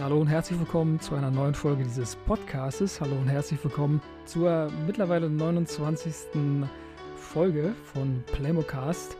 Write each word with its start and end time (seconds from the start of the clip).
Hallo 0.00 0.18
und 0.18 0.28
herzlich 0.28 0.58
willkommen 0.58 0.98
zu 0.98 1.14
einer 1.14 1.30
neuen 1.30 1.54
Folge 1.54 1.84
dieses 1.84 2.16
Podcastes. 2.16 3.02
Hallo 3.02 3.16
und 3.16 3.28
herzlich 3.28 3.62
willkommen 3.62 4.00
zur 4.24 4.72
mittlerweile 4.86 5.28
29. 5.28 6.14
Folge 7.16 7.74
von 7.92 8.24
Playmocast. 8.32 9.18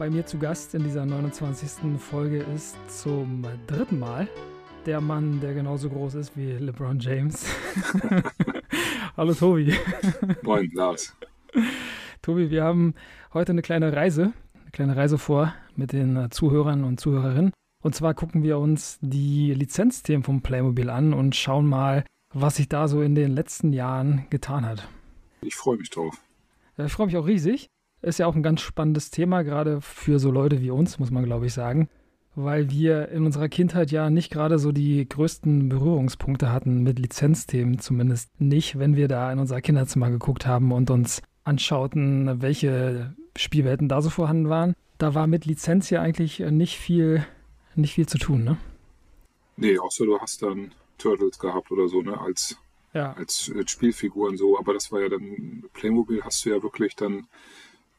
Bei 0.00 0.10
mir 0.10 0.26
zu 0.26 0.36
Gast 0.40 0.74
in 0.74 0.82
dieser 0.82 1.06
29. 1.06 1.96
Folge 2.00 2.44
ist 2.52 2.76
zum 2.88 3.46
dritten 3.68 4.00
Mal 4.00 4.26
der 4.84 5.00
Mann, 5.00 5.40
der 5.40 5.54
genauso 5.54 5.88
groß 5.88 6.16
ist 6.16 6.36
wie 6.36 6.50
LeBron 6.54 6.98
James. 6.98 7.46
Hallo 9.16 9.32
Tobi. 9.32 9.74
Moin, 10.42 10.72
Lars. 10.74 11.16
Tobi, 12.22 12.50
wir 12.50 12.64
haben 12.64 12.94
heute 13.32 13.52
eine 13.52 13.62
kleine 13.62 13.92
Reise, 13.92 14.32
eine 14.60 14.70
kleine 14.72 14.96
Reise 14.96 15.18
vor 15.18 15.54
mit 15.76 15.92
den 15.92 16.32
Zuhörern 16.32 16.82
und 16.82 16.98
Zuhörerinnen. 16.98 17.52
Und 17.86 17.94
zwar 17.94 18.14
gucken 18.14 18.42
wir 18.42 18.58
uns 18.58 18.98
die 19.00 19.54
Lizenzthemen 19.54 20.24
vom 20.24 20.42
Playmobil 20.42 20.90
an 20.90 21.12
und 21.12 21.36
schauen 21.36 21.66
mal, 21.66 22.02
was 22.34 22.56
sich 22.56 22.68
da 22.68 22.88
so 22.88 23.00
in 23.00 23.14
den 23.14 23.30
letzten 23.30 23.72
Jahren 23.72 24.26
getan 24.28 24.66
hat. 24.66 24.88
Ich 25.40 25.54
freue 25.54 25.76
mich 25.76 25.90
drauf. 25.90 26.20
Ja, 26.76 26.86
ich 26.86 26.92
freue 26.92 27.06
mich 27.06 27.16
auch 27.16 27.28
riesig. 27.28 27.68
Ist 28.02 28.18
ja 28.18 28.26
auch 28.26 28.34
ein 28.34 28.42
ganz 28.42 28.60
spannendes 28.60 29.12
Thema, 29.12 29.42
gerade 29.42 29.80
für 29.80 30.18
so 30.18 30.32
Leute 30.32 30.60
wie 30.60 30.72
uns, 30.72 30.98
muss 30.98 31.12
man 31.12 31.22
glaube 31.22 31.46
ich 31.46 31.52
sagen. 31.52 31.88
Weil 32.34 32.70
wir 32.70 33.08
in 33.10 33.24
unserer 33.24 33.48
Kindheit 33.48 33.92
ja 33.92 34.10
nicht 34.10 34.32
gerade 34.32 34.58
so 34.58 34.72
die 34.72 35.08
größten 35.08 35.68
Berührungspunkte 35.68 36.50
hatten 36.50 36.82
mit 36.82 36.98
Lizenzthemen, 36.98 37.78
zumindest 37.78 38.40
nicht, 38.40 38.80
wenn 38.80 38.96
wir 38.96 39.06
da 39.06 39.30
in 39.30 39.38
unser 39.38 39.60
Kinderzimmer 39.60 40.10
geguckt 40.10 40.44
haben 40.44 40.72
und 40.72 40.90
uns 40.90 41.22
anschauten, 41.44 42.42
welche 42.42 43.14
Spielwelten 43.36 43.88
da 43.88 44.02
so 44.02 44.10
vorhanden 44.10 44.48
waren. 44.48 44.74
Da 44.98 45.14
war 45.14 45.28
mit 45.28 45.44
Lizenz 45.44 45.88
ja 45.90 46.02
eigentlich 46.02 46.40
nicht 46.40 46.78
viel 46.78 47.24
nicht 47.76 47.94
viel 47.94 48.06
zu 48.06 48.18
tun, 48.18 48.44
ne? 48.44 48.56
Nee, 49.56 49.78
außer 49.78 50.04
du 50.04 50.18
hast 50.20 50.42
dann 50.42 50.72
Turtles 50.98 51.38
gehabt 51.38 51.70
oder 51.70 51.88
so, 51.88 52.02
ne, 52.02 52.18
als, 52.20 52.56
ja. 52.92 53.12
als, 53.14 53.50
als 53.56 53.70
Spielfiguren 53.70 54.36
so. 54.36 54.58
Aber 54.58 54.74
das 54.74 54.92
war 54.92 55.00
ja 55.00 55.08
dann, 55.08 55.64
Playmobil 55.72 56.22
hast 56.22 56.44
du 56.44 56.50
ja 56.50 56.62
wirklich 56.62 56.94
dann 56.96 57.26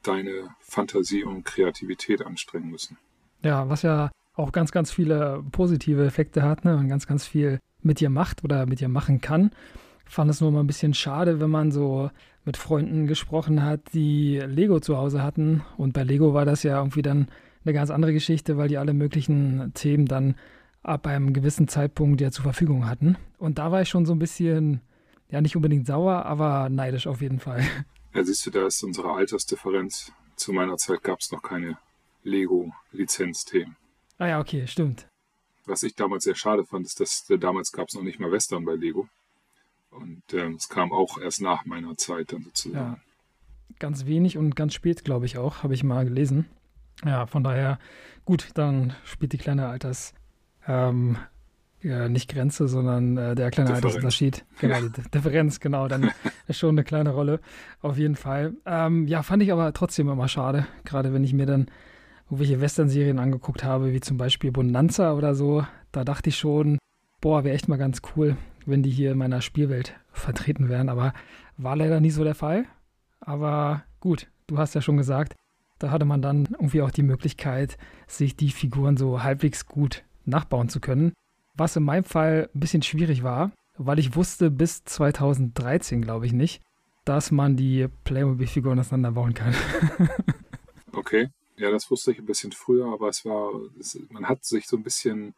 deine 0.03 0.55
Fantasie 0.59 1.23
und 1.23 1.43
Kreativität 1.43 2.25
anstrengen 2.25 2.69
müssen. 2.69 2.97
Ja, 3.43 3.69
was 3.69 3.81
ja 3.81 4.11
auch 4.35 4.51
ganz, 4.51 4.71
ganz 4.71 4.91
viele 4.91 5.43
positive 5.51 6.05
Effekte 6.05 6.43
hat, 6.43 6.63
ne, 6.63 6.77
und 6.77 6.89
ganz, 6.89 7.07
ganz 7.07 7.25
viel 7.25 7.59
mit 7.81 7.99
dir 7.99 8.09
macht 8.09 8.43
oder 8.43 8.65
mit 8.65 8.79
dir 8.79 8.89
machen 8.89 9.21
kann. 9.21 9.51
Ich 10.07 10.13
fand 10.13 10.29
es 10.29 10.41
nur 10.41 10.51
mal 10.51 10.61
ein 10.61 10.67
bisschen 10.67 10.93
schade, 10.93 11.39
wenn 11.39 11.49
man 11.49 11.71
so 11.71 12.09
mit 12.45 12.55
Freunden 12.55 13.07
gesprochen 13.07 13.63
hat, 13.63 13.81
die 13.93 14.39
Lego 14.39 14.79
zu 14.79 14.97
Hause 14.97 15.21
hatten. 15.21 15.63
Und 15.75 15.93
bei 15.93 16.03
Lego 16.03 16.33
war 16.33 16.45
das 16.45 16.63
ja 16.63 16.77
irgendwie 16.77 17.01
dann 17.01 17.27
eine 17.67 17.73
ganz 17.73 17.89
andere 17.89 18.13
Geschichte, 18.13 18.57
weil 18.57 18.69
die 18.69 18.77
alle 18.77 18.93
möglichen 18.93 19.73
Themen 19.73 20.05
dann 20.05 20.35
ab 20.83 21.05
einem 21.05 21.33
gewissen 21.33 21.67
Zeitpunkt 21.67 22.21
ja 22.21 22.31
zur 22.31 22.43
Verfügung 22.43 22.87
hatten. 22.87 23.17
Und 23.37 23.57
da 23.57 23.71
war 23.71 23.81
ich 23.81 23.89
schon 23.89 24.05
so 24.05 24.13
ein 24.13 24.19
bisschen, 24.19 24.81
ja, 25.29 25.41
nicht 25.41 25.55
unbedingt 25.55 25.85
sauer, 25.85 26.25
aber 26.25 26.69
neidisch 26.69 27.07
auf 27.07 27.21
jeden 27.21 27.39
Fall. 27.39 27.63
Ja, 28.13 28.23
siehst 28.23 28.47
du, 28.47 28.49
da 28.49 28.65
ist 28.65 28.81
unsere 28.81 29.11
Altersdifferenz. 29.11 30.11
Zu 30.37 30.51
meiner 30.51 30.77
Zeit 30.77 31.03
gab 31.03 31.19
es 31.19 31.31
noch 31.31 31.43
keine 31.43 31.77
Lego-Lizenzthemen. 32.23 33.75
Ah 34.17 34.27
ja, 34.27 34.39
okay, 34.39 34.65
stimmt. 34.65 35.07
Was 35.65 35.83
ich 35.83 35.93
damals 35.93 36.23
sehr 36.23 36.33
schade 36.33 36.65
fand, 36.65 36.87
ist, 36.87 36.99
dass 36.99 37.29
äh, 37.29 37.37
damals 37.37 37.71
gab 37.71 37.89
es 37.89 37.93
noch 37.93 38.01
nicht 38.01 38.19
mal 38.19 38.31
Western 38.31 38.65
bei 38.65 38.73
Lego. 38.73 39.07
Und 39.91 40.23
ähm, 40.33 40.55
es 40.55 40.67
kam 40.67 40.91
auch 40.91 41.19
erst 41.19 41.41
nach 41.41 41.65
meiner 41.65 41.95
Zeit 41.95 42.33
dann 42.33 42.41
sozusagen. 42.41 42.75
Ja, 42.75 42.97
ganz 43.77 44.07
wenig 44.07 44.35
und 44.35 44.55
ganz 44.55 44.73
spät, 44.73 45.03
glaube 45.03 45.27
ich 45.27 45.37
auch, 45.37 45.61
habe 45.61 45.75
ich 45.75 45.83
mal 45.83 46.03
gelesen. 46.03 46.47
Ja, 47.05 47.25
von 47.25 47.43
daher, 47.43 47.79
gut, 48.25 48.49
dann 48.55 48.93
spielt 49.03 49.33
die 49.33 49.37
kleine 49.37 49.67
Alters, 49.67 50.13
ähm, 50.67 51.17
ja, 51.81 52.09
nicht 52.09 52.29
Grenze, 52.29 52.67
sondern 52.67 53.17
äh, 53.17 53.35
der 53.35 53.51
kleine 53.51 53.69
Differenz. 53.69 53.85
Altersunterschied. 53.85 54.45
Genau, 54.59 54.81
die 54.81 54.89
Differenz, 55.13 55.59
genau, 55.59 55.87
dann 55.87 56.11
ist 56.47 56.57
schon 56.57 56.71
eine 56.71 56.83
kleine 56.83 57.11
Rolle, 57.11 57.39
auf 57.81 57.97
jeden 57.97 58.15
Fall. 58.15 58.53
Ähm, 58.65 59.07
ja, 59.07 59.21
fand 59.21 59.43
ich 59.43 59.51
aber 59.51 59.71
trotzdem 59.73 60.09
immer 60.09 60.27
schade, 60.27 60.65
gerade 60.85 61.13
wenn 61.13 61.23
ich 61.23 61.33
mir 61.33 61.45
dann 61.45 61.67
irgendwelche 62.25 62.59
Western-Serien 62.59 63.19
angeguckt 63.19 63.63
habe, 63.63 63.93
wie 63.93 64.01
zum 64.01 64.17
Beispiel 64.17 64.51
Bonanza 64.51 65.13
oder 65.13 65.35
so, 65.35 65.65
da 65.91 66.03
dachte 66.03 66.29
ich 66.29 66.37
schon, 66.37 66.77
boah, 67.21 67.43
wäre 67.43 67.55
echt 67.55 67.69
mal 67.69 67.77
ganz 67.77 68.01
cool, 68.15 68.37
wenn 68.65 68.83
die 68.83 68.89
hier 68.89 69.11
in 69.11 69.17
meiner 69.17 69.41
Spielwelt 69.41 69.93
vertreten 70.11 70.67
wären, 70.67 70.89
aber 70.89 71.13
war 71.57 71.75
leider 71.75 71.99
nie 71.99 72.11
so 72.11 72.23
der 72.23 72.35
Fall. 72.35 72.65
Aber 73.19 73.83
gut, 73.99 74.27
du 74.47 74.57
hast 74.57 74.75
ja 74.75 74.81
schon 74.81 74.97
gesagt, 74.97 75.35
da 75.79 75.91
hatte 75.91 76.05
man 76.05 76.21
dann 76.21 76.47
irgendwie 76.51 76.81
auch 76.81 76.91
die 76.91 77.03
Möglichkeit, 77.03 77.77
sich 78.07 78.35
die 78.35 78.51
Figuren 78.51 78.97
so 78.97 79.23
halbwegs 79.23 79.65
gut 79.65 80.03
nachbauen 80.25 80.69
zu 80.69 80.79
können. 80.79 81.13
Was 81.55 81.75
in 81.75 81.83
meinem 81.83 82.03
Fall 82.03 82.49
ein 82.53 82.59
bisschen 82.59 82.83
schwierig 82.83 83.23
war, 83.23 83.51
weil 83.77 83.99
ich 83.99 84.15
wusste 84.15 84.51
bis 84.51 84.83
2013, 84.83 86.01
glaube 86.01 86.25
ich 86.25 86.33
nicht, 86.33 86.61
dass 87.05 87.31
man 87.31 87.55
die 87.55 87.87
Playmobil-Figuren 88.03 88.79
auseinanderbauen 88.79 89.33
kann. 89.33 89.55
okay, 90.93 91.29
ja, 91.57 91.71
das 91.71 91.89
wusste 91.89 92.11
ich 92.11 92.19
ein 92.19 92.25
bisschen 92.25 92.51
früher, 92.51 92.91
aber 92.91 93.09
es 93.09 93.25
war, 93.25 93.51
es, 93.79 93.99
man 94.09 94.27
hat 94.27 94.43
sich 94.45 94.67
so 94.67 94.77
ein 94.77 94.83
bisschen, 94.83 95.33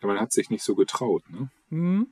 ja, 0.00 0.06
man 0.08 0.20
hat 0.20 0.32
sich 0.32 0.50
nicht 0.50 0.62
so 0.62 0.74
getraut, 0.74 1.22
ne? 1.30 1.50
Mhm 1.70 2.06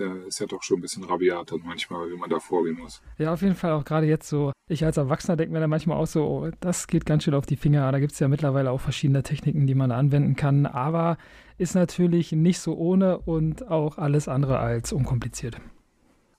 der 0.00 0.26
ist 0.26 0.40
ja 0.40 0.46
doch 0.46 0.62
schon 0.62 0.78
ein 0.78 0.80
bisschen 0.80 1.04
rabiat 1.04 1.52
dann 1.52 1.60
manchmal, 1.64 2.10
wie 2.10 2.16
man 2.16 2.30
da 2.30 2.40
vorgehen 2.40 2.78
muss. 2.78 3.02
Ja, 3.18 3.32
auf 3.32 3.42
jeden 3.42 3.54
Fall 3.54 3.72
auch 3.72 3.84
gerade 3.84 4.06
jetzt 4.06 4.28
so. 4.28 4.52
Ich 4.68 4.84
als 4.84 4.96
Erwachsener 4.96 5.36
denke 5.36 5.52
mir 5.52 5.60
dann 5.60 5.70
manchmal 5.70 5.98
auch 5.98 6.06
so, 6.06 6.24
oh, 6.24 6.50
das 6.60 6.86
geht 6.86 7.06
ganz 7.06 7.24
schön 7.24 7.34
auf 7.34 7.46
die 7.46 7.56
Finger. 7.56 7.90
Da 7.92 8.00
gibt 8.00 8.12
es 8.12 8.18
ja 8.18 8.28
mittlerweile 8.28 8.70
auch 8.70 8.80
verschiedene 8.80 9.22
Techniken, 9.22 9.66
die 9.66 9.74
man 9.74 9.90
da 9.90 9.98
anwenden 9.98 10.36
kann. 10.36 10.66
Aber 10.66 11.18
ist 11.58 11.74
natürlich 11.74 12.32
nicht 12.32 12.58
so 12.58 12.74
ohne 12.76 13.18
und 13.18 13.68
auch 13.70 13.98
alles 13.98 14.28
andere 14.28 14.58
als 14.58 14.92
unkompliziert. 14.92 15.60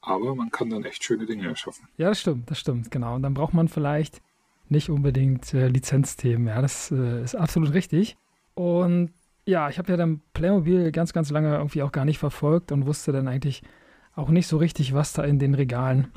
Aber 0.01 0.33
man 0.35 0.49
kann 0.49 0.69
dann 0.69 0.83
echt 0.83 1.03
schöne 1.03 1.25
Dinge 1.25 1.47
erschaffen. 1.47 1.87
Ja, 1.97 2.09
das 2.09 2.19
stimmt, 2.19 2.49
das 2.49 2.59
stimmt, 2.59 2.89
genau. 2.89 3.15
Und 3.15 3.21
dann 3.21 3.35
braucht 3.35 3.53
man 3.53 3.67
vielleicht 3.67 4.21
nicht 4.67 4.89
unbedingt 4.89 5.53
äh, 5.53 5.67
Lizenzthemen. 5.67 6.47
Ja, 6.47 6.61
das 6.61 6.91
äh, 6.91 7.23
ist 7.23 7.35
absolut 7.35 7.73
richtig. 7.73 8.17
Und 8.55 9.11
ja, 9.51 9.69
ich 9.69 9.77
habe 9.77 9.91
ja 9.91 9.97
dann 9.97 10.21
Playmobil 10.33 10.91
ganz, 10.91 11.11
ganz 11.11 11.29
lange 11.29 11.55
irgendwie 11.55 11.83
auch 11.83 11.91
gar 11.91 12.05
nicht 12.05 12.17
verfolgt 12.17 12.71
und 12.71 12.85
wusste 12.85 13.11
dann 13.11 13.27
eigentlich 13.27 13.61
auch 14.15 14.29
nicht 14.29 14.47
so 14.47 14.57
richtig, 14.57 14.93
was 14.93 15.13
da 15.13 15.23
in 15.23 15.39
den 15.39 15.53
Regalen 15.53 16.07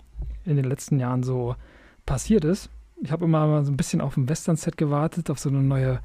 in 0.45 0.56
den 0.56 0.65
letzten 0.65 1.00
Jahren 1.00 1.22
so 1.25 1.56
passiert 2.06 2.45
ist. 2.45 2.71
Ich 3.03 3.11
habe 3.11 3.25
immer 3.25 3.47
mal 3.47 3.65
so 3.65 3.72
ein 3.72 3.77
bisschen 3.77 4.00
auf 4.00 4.17
ein 4.17 4.28
Western-Set 4.28 4.77
gewartet, 4.77 5.31
auf 5.31 5.41
so 5.41 5.49
eine 5.49 5.62
neue 5.62 6.00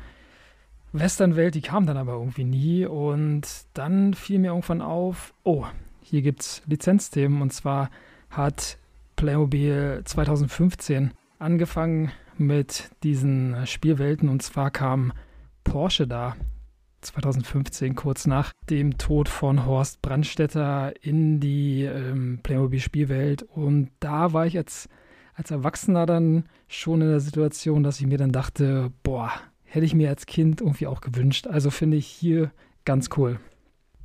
Western-Welt, 0.92 1.54
die 1.54 1.62
kam 1.62 1.86
dann 1.86 1.98
aber 1.98 2.14
irgendwie 2.14 2.46
nie. 2.46 2.86
Und 2.86 3.48
dann 3.76 4.16
fiel 4.16 4.40
mir 4.40 4.48
irgendwann 4.48 4.82
auf, 4.82 5.34
oh, 5.44 5.66
hier 6.02 6.24
gibt 6.24 6.42
es 6.42 6.64
Lizenzthemen. 6.66 7.44
Und 7.44 7.54
zwar 7.54 7.92
hat 8.32 8.78
Playmobil 9.16 10.02
2015 10.04 11.12
angefangen 11.38 12.12
mit 12.38 12.90
diesen 13.04 13.68
Spielwelten. 13.68 14.30
Und 14.30 14.42
zwar 14.42 14.72
kam 14.72 15.14
Porsche 15.64 16.08
da 16.08 16.36
2015, 17.02 17.96
kurz 17.96 18.28
nach 18.28 18.54
dem 18.70 18.98
Tod 18.98 19.30
von 19.30 19.66
Horst 19.66 20.02
Brandstetter, 20.02 20.94
in 21.04 21.40
die 21.40 21.84
ähm, 21.84 22.40
Playmobil-Spielwelt. 22.44 23.44
Und 23.44 23.92
da 24.00 24.34
war 24.34 24.46
ich 24.46 24.58
als, 24.58 24.90
als 25.34 25.52
Erwachsener 25.52 26.06
dann 26.06 26.48
schon 26.68 27.02
in 27.02 27.10
der 27.10 27.20
Situation, 27.20 27.84
dass 27.84 28.00
ich 28.00 28.08
mir 28.08 28.18
dann 28.18 28.32
dachte, 28.32 28.92
boah, 29.04 29.32
hätte 29.64 29.86
ich 29.86 29.94
mir 29.94 30.10
als 30.10 30.26
Kind 30.26 30.62
irgendwie 30.62 30.88
auch 30.88 31.02
gewünscht. 31.02 31.48
Also 31.48 31.70
finde 31.70 31.98
ich 31.98 32.08
hier 32.08 32.52
ganz 32.86 33.10
cool. 33.18 33.40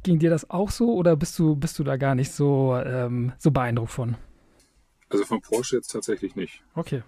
Ging 0.03 0.19
dir 0.19 0.31
das 0.31 0.51
auch 0.51 0.71
so 0.71 0.95
oder 0.95 1.17
bist 1.17 1.39
du, 1.39 1.57
bist 1.57 1.79
du 1.79 1.85
da 1.85 1.97
gar 1.97 2.15
nicht 2.15 2.31
so, 2.31 2.77
ähm, 2.77 3.33
so 3.39 3.51
beeindruckt 3.51 3.93
von? 3.93 4.17
Also 5.09 5.25
von 5.25 5.41
Porsche 5.41 5.77
jetzt 5.77 5.93
tatsächlich 5.93 6.37
nicht. 6.37 6.63
Okay. 6.75 7.03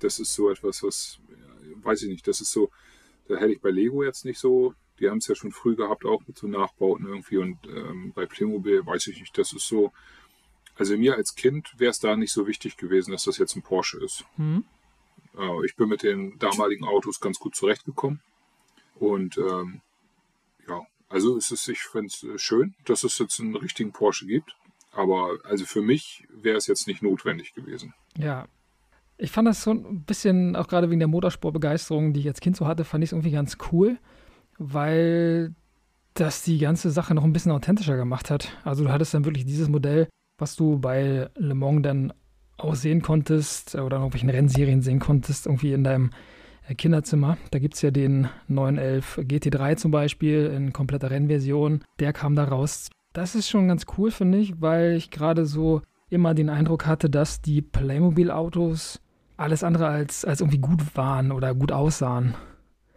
Das 0.00 0.18
ist 0.18 0.34
so 0.34 0.50
etwas, 0.50 0.82
was, 0.82 1.18
weiß 1.82 2.02
ich 2.02 2.10
nicht, 2.10 2.26
das 2.28 2.40
ist 2.40 2.52
so, 2.52 2.70
da 3.28 3.36
hätte 3.36 3.52
ich 3.52 3.60
bei 3.60 3.70
Lego 3.70 4.04
jetzt 4.04 4.24
nicht 4.24 4.38
so 4.38 4.74
die 5.00 5.08
haben 5.08 5.18
es 5.18 5.28
ja 5.28 5.34
schon 5.34 5.52
früh 5.52 5.76
gehabt, 5.76 6.04
auch 6.04 6.22
mit 6.26 6.36
so 6.36 6.46
Nachbauten 6.46 7.06
irgendwie. 7.06 7.38
Und 7.38 7.58
ähm, 7.66 8.12
bei 8.14 8.26
Playmobil 8.26 8.84
weiß 8.84 9.06
ich 9.08 9.20
nicht, 9.20 9.36
das 9.38 9.52
ist 9.52 9.66
so. 9.66 9.92
Also 10.76 10.96
mir 10.96 11.16
als 11.16 11.34
Kind 11.34 11.74
wäre 11.78 11.90
es 11.90 11.98
da 11.98 12.16
nicht 12.16 12.32
so 12.32 12.46
wichtig 12.46 12.76
gewesen, 12.76 13.10
dass 13.10 13.24
das 13.24 13.38
jetzt 13.38 13.56
ein 13.56 13.62
Porsche 13.62 13.98
ist. 13.98 14.24
Mhm. 14.36 14.64
Äh, 15.36 15.66
ich 15.66 15.74
bin 15.76 15.88
mit 15.88 16.02
den 16.02 16.38
damaligen 16.38 16.84
Autos 16.84 17.20
ganz 17.20 17.38
gut 17.38 17.56
zurechtgekommen. 17.56 18.20
Und 18.94 19.38
ähm, 19.38 19.80
ja, 20.68 20.80
also 21.08 21.36
es 21.36 21.50
ist, 21.50 21.68
ich 21.68 21.80
finde 21.80 22.06
es 22.06 22.22
äh, 22.22 22.38
schön, 22.38 22.74
dass 22.84 23.02
es 23.02 23.18
jetzt 23.18 23.40
einen 23.40 23.56
richtigen 23.56 23.92
Porsche 23.92 24.26
gibt. 24.26 24.56
Aber 24.92 25.38
also 25.44 25.64
für 25.64 25.82
mich 25.82 26.26
wäre 26.30 26.56
es 26.56 26.66
jetzt 26.66 26.86
nicht 26.86 27.02
notwendig 27.02 27.54
gewesen. 27.54 27.94
Ja, 28.16 28.46
ich 29.16 29.32
fand 29.32 29.48
das 29.48 29.62
so 29.62 29.72
ein 29.72 30.04
bisschen, 30.04 30.54
auch 30.54 30.68
gerade 30.68 30.90
wegen 30.90 31.00
der 31.00 31.08
Motorsportbegeisterung, 31.08 32.12
die 32.12 32.20
ich 32.20 32.28
als 32.28 32.40
Kind 32.40 32.56
so 32.56 32.66
hatte, 32.66 32.84
fand 32.84 33.02
ich 33.02 33.08
es 33.08 33.12
irgendwie 33.12 33.32
ganz 33.32 33.58
cool 33.72 33.98
weil 34.58 35.54
das 36.14 36.42
die 36.42 36.58
ganze 36.58 36.90
Sache 36.90 37.14
noch 37.14 37.24
ein 37.24 37.32
bisschen 37.32 37.52
authentischer 37.52 37.96
gemacht 37.96 38.30
hat. 38.30 38.56
Also 38.64 38.84
du 38.84 38.92
hattest 38.92 39.14
dann 39.14 39.24
wirklich 39.24 39.46
dieses 39.46 39.68
Modell, 39.68 40.08
was 40.38 40.56
du 40.56 40.78
bei 40.78 41.28
Le 41.36 41.54
Mans 41.54 41.82
dann 41.82 42.12
auch 42.56 42.74
sehen 42.74 43.02
konntest 43.02 43.74
oder 43.76 43.96
in 43.96 44.02
irgendwelchen 44.02 44.30
Rennserien 44.30 44.82
sehen 44.82 44.98
konntest, 44.98 45.46
irgendwie 45.46 45.72
in 45.72 45.84
deinem 45.84 46.10
äh, 46.66 46.74
Kinderzimmer. 46.74 47.38
Da 47.52 47.60
gibt 47.60 47.74
es 47.74 47.82
ja 47.82 47.92
den 47.92 48.28
911 48.48 49.18
GT3 49.18 49.76
zum 49.76 49.92
Beispiel 49.92 50.46
in 50.46 50.72
kompletter 50.72 51.10
Rennversion. 51.10 51.84
Der 52.00 52.12
kam 52.12 52.34
da 52.34 52.44
raus 52.44 52.90
das 53.18 53.34
ist 53.34 53.48
schon 53.48 53.68
ganz 53.68 53.84
cool, 53.96 54.10
finde 54.10 54.38
ich, 54.38 54.60
weil 54.60 54.92
ich 54.92 55.10
gerade 55.10 55.46
so 55.46 55.82
immer 56.10 56.34
den 56.34 56.50
Eindruck 56.50 56.86
hatte, 56.86 57.10
dass 57.10 57.42
die 57.42 57.62
Playmobil-Autos 57.62 59.00
alles 59.36 59.62
andere 59.62 59.88
als, 59.88 60.24
als 60.24 60.40
irgendwie 60.40 60.58
gut 60.58 60.96
waren 60.96 61.32
oder 61.32 61.54
gut 61.54 61.72
aussahen. 61.72 62.34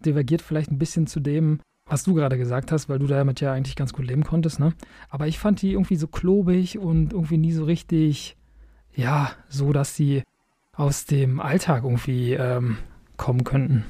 Divergiert 0.05 0.41
vielleicht 0.41 0.71
ein 0.71 0.79
bisschen 0.79 1.07
zu 1.07 1.19
dem, 1.19 1.59
was 1.85 2.03
du 2.03 2.13
gerade 2.13 2.37
gesagt 2.37 2.71
hast, 2.71 2.89
weil 2.89 2.99
du 2.99 3.07
damit 3.07 3.41
ja 3.41 3.53
eigentlich 3.53 3.75
ganz 3.75 3.93
gut 3.93 4.05
leben 4.05 4.23
konntest, 4.23 4.59
ne? 4.59 4.73
Aber 5.09 5.27
ich 5.27 5.39
fand 5.39 5.61
die 5.61 5.73
irgendwie 5.73 5.97
so 5.97 6.07
klobig 6.07 6.77
und 6.77 7.13
irgendwie 7.13 7.37
nie 7.37 7.51
so 7.51 7.65
richtig, 7.65 8.37
ja, 8.95 9.31
so, 9.49 9.73
dass 9.73 9.95
sie 9.95 10.23
aus 10.73 11.05
dem 11.05 11.39
Alltag 11.39 11.83
irgendwie 11.83 12.33
ähm, 12.33 12.77
kommen 13.17 13.43
könnten. 13.43 13.85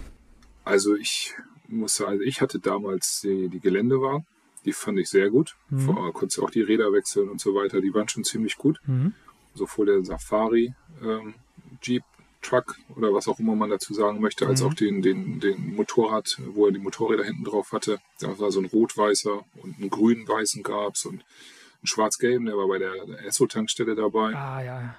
Also 0.65 0.95
ich 0.95 1.33
muss 1.67 1.95
sagen, 1.95 2.11
also 2.11 2.23
ich 2.23 2.41
hatte 2.41 2.59
damals 2.59 3.21
die, 3.21 3.49
die 3.49 3.59
Geländewagen, 3.59 4.25
die 4.65 4.73
fand 4.73 4.99
ich 4.99 5.09
sehr 5.09 5.29
gut. 5.29 5.55
Mhm. 5.69 5.79
Vor, 5.79 6.13
konntest 6.13 6.41
auch 6.41 6.49
die 6.49 6.61
Räder 6.61 6.91
wechseln 6.91 7.29
und 7.29 7.39
so 7.39 7.55
weiter, 7.55 7.81
die 7.81 7.93
waren 7.93 8.09
schon 8.09 8.23
ziemlich 8.23 8.57
gut. 8.57 8.79
Mhm. 8.85 9.13
Sowohl 9.53 9.87
der 9.87 10.03
Safari 10.03 10.73
ähm, 11.03 11.35
Jeep 11.81 12.03
Truck 12.41 12.77
oder 12.95 13.13
was 13.13 13.27
auch 13.27 13.39
immer 13.39 13.55
man 13.55 13.69
dazu 13.69 13.93
sagen 13.93 14.19
möchte, 14.19 14.47
als 14.47 14.61
mhm. 14.61 14.67
auch 14.67 14.73
den, 14.73 15.01
den, 15.01 15.39
den 15.39 15.75
Motorrad, 15.75 16.37
wo 16.47 16.65
er 16.65 16.71
die 16.71 16.79
Motorräder 16.79 17.23
hinten 17.23 17.43
drauf 17.43 17.71
hatte. 17.71 17.99
Da 18.19 18.37
war 18.39 18.51
so 18.51 18.59
ein 18.59 18.65
rot-weißer 18.65 19.43
und 19.61 19.77
einen 19.77 19.89
grün-weißen 19.89 20.63
gab 20.63 20.95
es 20.95 21.05
und 21.05 21.13
einen 21.21 21.87
schwarz-gelben, 21.87 22.45
der 22.45 22.57
war 22.57 22.67
bei 22.67 22.79
der, 22.79 22.93
Esso-Tankstelle 23.25 23.95
dabei. 23.95 24.35
Ah, 24.35 24.63
ja. 24.63 24.95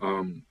Ähm, 0.00 0.44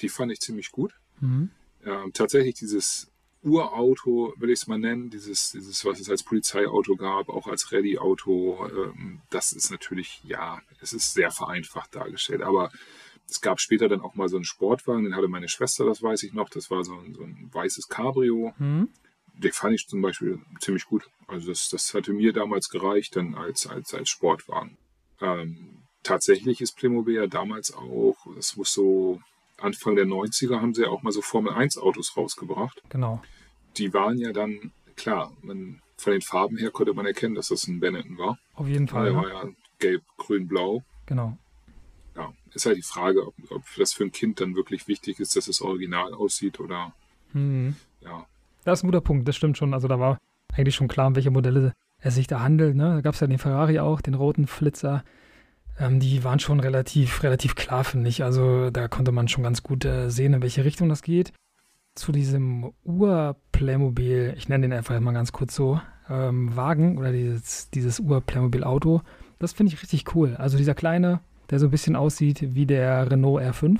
die 0.00 0.08
fand 0.08 0.32
ich 0.32 0.40
ziemlich 0.40 0.72
gut. 0.72 0.92
Mhm. 1.20 1.50
Ähm, 1.84 2.12
tatsächlich 2.12 2.54
dieses 2.54 3.08
Urauto, 3.42 4.34
will 4.38 4.50
ich 4.50 4.60
es 4.60 4.66
mal 4.66 4.78
nennen, 4.78 5.08
dieses, 5.08 5.52
dieses, 5.52 5.84
was 5.84 6.00
es 6.00 6.10
als 6.10 6.22
Polizeiauto 6.22 6.96
gab, 6.96 7.28
auch 7.28 7.46
als 7.46 7.72
Rallye-Auto, 7.72 8.68
ähm, 8.68 9.20
das 9.30 9.52
ist 9.52 9.70
natürlich, 9.70 10.20
ja, 10.24 10.60
es 10.80 10.92
ist 10.92 11.14
sehr 11.14 11.30
vereinfacht 11.30 11.94
dargestellt, 11.94 12.42
aber 12.42 12.70
es 13.28 13.40
gab 13.40 13.60
später 13.60 13.88
dann 13.88 14.00
auch 14.00 14.14
mal 14.14 14.28
so 14.28 14.36
einen 14.36 14.44
Sportwagen, 14.44 15.04
den 15.04 15.16
hatte 15.16 15.28
meine 15.28 15.48
Schwester, 15.48 15.84
das 15.84 16.02
weiß 16.02 16.22
ich 16.22 16.32
noch. 16.32 16.48
Das 16.48 16.70
war 16.70 16.84
so 16.84 16.94
ein, 16.94 17.14
so 17.14 17.22
ein 17.22 17.50
weißes 17.52 17.88
Cabrio. 17.88 18.52
Mhm. 18.58 18.88
Den 19.34 19.52
fand 19.52 19.74
ich 19.74 19.86
zum 19.88 20.00
Beispiel 20.00 20.40
ziemlich 20.60 20.86
gut. 20.86 21.08
Also 21.26 21.48
das, 21.48 21.68
das 21.68 21.92
hatte 21.92 22.12
mir 22.12 22.32
damals 22.32 22.70
gereicht, 22.70 23.16
dann 23.16 23.34
als, 23.34 23.66
als, 23.66 23.92
als 23.92 24.08
Sportwagen. 24.08 24.78
Ähm, 25.20 25.82
tatsächlich 26.02 26.60
ist 26.60 26.76
Playmobil 26.76 27.16
ja 27.16 27.26
damals 27.26 27.74
auch, 27.74 28.16
das 28.34 28.56
muss 28.56 28.72
so 28.72 29.20
Anfang 29.58 29.96
der 29.96 30.06
90er 30.06 30.60
haben 30.60 30.74
sie 30.74 30.82
ja 30.82 30.88
auch 30.88 31.02
mal 31.02 31.12
so 31.12 31.22
Formel 31.22 31.52
1 31.52 31.78
Autos 31.78 32.16
rausgebracht. 32.16 32.82
Genau. 32.88 33.22
Die 33.76 33.92
waren 33.92 34.18
ja 34.18 34.32
dann, 34.32 34.72
klar, 34.96 35.32
man, 35.42 35.82
von 35.96 36.12
den 36.12 36.22
Farben 36.22 36.56
her 36.58 36.70
konnte 36.70 36.94
man 36.94 37.06
erkennen, 37.06 37.34
dass 37.34 37.48
das 37.48 37.66
ein 37.66 37.80
Benetton 37.80 38.18
war. 38.18 38.38
Auf 38.54 38.68
jeden 38.68 38.88
Fall. 38.88 39.04
Der 39.04 39.12
ja. 39.12 39.18
war 39.18 39.28
ja 39.28 39.50
gelb, 39.78 40.02
grün, 40.16 40.46
blau. 40.46 40.82
Genau 41.06 41.36
ja, 42.16 42.32
ist 42.54 42.66
halt 42.66 42.76
die 42.76 42.82
Frage, 42.82 43.26
ob, 43.26 43.34
ob 43.50 43.62
das 43.76 43.92
für 43.92 44.04
ein 44.04 44.12
Kind 44.12 44.40
dann 44.40 44.54
wirklich 44.54 44.88
wichtig 44.88 45.20
ist, 45.20 45.36
dass 45.36 45.48
es 45.48 45.60
original 45.60 46.14
aussieht 46.14 46.60
oder 46.60 46.92
mhm. 47.32 47.76
ja. 48.00 48.26
Das 48.64 48.80
ist 48.80 48.84
ein 48.84 48.88
guter 48.88 49.00
Punkt, 49.00 49.28
das 49.28 49.36
stimmt 49.36 49.56
schon. 49.56 49.74
Also 49.74 49.86
da 49.86 50.00
war 50.00 50.18
eigentlich 50.52 50.74
schon 50.74 50.88
klar, 50.88 51.06
um 51.06 51.14
welche 51.14 51.30
Modelle 51.30 51.72
es 52.00 52.16
sich 52.16 52.26
da 52.26 52.40
handelt. 52.40 52.74
Ne? 52.74 52.94
Da 52.94 53.00
gab 53.00 53.14
es 53.14 53.20
ja 53.20 53.26
den 53.26 53.38
Ferrari 53.38 53.78
auch, 53.78 54.00
den 54.00 54.14
roten 54.14 54.46
Flitzer. 54.46 55.04
Ähm, 55.78 56.00
die 56.00 56.24
waren 56.24 56.40
schon 56.40 56.60
relativ, 56.60 57.22
relativ 57.22 57.54
klar, 57.54 57.84
finde 57.84 58.08
ich. 58.08 58.24
Also 58.24 58.70
da 58.70 58.88
konnte 58.88 59.12
man 59.12 59.28
schon 59.28 59.44
ganz 59.44 59.62
gut 59.62 59.84
äh, 59.84 60.10
sehen, 60.10 60.34
in 60.34 60.42
welche 60.42 60.64
Richtung 60.64 60.88
das 60.88 61.02
geht. 61.02 61.32
Zu 61.94 62.12
diesem 62.12 62.72
Ur-Playmobil, 62.84 64.34
ich 64.36 64.48
nenne 64.48 64.62
den 64.62 64.72
einfach 64.72 64.98
mal 65.00 65.12
ganz 65.12 65.32
kurz 65.32 65.54
so, 65.54 65.80
ähm, 66.10 66.54
Wagen 66.56 66.98
oder 66.98 67.12
dieses, 67.12 67.70
dieses 67.70 68.00
Ur-Playmobil-Auto, 68.00 69.02
das 69.38 69.52
finde 69.52 69.72
ich 69.72 69.82
richtig 69.82 70.14
cool. 70.14 70.34
Also 70.36 70.58
dieser 70.58 70.74
kleine, 70.74 71.20
der 71.50 71.58
so 71.58 71.66
ein 71.66 71.70
bisschen 71.70 71.96
aussieht 71.96 72.54
wie 72.54 72.66
der 72.66 73.10
Renault 73.10 73.42
R5. 73.42 73.78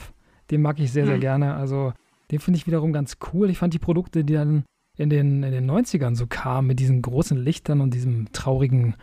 Den 0.51 0.63
mag 0.63 0.79
ich 0.79 0.93
sehr, 0.93 1.07
sehr 1.07 1.17
mhm. 1.17 1.21
gerne. 1.21 1.55
Also 1.55 1.93
den 2.31 2.39
finde 2.39 2.59
ich 2.59 2.67
wiederum 2.67 2.93
ganz 2.93 3.19
cool. 3.33 3.51
Ich 3.51 3.59
fand 3.59 3.75
die 3.75 3.79
Produkte, 3.79 4.25
die 4.25 4.35
dann 4.35 4.65
in 4.97 5.11
den, 5.11 5.43
in 5.43 5.53
den 5.53 5.71
90ern 5.71 6.15
so 6.15 6.27
kamen, 6.27 6.69
mit 6.69 6.81
diesen 6.81 7.03
großen 7.03 7.37
Lichtern 7.37 7.81
und 7.81 7.93
diesem 7.93 8.33
traurigen 8.33 8.97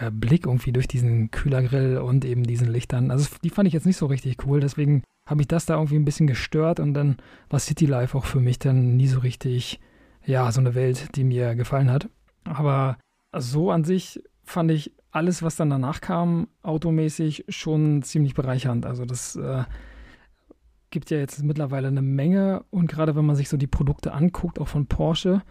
äh, 0.00 0.10
Blick 0.10 0.46
irgendwie 0.46 0.72
durch 0.72 0.88
diesen 0.88 1.30
Kühlergrill 1.30 1.98
und 1.98 2.24
eben 2.24 2.44
diesen 2.44 2.68
Lichtern. 2.68 3.10
Also 3.10 3.28
die 3.42 3.50
fand 3.50 3.68
ich 3.68 3.74
jetzt 3.74 3.86
nicht 3.86 3.96
so 3.96 4.06
richtig 4.06 4.44
cool. 4.46 4.60
Deswegen 4.60 5.02
habe 5.26 5.42
ich 5.42 5.48
das 5.48 5.66
da 5.66 5.74
irgendwie 5.74 5.96
ein 5.96 6.04
bisschen 6.04 6.26
gestört 6.26 6.80
und 6.80 6.94
dann 6.94 7.16
war 7.50 7.60
City 7.60 7.86
Life 7.86 8.16
auch 8.16 8.24
für 8.24 8.40
mich 8.40 8.58
dann 8.58 8.96
nie 8.96 9.08
so 9.08 9.20
richtig, 9.20 9.80
ja, 10.24 10.50
so 10.50 10.60
eine 10.60 10.74
Welt, 10.74 11.16
die 11.16 11.24
mir 11.24 11.54
gefallen 11.54 11.90
hat. 11.90 12.08
Aber 12.44 12.96
so 13.36 13.70
an 13.70 13.84
sich 13.84 14.22
fand 14.44 14.70
ich 14.70 14.92
alles, 15.10 15.42
was 15.42 15.56
dann 15.56 15.70
danach 15.70 16.00
kam, 16.00 16.48
automäßig 16.62 17.44
schon 17.48 18.02
ziemlich 18.02 18.34
bereichernd. 18.34 18.86
Also 18.86 19.04
das 19.04 19.36
äh, 19.36 19.64
gibt 20.90 21.10
ja 21.10 21.18
jetzt 21.18 21.42
mittlerweile 21.42 21.88
eine 21.88 22.02
Menge 22.02 22.64
und 22.70 22.90
gerade 22.90 23.16
wenn 23.16 23.24
man 23.24 23.36
sich 23.36 23.48
so 23.48 23.56
die 23.56 23.66
Produkte 23.66 24.12
anguckt, 24.12 24.58
auch 24.58 24.68
von 24.68 24.86
Porsche, 24.86 25.42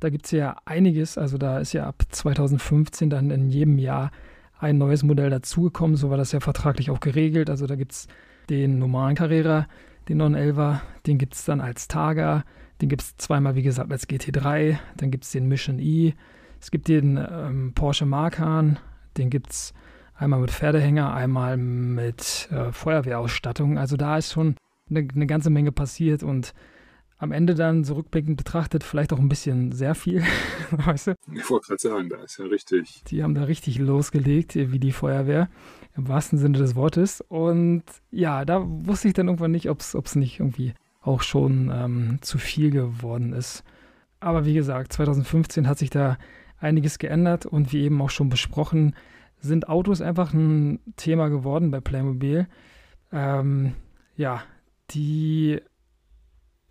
da 0.00 0.10
gibt 0.10 0.26
es 0.26 0.32
ja 0.32 0.56
einiges. 0.64 1.18
Also 1.18 1.38
da 1.38 1.58
ist 1.58 1.72
ja 1.72 1.86
ab 1.86 2.02
2015 2.08 3.10
dann 3.10 3.30
in 3.30 3.48
jedem 3.48 3.78
Jahr 3.78 4.10
ein 4.58 4.78
neues 4.78 5.02
Modell 5.02 5.30
dazugekommen. 5.30 5.96
So 5.96 6.10
war 6.10 6.16
das 6.16 6.32
ja 6.32 6.40
vertraglich 6.40 6.90
auch 6.90 7.00
geregelt. 7.00 7.50
Also 7.50 7.66
da 7.66 7.76
gibt 7.76 7.92
es 7.92 8.08
den 8.48 8.78
normalen 8.78 9.14
Carrera, 9.14 9.66
den 10.08 10.20
911er, 10.20 10.80
den 11.06 11.18
gibt 11.18 11.34
es 11.34 11.44
dann 11.44 11.60
als 11.60 11.88
Targa, 11.88 12.44
den 12.80 12.88
gibt 12.88 13.02
es 13.02 13.16
zweimal, 13.16 13.54
wie 13.54 13.62
gesagt, 13.62 13.92
als 13.92 14.08
GT3, 14.08 14.78
dann 14.96 15.10
gibt 15.10 15.24
es 15.24 15.30
den 15.30 15.46
Mission 15.46 15.78
E, 15.78 16.14
es 16.60 16.70
gibt 16.70 16.88
den 16.88 17.16
ähm, 17.16 17.72
Porsche 17.74 18.06
Macan, 18.06 18.78
den 19.16 19.30
gibt 19.30 19.50
es 19.50 19.74
einmal 20.14 20.40
mit 20.40 20.50
Pferdehänger, 20.50 21.12
einmal 21.12 21.56
mit 21.56 22.48
äh, 22.50 22.72
Feuerwehrausstattung. 22.72 23.78
Also 23.78 23.96
da 23.96 24.18
ist 24.18 24.32
schon 24.32 24.56
eine, 24.88 25.06
eine, 25.14 25.26
ganze 25.26 25.50
Menge 25.50 25.72
passiert 25.72 26.22
und 26.22 26.54
am 27.18 27.32
Ende 27.32 27.54
dann 27.54 27.84
zurückblickend 27.84 28.36
betrachtet 28.36 28.82
vielleicht 28.82 29.12
auch 29.12 29.18
ein 29.18 29.28
bisschen 29.28 29.72
sehr 29.72 29.94
viel, 29.94 30.22
weißt 30.70 31.08
du? 31.08 31.14
Ich 31.32 31.48
wollte 31.50 31.68
gerade 31.68 31.80
sagen, 31.80 32.08
da 32.08 32.16
ist 32.22 32.38
ja 32.38 32.46
richtig. 32.46 33.04
Die 33.06 33.22
haben 33.22 33.34
da 33.34 33.44
richtig 33.44 33.78
losgelegt, 33.78 34.54
wie 34.56 34.78
die 34.78 34.92
Feuerwehr, 34.92 35.48
im 35.96 36.08
wahrsten 36.08 36.38
Sinne 36.38 36.58
des 36.58 36.74
Wortes. 36.74 37.20
Und 37.20 37.84
ja, 38.10 38.44
da 38.44 38.64
wusste 38.66 39.08
ich 39.08 39.14
dann 39.14 39.28
irgendwann 39.28 39.52
nicht, 39.52 39.70
ob 39.70 39.80
es 39.80 40.16
nicht 40.16 40.40
irgendwie 40.40 40.74
auch 41.00 41.22
schon 41.22 41.70
ähm, 41.72 42.18
zu 42.22 42.38
viel 42.38 42.70
geworden 42.70 43.32
ist. 43.32 43.64
Aber 44.20 44.44
wie 44.44 44.54
gesagt, 44.54 44.92
2015 44.92 45.68
hat 45.68 45.78
sich 45.78 45.90
da 45.90 46.16
einiges 46.62 46.98
geändert 46.98 47.46
und 47.46 47.72
wie 47.72 47.82
eben 47.82 48.00
auch 48.00 48.10
schon 48.10 48.28
besprochen, 48.28 48.94
sind 49.38 49.68
Autos 49.68 50.00
einfach 50.00 50.32
ein 50.32 50.80
Thema 50.96 51.28
geworden 51.28 51.70
bei 51.70 51.80
Playmobil. 51.80 52.46
Ähm, 53.12 53.74
ja, 54.16 54.42
die 54.90 55.60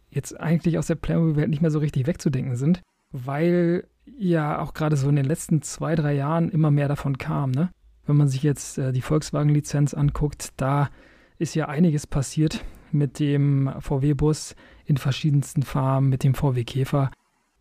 jetzt 0.09 0.39
eigentlich 0.39 0.77
aus 0.77 0.87
der 0.87 0.95
Playmobil-Welt 0.95 1.49
nicht 1.49 1.61
mehr 1.61 1.71
so 1.71 1.79
richtig 1.79 2.07
wegzudenken 2.07 2.55
sind, 2.55 2.81
weil 3.11 3.87
ja 4.05 4.59
auch 4.59 4.73
gerade 4.73 4.95
so 4.95 5.09
in 5.09 5.15
den 5.15 5.25
letzten 5.25 5.61
zwei, 5.61 5.95
drei 5.95 6.13
Jahren 6.13 6.49
immer 6.49 6.71
mehr 6.71 6.87
davon 6.87 7.17
kam. 7.17 7.51
Ne? 7.51 7.71
Wenn 8.05 8.17
man 8.17 8.27
sich 8.27 8.43
jetzt 8.43 8.77
äh, 8.77 8.91
die 8.91 9.01
Volkswagen-Lizenz 9.01 9.93
anguckt, 9.93 10.49
da 10.57 10.89
ist 11.37 11.55
ja 11.55 11.67
einiges 11.67 12.07
passiert 12.07 12.63
mit 12.91 13.19
dem 13.19 13.71
VW-Bus 13.79 14.55
in 14.85 14.97
verschiedensten 14.97 15.63
Farben, 15.63 16.09
mit 16.09 16.23
dem 16.23 16.33
VW 16.33 16.63
Käfer. 16.63 17.11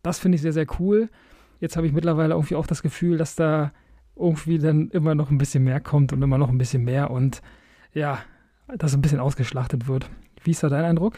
Das 0.03 0.19
finde 0.19 0.35
ich 0.35 0.41
sehr, 0.41 0.53
sehr 0.53 0.67
cool. 0.79 1.09
Jetzt 1.61 1.77
habe 1.77 1.87
ich 1.87 1.93
mittlerweile 1.93 2.33
irgendwie 2.33 2.55
auch 2.55 2.67
das 2.67 2.81
Gefühl, 2.81 3.17
dass 3.17 3.35
da 3.35 3.71
irgendwie 4.17 4.59
dann 4.59 4.89
immer 4.89 5.15
noch 5.15 5.31
ein 5.31 5.37
bisschen 5.37 5.63
mehr 5.63 5.79
kommt 5.79 6.11
und 6.11 6.21
immer 6.21 6.37
noch 6.37 6.49
ein 6.49 6.57
bisschen 6.57 6.83
mehr 6.83 7.11
und 7.11 7.41
ja, 7.93 8.21
dass 8.67 8.93
ein 8.93 9.01
bisschen 9.01 9.19
ausgeschlachtet 9.19 9.87
wird. 9.87 10.09
Wie 10.43 10.51
ist 10.51 10.63
da 10.63 10.69
dein 10.69 10.83
Eindruck? 10.83 11.17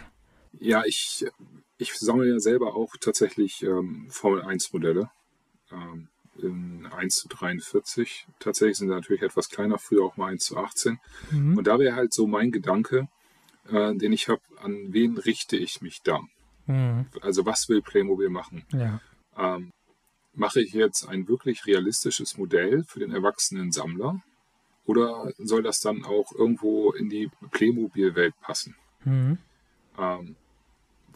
Ja, 0.59 0.83
ich, 0.85 1.25
ich 1.79 1.93
sammle 1.95 2.29
ja 2.29 2.39
selber 2.39 2.75
auch 2.75 2.95
tatsächlich 2.99 3.63
ähm, 3.63 4.05
Formel 4.09 4.43
1 4.43 4.73
Modelle. 4.73 5.09
Ähm, 5.71 6.09
in 6.41 6.87
1 6.87 7.15
zu 7.15 7.27
43. 7.27 8.25
Tatsächlich 8.39 8.77
sind 8.77 8.89
sie 8.89 8.93
natürlich 8.93 9.21
etwas 9.21 9.49
kleiner, 9.49 9.77
früher 9.77 10.03
auch 10.03 10.17
mal 10.17 10.31
1 10.31 10.43
zu 10.43 10.57
18. 10.57 10.99
Mhm. 11.31 11.57
Und 11.57 11.67
da 11.67 11.79
wäre 11.79 11.95
halt 11.95 12.13
so 12.13 12.27
mein 12.27 12.51
Gedanke, 12.51 13.07
äh, 13.69 13.95
den 13.95 14.13
ich 14.13 14.27
habe, 14.27 14.41
an 14.61 14.93
wen 14.93 15.17
richte 15.17 15.57
ich 15.57 15.81
mich 15.81 16.01
da? 16.01 16.19
Mhm. 16.65 17.05
Also 17.21 17.45
was 17.45 17.69
will 17.69 17.81
Playmobil 17.81 18.29
machen? 18.29 18.63
Ja. 18.71 18.99
Ähm, 19.37 19.71
mache 20.33 20.61
ich 20.61 20.73
jetzt 20.73 21.07
ein 21.07 21.27
wirklich 21.27 21.65
realistisches 21.65 22.37
Modell 22.37 22.83
für 22.83 22.99
den 22.99 23.11
erwachsenen 23.11 23.71
Sammler 23.71 24.21
oder 24.85 25.31
soll 25.37 25.63
das 25.63 25.79
dann 25.79 26.03
auch 26.03 26.33
irgendwo 26.33 26.91
in 26.91 27.09
die 27.09 27.29
Playmobil-Welt 27.51 28.33
passen? 28.41 28.75
Mhm. 29.05 29.37
Ähm, 29.97 30.35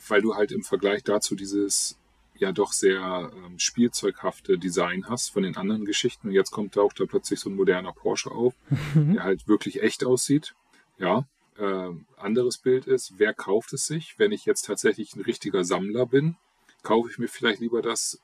weil 0.08 0.22
du 0.22 0.36
halt 0.36 0.52
im 0.52 0.64
Vergleich 0.64 1.04
dazu 1.04 1.36
dieses 1.36 1.98
ja 2.40 2.52
doch 2.52 2.72
sehr 2.72 3.32
ähm, 3.36 3.58
spielzeughafte 3.58 4.58
Design 4.58 5.10
hast 5.10 5.30
von 5.30 5.44
den 5.44 5.58
anderen 5.58 5.86
Geschichten. 5.86 6.28
Und 6.28 6.34
jetzt 6.34 6.52
kommt 6.52 6.78
da 6.78 6.82
auch 6.82 6.94
da 6.94 7.06
plötzlich 7.06 7.40
so 7.40 7.50
ein 7.50 7.56
moderner 7.56 7.94
Porsche 7.94 8.32
auf, 8.32 8.54
mhm. 8.94 9.14
der 9.16 9.24
halt 9.24 9.48
wirklich 9.48 9.82
echt 9.82 10.06
aussieht. 10.06 10.54
Ja, 11.00 11.26
äh, 11.58 11.90
anderes 12.18 12.60
Bild 12.60 12.86
ist, 12.86 13.14
wer 13.18 13.34
kauft 13.34 13.74
es 13.74 13.86
sich? 13.88 14.18
Wenn 14.18 14.32
ich 14.32 14.46
jetzt 14.46 14.66
tatsächlich 14.66 15.16
ein 15.16 15.22
richtiger 15.22 15.64
Sammler 15.64 16.06
bin, 16.06 16.36
kaufe 16.84 17.10
ich 17.10 17.18
mir 17.18 17.28
vielleicht 17.28 17.60
lieber 17.60 17.82
das 17.82 18.22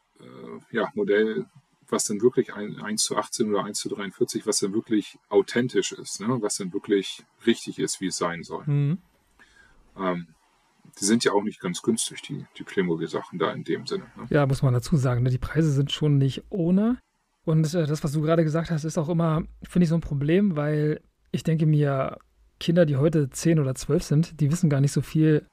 ja, 0.72 0.89
Modell, 0.96 1.46
was 1.89 2.06
dann 2.06 2.22
wirklich 2.22 2.53
ein, 2.53 2.82
1 2.82 3.03
zu 3.03 3.18
18 3.18 3.50
oder 3.50 3.63
1 3.63 3.80
zu 3.80 3.89
43, 3.89 4.46
was 4.46 4.60
dann 4.60 4.74
wirklich 4.74 5.18
authentisch 5.30 5.92
ist, 5.92 6.20
ne? 6.20 6.42
was 6.42 6.58
dann 6.58 6.74
wirklich 6.74 7.24
richtig 7.46 7.80
ist, 7.80 8.01
wie 8.01 8.08
es 8.08 8.18
sein 8.18 8.44
soll. 8.44 8.63
Mhm. 8.65 8.98
Ähm, 9.98 10.27
die 11.00 11.06
sind 11.06 11.24
ja 11.24 11.32
auch 11.32 11.44
nicht 11.44 11.60
ganz 11.60 11.82
günstig, 11.82 12.22
die, 12.22 12.46
die 12.58 12.63
Playmobil-Sachen 12.63 13.39
da 13.39 13.51
in 13.51 13.63
dem 13.63 13.88
Sinne. 13.88 14.06
Ne? 14.15 14.27
Ja, 14.30 14.46
muss 14.46 14.62
man 14.62 14.74
dazu 14.74 14.96
sagen. 14.96 15.24
Ne? 15.24 15.30
Die 15.30 15.38
Preise 15.38 15.72
sind 15.72 15.92
schon 15.92 16.18
nicht 16.18 16.44
ohne. 16.50 17.00
Und 17.46 17.74
äh, 17.74 17.86
das, 17.86 18.03
was 18.03 18.12
du 18.12 18.22
gerade 18.22 18.44
gesagt 18.44 18.70
hast, 18.72 18.84
ist 18.84 18.98
auch 18.98 19.10
immer, 19.10 19.44
finde 19.63 19.84
ich, 19.84 19.89
so 19.89 19.96
ein 19.96 20.01
Problem, 20.01 20.56
weil 20.56 21.01
ich 21.32 21.44
denke 21.44 21.65
mir, 21.65 22.18
Kinder, 22.60 22.86
die 22.86 22.96
heute 22.96 23.30
10 23.30 23.60
oder 23.60 23.75
12 23.75 24.03
sind, 24.03 24.39
die 24.39 24.51
wissen 24.51 24.70
gar 24.70 24.82
nicht 24.82 24.92
so 24.92 25.01
viel 25.01 25.46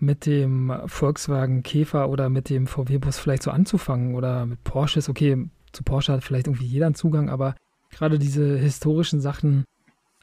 mit 0.00 0.26
dem 0.26 0.72
Volkswagen 0.86 1.62
Käfer 1.62 2.08
oder 2.08 2.28
mit 2.28 2.48
dem 2.50 2.66
VW-Bus 2.66 3.18
vielleicht 3.18 3.42
so 3.42 3.50
anzufangen 3.50 4.14
oder 4.14 4.46
mit 4.46 4.62
Porsches. 4.64 5.08
Okay, 5.08 5.48
zu 5.72 5.82
Porsche 5.82 6.12
hat 6.12 6.24
vielleicht 6.24 6.46
irgendwie 6.46 6.66
jeder 6.66 6.86
einen 6.86 6.94
Zugang, 6.94 7.28
aber 7.28 7.54
gerade 7.90 8.18
diese 8.18 8.56
historischen 8.56 9.20
Sachen, 9.20 9.64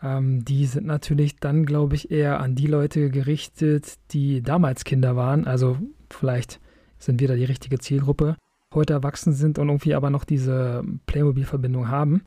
ähm, 0.02 0.44
die 0.44 0.66
sind 0.66 0.86
natürlich 0.86 1.38
dann, 1.38 1.66
glaube 1.66 1.96
ich, 1.96 2.12
eher 2.12 2.40
an 2.40 2.56
die 2.56 2.68
Leute 2.68 3.10
gerichtet, 3.10 3.96
die 4.12 4.42
damals 4.42 4.84
Kinder 4.84 5.16
waren. 5.16 5.46
Also 5.46 5.78
vielleicht 6.10 6.60
sind 7.00 7.22
wir 7.22 7.28
da 7.28 7.36
die 7.36 7.46
richtige 7.46 7.80
Zielgruppe, 7.80 8.36
heute 8.74 8.94
erwachsen 8.94 9.34
sind 9.34 9.60
und 9.60 9.70
irgendwie 9.70 9.96
aber 9.96 10.10
noch 10.10 10.24
diese 10.24 10.84
Playmobil-Verbindung 11.06 11.90
haben. 11.90 12.24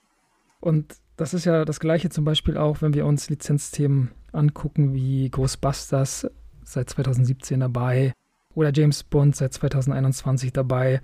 Und 0.60 0.94
das 1.16 1.34
ist 1.34 1.44
ja 1.44 1.64
das 1.64 1.80
gleiche 1.80 2.10
zum 2.10 2.24
Beispiel 2.24 2.56
auch, 2.56 2.80
wenn 2.82 2.94
wir 2.94 3.06
uns 3.06 3.28
Lizenzthemen 3.28 4.10
angucken 4.32 4.94
wie 4.94 5.28
Ghostbusters 5.28 6.30
seit 6.72 6.90
2017 6.90 7.60
dabei 7.60 8.12
oder 8.54 8.72
James 8.72 9.04
Bond 9.04 9.36
seit 9.36 9.52
2021 9.52 10.52
dabei. 10.52 11.00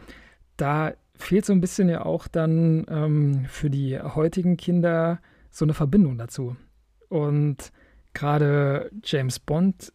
Da 0.56 0.94
fehlt 1.14 1.44
so 1.44 1.52
ein 1.52 1.61
bisschen 1.61 1.88
ja 1.88 2.04
auch 2.04 2.28
dann 2.28 2.87
ähm, 2.88 3.46
für 3.49 3.70
die 3.70 3.99
heutigen 3.99 4.56
Kinder 4.56 5.20
so 5.50 5.64
eine 5.64 5.75
Verbindung 5.75 6.18
dazu. 6.18 6.56
Und 7.08 7.73
gerade 8.12 8.90
James 9.04 9.38
Bond, 9.38 9.92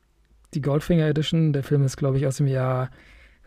die 0.53 0.61
Goldfinger 0.61 1.07
Edition, 1.07 1.53
der 1.53 1.63
Film 1.63 1.83
ist, 1.83 1.97
glaube 1.97 2.17
ich, 2.17 2.27
aus 2.27 2.37
dem 2.37 2.47
Jahr 2.47 2.89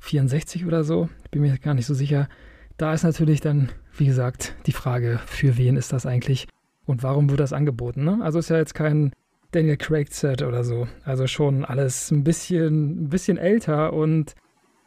64 0.01 0.67
oder 0.67 0.85
so, 0.85 1.09
bin 1.31 1.43
mir 1.43 1.59
gar 1.59 1.75
nicht 1.75 1.87
so 1.87 1.95
sicher. 1.95 2.29
Da 2.77 2.93
ist 2.93 3.05
natürlich 3.05 3.41
dann, 3.41 3.71
wie 3.97 4.07
gesagt, 4.07 4.55
die 4.67 4.73
Frage, 4.73 5.21
für 5.27 5.57
wen 5.57 5.77
ist 5.77 5.93
das 5.93 6.07
eigentlich 6.07 6.47
und 6.87 7.03
warum 7.03 7.31
wird 7.31 7.41
das 7.41 7.53
angeboten? 7.53 8.05
Ne? 8.05 8.19
Also 8.23 8.39
ist 8.39 8.51
ja 8.51 8.57
jetzt 8.57 8.75
kein 8.75 9.13
Daniel 9.55 9.77
Craig 9.77 10.13
Set 10.13 10.43
oder 10.43 10.65
so. 10.65 10.89
Also 11.05 11.29
schon 11.29 11.65
alles 11.65 12.11
ein 12.11 12.25
bisschen, 12.25 13.05
ein 13.05 13.09
bisschen 13.09 13.39
älter 13.39 13.93
und 13.93 14.35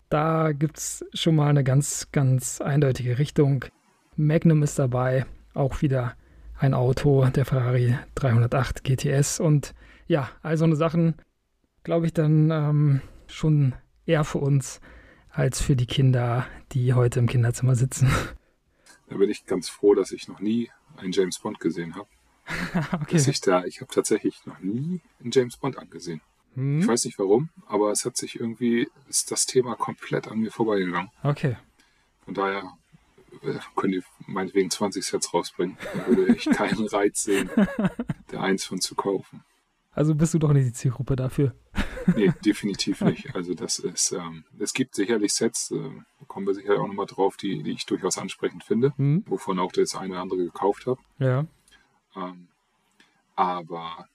da 0.10 0.52
gibt 0.52 0.78
es 0.78 1.06
schon 1.14 1.36
mal 1.36 1.48
eine 1.48 1.64
ganz, 1.64 2.10
ganz 2.12 2.60
eindeutige 2.60 3.18
Richtung. 3.18 3.64
Magnum 4.18 4.64
ist 4.64 4.78
dabei, 4.78 5.26
auch 5.54 5.82
wieder 5.82 6.16
ein 6.60 6.74
Auto, 6.74 7.26
der 7.28 7.46
Ferrari 7.46 7.98
308 8.16 8.84
GTS 8.84 9.40
und 9.40 9.74
ja, 10.08 10.30
all 10.42 10.58
so 10.58 10.66
eine 10.66 10.76
Sachen, 10.76 11.16
glaube 11.84 12.06
ich, 12.08 12.14
dann 12.14 12.52
ähm, 12.52 13.02
schon 13.28 13.74
eher 14.06 14.26
für 14.26 14.40
uns 14.40 14.82
als 15.30 15.62
für 15.62 15.78
die 15.78 15.86
Kinder, 15.86 16.46
die 16.74 16.94
heute 16.94 17.20
im 17.20 17.28
Kinderzimmer 17.28 17.76
sitzen. 17.76 18.10
Da 19.10 19.16
bin 19.16 19.30
ich 19.30 19.46
ganz 19.46 19.70
froh, 19.70 19.96
dass 19.96 20.12
ich 20.12 20.28
noch 20.28 20.42
nie 20.42 20.70
einen 20.98 21.14
James 21.14 21.40
Bond 21.40 21.62
gesehen 21.62 21.96
habe. 21.96 22.10
okay. 22.94 23.24
ich 23.30 23.42
da, 23.42 23.64
ich 23.66 23.82
habe 23.82 23.94
tatsächlich 23.94 24.46
noch 24.46 24.60
nie 24.60 25.02
einen 25.22 25.32
James 25.32 25.58
Bond 25.58 25.78
angesehen. 25.78 26.22
Hm. 26.56 26.80
Ich 26.82 26.88
weiß 26.88 27.06
nicht 27.06 27.20
warum, 27.20 27.50
aber 27.68 27.92
es 27.92 28.06
hat 28.06 28.18
sich 28.18 28.40
irgendwie, 28.40 28.90
ist 29.10 29.32
das 29.32 29.46
Thema 29.46 29.76
komplett 29.76 30.28
an 30.28 30.40
mir 30.40 30.52
vorbeigegangen. 30.52 31.12
Okay. 31.24 31.58
Von 32.26 32.34
daher 32.34 32.64
äh, 33.44 33.60
können 33.76 33.94
die 33.94 34.04
meinetwegen 34.26 34.70
20 34.70 35.06
Sets 35.06 35.34
rausbringen. 35.34 35.78
Da 35.94 36.08
würde 36.08 36.36
ich 36.36 36.46
keinen 36.52 36.88
Reiz 36.88 37.24
sehen, 37.24 37.50
der 38.32 38.42
eins 38.42 38.66
von 38.66 38.82
zu 38.82 38.96
kaufen. 38.96 39.44
Also 39.92 40.14
bist 40.14 40.34
du 40.34 40.40
doch 40.40 40.54
nicht 40.54 40.68
die 40.68 40.74
Zielgruppe 40.74 41.16
dafür. 41.16 41.56
nee, 42.16 42.32
definitiv 42.46 43.02
nicht. 43.02 43.36
Also 43.36 43.56
das 43.56 43.80
ist, 43.80 44.12
ähm, 44.12 44.44
es 44.60 44.74
gibt 44.74 44.94
sicherlich 44.94 45.34
Sets, 45.34 45.72
äh, 45.72 45.90
kommen 46.28 46.46
wir 46.46 46.54
sicher 46.54 46.80
auch 46.80 46.88
nochmal 46.88 47.08
drauf, 47.08 47.36
die, 47.36 47.64
die 47.64 47.72
ich 47.72 47.86
durchaus 47.86 48.18
ansprechend 48.18 48.64
finde, 48.64 48.94
hm. 48.98 49.24
wovon 49.28 49.58
auch 49.58 49.72
das 49.72 49.96
eine 49.96 50.14
oder 50.14 50.22
andere 50.22 50.44
gekauft 50.44 50.86
habe. 50.86 51.00
Ja. 51.18 51.46
Ähm, 52.18 52.48
aber 53.36 54.10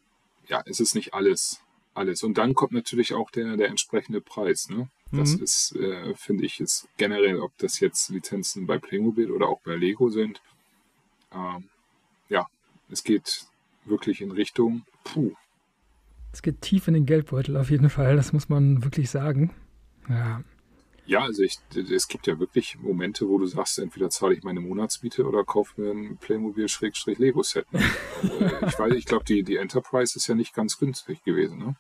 ja, 0.49 0.63
es 0.67 0.81
ist 0.81 0.95
nicht 0.95 1.15
alles 1.15 1.63
alles. 1.95 2.23
Und 2.23 2.39
dann 2.39 2.55
kommt 2.55 2.73
natürlich 2.73 3.15
auch 3.15 3.31
der, 3.31 3.57
der 3.57 3.69
entsprechende 3.69 4.21
Preis. 4.21 4.69
Ne? 4.69 4.89
Das 5.11 5.37
mhm. 5.37 5.43
ist, 5.43 5.77
äh, 5.77 6.15
finde 6.15 6.45
ich, 6.45 6.61
ist 6.61 6.89
generell, 6.97 7.41
ob 7.41 7.57
das 7.59 7.81
jetzt 7.81 8.09
Lizenzen 8.11 8.67
bei 8.67 8.79
Playmobil 8.79 9.31
oder 9.31 9.49
auch 9.49 9.61
bei 9.61 9.77
Lego 9.77 10.09
sind. 10.11 10.41
Ähm, 11.33 11.69
ja, 12.29 12.47
es 12.91 13.05
geht 13.05 13.47
wirklich 13.85 14.21
in 14.21 14.31
Richtung, 14.31 14.85
puh. 15.05 15.33
Es 16.33 16.41
geht 16.41 16.63
tief 16.63 16.89
in 16.89 16.95
den 16.95 17.05
Geldbeutel 17.05 17.57
auf 17.57 17.71
jeden 17.71 17.91
Fall, 17.91 18.17
das 18.17 18.33
muss 18.33 18.49
man 18.49 18.83
wirklich 18.85 19.11
sagen. 19.11 19.51
Ja. 20.09 20.43
Ja, 21.05 21.23
also 21.23 21.43
ich, 21.43 21.59
es 21.75 22.07
gibt 22.07 22.27
ja 22.27 22.39
wirklich 22.39 22.79
Momente, 22.79 23.29
wo 23.29 23.39
du 23.39 23.47
sagst, 23.47 23.79
entweder 23.79 24.09
zahle 24.11 24.35
ich 24.35 24.45
meine 24.45 24.61
Monatsmiete 24.61 25.27
oder 25.27 25.45
kaufe 25.45 25.81
mir 25.81 25.91
ein 25.91 26.17
Playmobil-Lego-Set. 26.19 27.73
Ne? 27.73 27.81
Äh, 28.23 28.69
ich 28.69 28.79
weiß, 28.79 28.95
ich 28.95 29.05
glaube, 29.05 29.25
die, 29.25 29.43
die 29.43 29.57
Enterprise 29.57 30.17
ist 30.17 30.29
ja 30.29 30.37
nicht 30.37 30.55
ganz 30.55 30.79
günstig 30.79 31.25
gewesen. 31.25 31.59
Ne? 31.59 31.75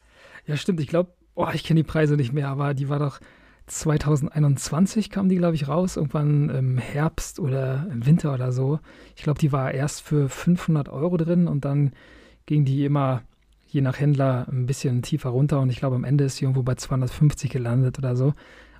Ja, 0.46 0.56
stimmt. 0.56 0.80
Ich 0.80 0.88
glaube, 0.88 1.12
oh, 1.36 1.46
ich 1.54 1.62
kenne 1.62 1.78
die 1.78 1.86
Preise 1.86 2.16
nicht 2.16 2.32
mehr, 2.32 2.48
aber 2.48 2.74
die 2.74 2.88
war 2.88 2.98
doch 2.98 3.20
2021 3.66 5.08
kam 5.08 5.28
die, 5.28 5.36
glaube 5.36 5.54
ich, 5.54 5.68
raus, 5.68 5.96
irgendwann 5.96 6.50
im 6.50 6.78
Herbst 6.78 7.38
oder 7.38 7.86
im 7.92 8.04
Winter 8.04 8.34
oder 8.34 8.50
so. 8.50 8.80
Ich 9.14 9.22
glaube, 9.22 9.38
die 9.38 9.52
war 9.52 9.72
erst 9.72 10.02
für 10.02 10.28
500 10.28 10.88
Euro 10.88 11.16
drin 11.16 11.46
und 11.46 11.64
dann 11.64 11.92
ging 12.46 12.64
die 12.64 12.84
immer 12.84 13.22
je 13.68 13.80
nach 13.80 14.00
Händler 14.00 14.46
ein 14.50 14.66
bisschen 14.66 15.02
tiefer 15.02 15.30
runter 15.30 15.60
und 15.60 15.70
ich 15.70 15.78
glaube, 15.78 15.96
am 15.96 16.04
Ende 16.04 16.24
ist 16.24 16.36
sie 16.36 16.44
irgendwo 16.44 16.62
bei 16.62 16.74
250 16.74 17.50
gelandet 17.50 17.98
oder 17.98 18.16
so 18.16 18.34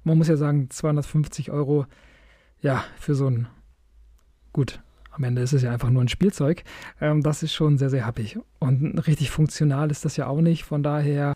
man 0.05 0.19
muss 0.19 0.29
ja 0.29 0.37
sagen, 0.37 0.71
250 0.71 1.51
Euro, 1.51 1.87
ja, 2.61 2.85
für 2.99 3.15
so 3.15 3.27
ein, 3.27 3.49
gut, 4.53 4.81
am 5.11 5.25
Ende 5.25 5.43
ist 5.43 5.53
es 5.53 5.63
ja 5.63 5.71
einfach 5.71 5.91
nur 5.91 6.03
ein 6.03 6.09
Spielzeug. 6.09 6.65
Ähm, 7.01 7.23
das 7.23 7.43
ist 7.43 7.53
schon 7.53 7.79
sehr, 7.79 7.91
sehr 7.91 8.07
happig. 8.07 8.39
Und 8.59 8.99
richtig 9.07 9.31
funktional 9.31 9.91
ist 9.91 10.05
das 10.05 10.17
ja 10.17 10.27
auch 10.27 10.41
nicht. 10.41 10.65
Von 10.65 10.83
daher 10.83 11.35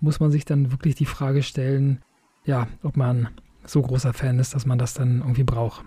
muss 0.00 0.20
man 0.20 0.30
sich 0.30 0.44
dann 0.44 0.72
wirklich 0.72 0.94
die 0.94 1.04
Frage 1.04 1.42
stellen, 1.42 2.02
ja, 2.44 2.68
ob 2.82 2.96
man 2.96 3.28
so 3.64 3.82
großer 3.82 4.14
Fan 4.14 4.38
ist, 4.38 4.54
dass 4.54 4.64
man 4.64 4.78
das 4.78 4.94
dann 4.94 5.18
irgendwie 5.18 5.44
braucht. 5.44 5.84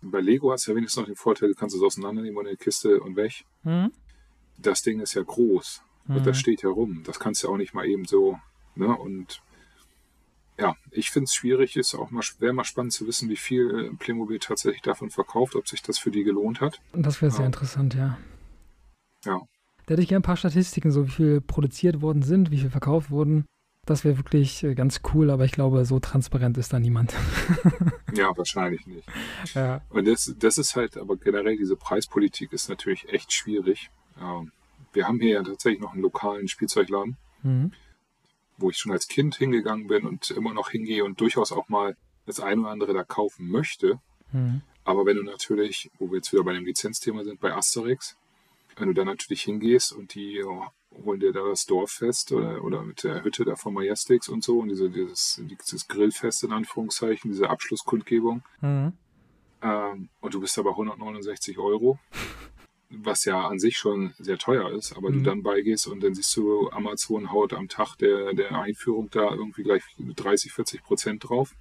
Bei 0.00 0.20
Lego 0.20 0.52
hast 0.52 0.66
du 0.66 0.70
ja 0.70 0.76
wenigstens 0.76 1.00
noch 1.00 1.06
den 1.06 1.16
Vorteil, 1.16 1.48
du 1.50 1.54
kannst 1.54 1.76
es 1.76 1.82
auseinandernehmen 1.82 2.38
und 2.38 2.46
in 2.46 2.52
die 2.52 2.64
Kiste 2.64 3.00
und 3.00 3.16
weg. 3.16 3.44
Mhm. 3.64 3.92
Das 4.56 4.82
Ding 4.82 5.00
ist 5.00 5.14
ja 5.14 5.22
groß 5.22 5.82
und 6.08 6.26
das 6.26 6.38
mhm. 6.38 6.40
steht 6.40 6.62
ja 6.62 6.70
rum. 6.70 7.02
Das 7.04 7.18
kannst 7.18 7.42
du 7.42 7.48
auch 7.48 7.56
nicht 7.56 7.74
mal 7.74 7.84
eben 7.84 8.06
so, 8.06 8.38
ne? 8.76 8.96
Und 8.96 9.42
ja, 10.58 10.74
ich 10.90 11.10
finde 11.10 11.24
es 11.24 11.34
schwierig, 11.34 11.76
ist 11.76 11.94
auch 11.94 12.10
mal, 12.10 12.22
wäre 12.40 12.52
mal 12.52 12.64
spannend 12.64 12.92
zu 12.92 13.06
wissen, 13.06 13.28
wie 13.28 13.36
viel 13.36 13.90
äh, 13.92 13.96
Playmobil 13.96 14.38
tatsächlich 14.38 14.82
davon 14.82 15.10
verkauft, 15.10 15.54
ob 15.54 15.68
sich 15.68 15.82
das 15.82 15.98
für 15.98 16.10
die 16.10 16.24
gelohnt 16.24 16.60
hat. 16.60 16.80
Das 16.92 17.22
wäre 17.22 17.30
sehr 17.30 17.42
ja. 17.42 17.46
interessant, 17.46 17.94
ja. 17.94 18.18
Ja. 19.24 19.40
Da 19.86 19.92
hätte 19.92 20.02
ich 20.02 20.08
gerne 20.08 20.20
ein 20.20 20.26
paar 20.26 20.36
Statistiken, 20.36 20.90
so 20.90 21.06
wie 21.06 21.10
viel 21.10 21.40
produziert 21.40 22.02
worden 22.02 22.22
sind, 22.22 22.50
wie 22.50 22.58
viel 22.58 22.70
verkauft 22.70 23.10
wurden. 23.10 23.46
Das 23.86 24.04
wäre 24.04 24.18
wirklich 24.18 24.62
äh, 24.64 24.74
ganz 24.74 25.00
cool, 25.14 25.30
aber 25.30 25.44
ich 25.44 25.52
glaube, 25.52 25.84
so 25.84 25.98
transparent 26.00 26.58
ist 26.58 26.72
da 26.72 26.80
niemand. 26.80 27.14
ja, 28.14 28.36
wahrscheinlich 28.36 28.86
nicht. 28.86 29.08
Ja. 29.54 29.80
Und 29.88 30.06
das, 30.06 30.34
das 30.38 30.58
ist 30.58 30.76
halt, 30.76 30.98
aber 30.98 31.16
generell 31.16 31.56
diese 31.56 31.76
Preispolitik 31.76 32.52
ist 32.52 32.68
natürlich 32.68 33.08
echt 33.08 33.32
schwierig. 33.32 33.90
Wir 34.92 35.06
haben 35.06 35.20
hier 35.20 35.34
ja 35.34 35.42
tatsächlich 35.44 35.80
noch 35.80 35.92
einen 35.92 36.02
lokalen 36.02 36.48
Spielzeugladen. 36.48 37.16
Mhm 37.44 37.72
wo 38.58 38.70
ich 38.70 38.76
schon 38.76 38.92
als 38.92 39.08
Kind 39.08 39.36
hingegangen 39.36 39.86
bin 39.86 40.04
und 40.04 40.30
immer 40.30 40.52
noch 40.52 40.70
hingehe 40.70 41.04
und 41.04 41.20
durchaus 41.20 41.52
auch 41.52 41.68
mal 41.68 41.96
das 42.26 42.40
eine 42.40 42.60
oder 42.60 42.70
andere 42.70 42.92
da 42.92 43.04
kaufen 43.04 43.48
möchte. 43.48 43.98
Mhm. 44.32 44.62
Aber 44.84 45.06
wenn 45.06 45.16
du 45.16 45.22
natürlich, 45.22 45.90
wo 45.98 46.10
wir 46.10 46.16
jetzt 46.16 46.32
wieder 46.32 46.44
bei 46.44 46.52
dem 46.52 46.64
Lizenzthema 46.64 47.24
sind, 47.24 47.40
bei 47.40 47.54
Asterix, 47.54 48.16
wenn 48.76 48.88
du 48.88 48.94
da 48.94 49.04
natürlich 49.04 49.42
hingehst 49.42 49.92
und 49.92 50.14
die 50.14 50.42
oh, 50.44 50.64
holen 51.04 51.20
dir 51.20 51.32
da 51.32 51.46
das 51.48 51.66
Dorffest 51.66 52.32
oder, 52.32 52.62
oder 52.64 52.82
mit 52.82 53.04
der 53.04 53.22
Hütte 53.22 53.44
da 53.44 53.56
von 53.56 53.74
Majestix 53.74 54.28
und 54.28 54.42
so 54.42 54.58
und 54.60 54.68
diese, 54.68 54.90
dieses, 54.90 55.40
dieses 55.48 55.88
Grillfest 55.88 56.44
in 56.44 56.52
Anführungszeichen, 56.52 57.30
diese 57.30 57.50
Abschlusskundgebung. 57.50 58.42
Mhm. 58.60 58.92
Ähm, 59.62 60.08
und 60.20 60.34
du 60.34 60.40
bist 60.40 60.58
aber 60.58 60.70
169 60.70 61.58
Euro 61.58 61.98
was 62.90 63.24
ja 63.24 63.46
an 63.46 63.58
sich 63.58 63.76
schon 63.76 64.14
sehr 64.18 64.38
teuer 64.38 64.70
ist, 64.70 64.96
aber 64.96 65.10
mhm. 65.10 65.14
du 65.14 65.30
dann 65.30 65.42
beigehst 65.42 65.86
und 65.86 66.02
dann 66.02 66.14
siehst 66.14 66.34
du, 66.36 66.70
Amazon 66.70 67.30
haut 67.30 67.52
am 67.52 67.68
Tag 67.68 67.96
der, 67.96 68.32
der 68.32 68.58
Einführung 68.58 69.10
da 69.10 69.30
irgendwie 69.30 69.62
gleich 69.62 69.82
30, 69.98 70.52
40 70.52 70.82
Prozent 70.82 71.28
drauf. 71.28 71.54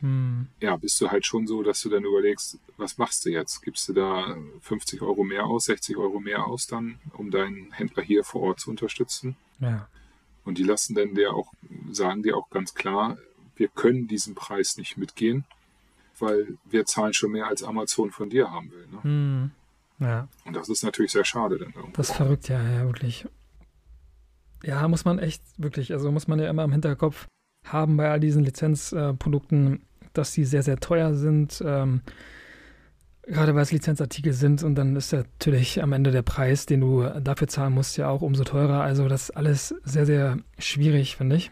Mhm. 0.00 0.48
Ja, 0.60 0.76
bist 0.76 1.00
du 1.00 1.10
halt 1.10 1.26
schon 1.26 1.46
so, 1.46 1.62
dass 1.62 1.82
du 1.82 1.90
dann 1.90 2.04
überlegst, 2.04 2.58
was 2.76 2.98
machst 2.98 3.24
du 3.24 3.30
jetzt? 3.30 3.62
Gibst 3.62 3.88
du 3.88 3.92
da 3.92 4.36
50 4.62 5.02
Euro 5.02 5.22
mehr 5.22 5.44
aus, 5.44 5.66
60 5.66 5.96
Euro 5.96 6.20
mehr 6.20 6.46
aus 6.46 6.66
dann, 6.66 6.98
um 7.12 7.30
deinen 7.30 7.72
Händler 7.72 8.02
hier 8.02 8.24
vor 8.24 8.42
Ort 8.42 8.60
zu 8.60 8.70
unterstützen? 8.70 9.36
Ja. 9.60 9.88
Und 10.44 10.58
die 10.58 10.64
lassen 10.64 10.94
dann 10.94 11.14
dir 11.14 11.32
auch, 11.32 11.52
sagen 11.90 12.22
dir 12.22 12.36
auch 12.36 12.50
ganz 12.50 12.74
klar, 12.74 13.18
wir 13.56 13.68
können 13.68 14.08
diesen 14.08 14.34
Preis 14.34 14.76
nicht 14.76 14.96
mitgehen. 14.96 15.44
weil 16.18 16.56
wir 16.64 16.86
zahlen 16.86 17.12
schon 17.12 17.32
mehr 17.32 17.48
als 17.48 17.64
Amazon 17.64 18.12
von 18.12 18.30
dir 18.30 18.50
haben 18.50 18.70
will. 18.70 18.86
Ne? 18.92 19.02
Hm. 19.02 19.50
Ja. 20.00 20.28
Und 20.44 20.54
das 20.56 20.68
ist 20.68 20.82
natürlich 20.82 21.12
sehr 21.12 21.24
schade 21.24 21.58
dann 21.58 21.72
irgendwo. 21.72 21.96
Das 21.96 22.10
ist 22.10 22.16
verrückt, 22.16 22.48
ja, 22.48 22.62
ja, 22.62 22.84
wirklich. 22.84 23.26
Ja, 24.62 24.86
muss 24.88 25.04
man 25.04 25.18
echt 25.18 25.42
wirklich, 25.58 25.92
also 25.92 26.10
muss 26.10 26.26
man 26.26 26.38
ja 26.38 26.48
immer 26.48 26.64
im 26.64 26.72
Hinterkopf 26.72 27.26
haben 27.64 27.96
bei 27.96 28.10
all 28.10 28.20
diesen 28.20 28.44
Lizenzprodukten, 28.44 29.76
äh, 29.76 29.78
dass 30.12 30.32
die 30.32 30.44
sehr, 30.44 30.62
sehr 30.62 30.78
teuer 30.78 31.14
sind. 31.14 31.62
Ähm, 31.64 32.02
gerade 33.26 33.54
weil 33.54 33.62
es 33.62 33.72
Lizenzartikel 33.72 34.32
sind 34.32 34.62
und 34.62 34.74
dann 34.74 34.96
ist 34.96 35.12
natürlich 35.12 35.82
am 35.82 35.92
Ende 35.92 36.10
der 36.10 36.22
Preis, 36.22 36.66
den 36.66 36.80
du 36.80 37.02
dafür 37.20 37.48
zahlen 37.48 37.72
musst, 37.72 37.96
ja 37.96 38.08
auch 38.08 38.22
umso 38.22 38.44
teurer. 38.44 38.82
Also 38.82 39.08
das 39.08 39.24
ist 39.24 39.30
alles 39.30 39.74
sehr, 39.84 40.06
sehr 40.06 40.38
schwierig, 40.58 41.16
finde 41.16 41.36
ich. 41.36 41.50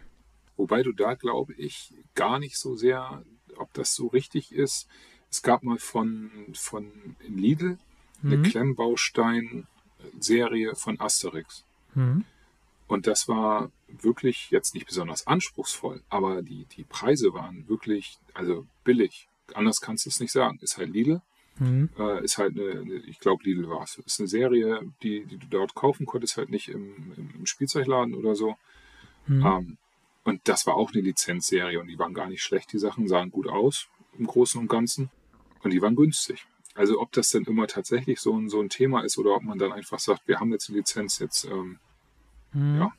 Wobei 0.56 0.82
du 0.82 0.92
da, 0.92 1.14
glaube 1.14 1.54
ich, 1.54 1.94
gar 2.14 2.38
nicht 2.38 2.58
so 2.58 2.76
sehr, 2.76 3.22
ob 3.56 3.72
das 3.74 3.94
so 3.94 4.08
richtig 4.08 4.52
ist. 4.52 4.86
Es 5.30 5.42
gab 5.42 5.62
mal 5.62 5.78
von, 5.78 6.30
von 6.52 6.92
Lidl 7.26 7.78
eine 8.22 8.38
mhm. 8.38 8.44
Klemmbaustein-Serie 8.44 10.74
von 10.74 10.98
Asterix. 11.00 11.64
Mhm. 11.94 12.24
Und 12.88 13.06
das 13.06 13.28
war 13.28 13.70
wirklich 13.88 14.50
jetzt 14.50 14.74
nicht 14.74 14.86
besonders 14.86 15.26
anspruchsvoll, 15.26 16.02
aber 16.08 16.42
die, 16.42 16.66
die 16.76 16.84
Preise 16.84 17.32
waren 17.32 17.66
wirklich, 17.68 18.18
also 18.34 18.66
billig. 18.84 19.28
Anders 19.54 19.80
kannst 19.80 20.06
du 20.06 20.10
es 20.10 20.20
nicht 20.20 20.32
sagen. 20.32 20.58
Ist 20.60 20.78
halt 20.78 20.90
Lidl. 20.90 21.22
Mhm. 21.58 21.90
Äh, 21.98 22.24
ist 22.24 22.38
halt 22.38 22.58
eine, 22.58 22.82
ich 23.06 23.18
glaube, 23.18 23.44
Lidl 23.44 23.68
war 23.68 23.82
es. 23.82 23.98
Ist 23.98 24.20
eine 24.20 24.28
Serie, 24.28 24.80
die, 25.02 25.24
die 25.24 25.38
du 25.38 25.46
dort 25.48 25.74
kaufen 25.74 26.06
konntest, 26.06 26.36
halt 26.36 26.50
nicht 26.50 26.68
im, 26.68 27.12
im 27.16 27.46
Spielzeugladen 27.46 28.14
oder 28.14 28.34
so. 28.34 28.56
Mhm. 29.26 29.46
Ähm, 29.46 29.76
und 30.24 30.40
das 30.44 30.66
war 30.66 30.76
auch 30.76 30.92
eine 30.92 31.02
Lizenzserie 31.02 31.80
und 31.80 31.88
die 31.88 31.98
waren 31.98 32.14
gar 32.14 32.28
nicht 32.28 32.42
schlecht. 32.42 32.72
Die 32.72 32.78
Sachen 32.78 33.08
sahen 33.08 33.30
gut 33.30 33.48
aus 33.48 33.88
im 34.18 34.26
Großen 34.26 34.60
und 34.60 34.68
Ganzen 34.68 35.10
und 35.62 35.72
die 35.72 35.82
waren 35.82 35.96
günstig. 35.96 36.46
Also 36.74 37.00
ob 37.00 37.12
das 37.12 37.30
denn 37.30 37.44
immer 37.44 37.66
tatsächlich 37.66 38.20
so 38.20 38.36
ein, 38.36 38.48
so 38.48 38.60
ein 38.60 38.68
Thema 38.68 39.02
ist 39.02 39.18
oder 39.18 39.34
ob 39.34 39.42
man 39.42 39.58
dann 39.58 39.72
einfach 39.72 39.98
sagt, 39.98 40.26
wir 40.26 40.40
haben 40.40 40.52
jetzt 40.52 40.68
eine 40.68 40.78
Lizenz, 40.78 41.18
jetzt 41.18 41.44
ähm, 41.44 41.78
mhm. 42.52 42.78
ja. 42.78 42.92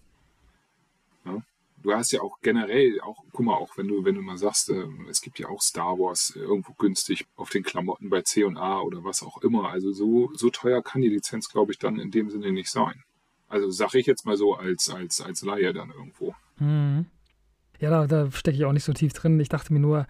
ja. 1.26 1.42
Du 1.82 1.92
hast 1.92 2.12
ja 2.12 2.22
auch 2.22 2.40
generell, 2.42 3.02
auch, 3.02 3.24
guck 3.32 3.46
mal, 3.46 3.56
auch 3.56 3.78
wenn 3.78 3.88
du, 3.88 4.06
wenn 4.06 4.16
du 4.16 4.22
mal 4.22 4.38
sagst, 4.38 4.70
äh, 4.70 4.86
es 5.10 5.22
gibt 5.22 5.40
ja 5.40 5.50
auch 5.50 5.62
Star 5.62 5.98
Wars 5.98 6.34
irgendwo 6.36 6.74
günstig 6.74 7.26
auf 7.36 7.50
den 7.50 7.64
Klamotten 7.64 8.10
bei 8.10 8.22
C 8.22 8.44
und 8.44 8.58
A 8.58 8.80
oder 8.82 9.04
was 9.04 9.24
auch 9.24 9.42
immer. 9.42 9.70
Also 9.70 9.92
so, 9.92 10.32
so 10.36 10.50
teuer 10.50 10.82
kann 10.82 11.02
die 11.02 11.10
Lizenz, 11.10 11.50
glaube 11.50 11.72
ich, 11.72 11.80
dann 11.80 12.00
in 12.00 12.12
dem 12.12 12.30
Sinne 12.30 12.52
nicht 12.52 12.70
sein. 12.70 13.04
Also 13.50 13.70
sage 13.70 14.00
ich 14.00 14.06
jetzt 14.06 14.26
mal 14.26 14.38
so 14.38 14.56
als, 14.56 14.90
als, 14.90 15.20
als 15.20 15.42
Laie 15.42 15.74
dann 15.74 15.90
irgendwo. 15.90 16.36
Mhm. 16.58 17.08
Ja, 17.80 17.90
da, 17.90 18.08
da 18.08 18.32
stecke 18.32 18.56
ich 18.56 18.66
auch 18.66 18.72
nicht 18.72 18.86
so 18.86 18.94
tief 18.94 19.14
drin. 19.14 19.40
Ich 19.40 19.50
dachte 19.50 19.74
mir 19.74 19.80
nur, 19.80 20.08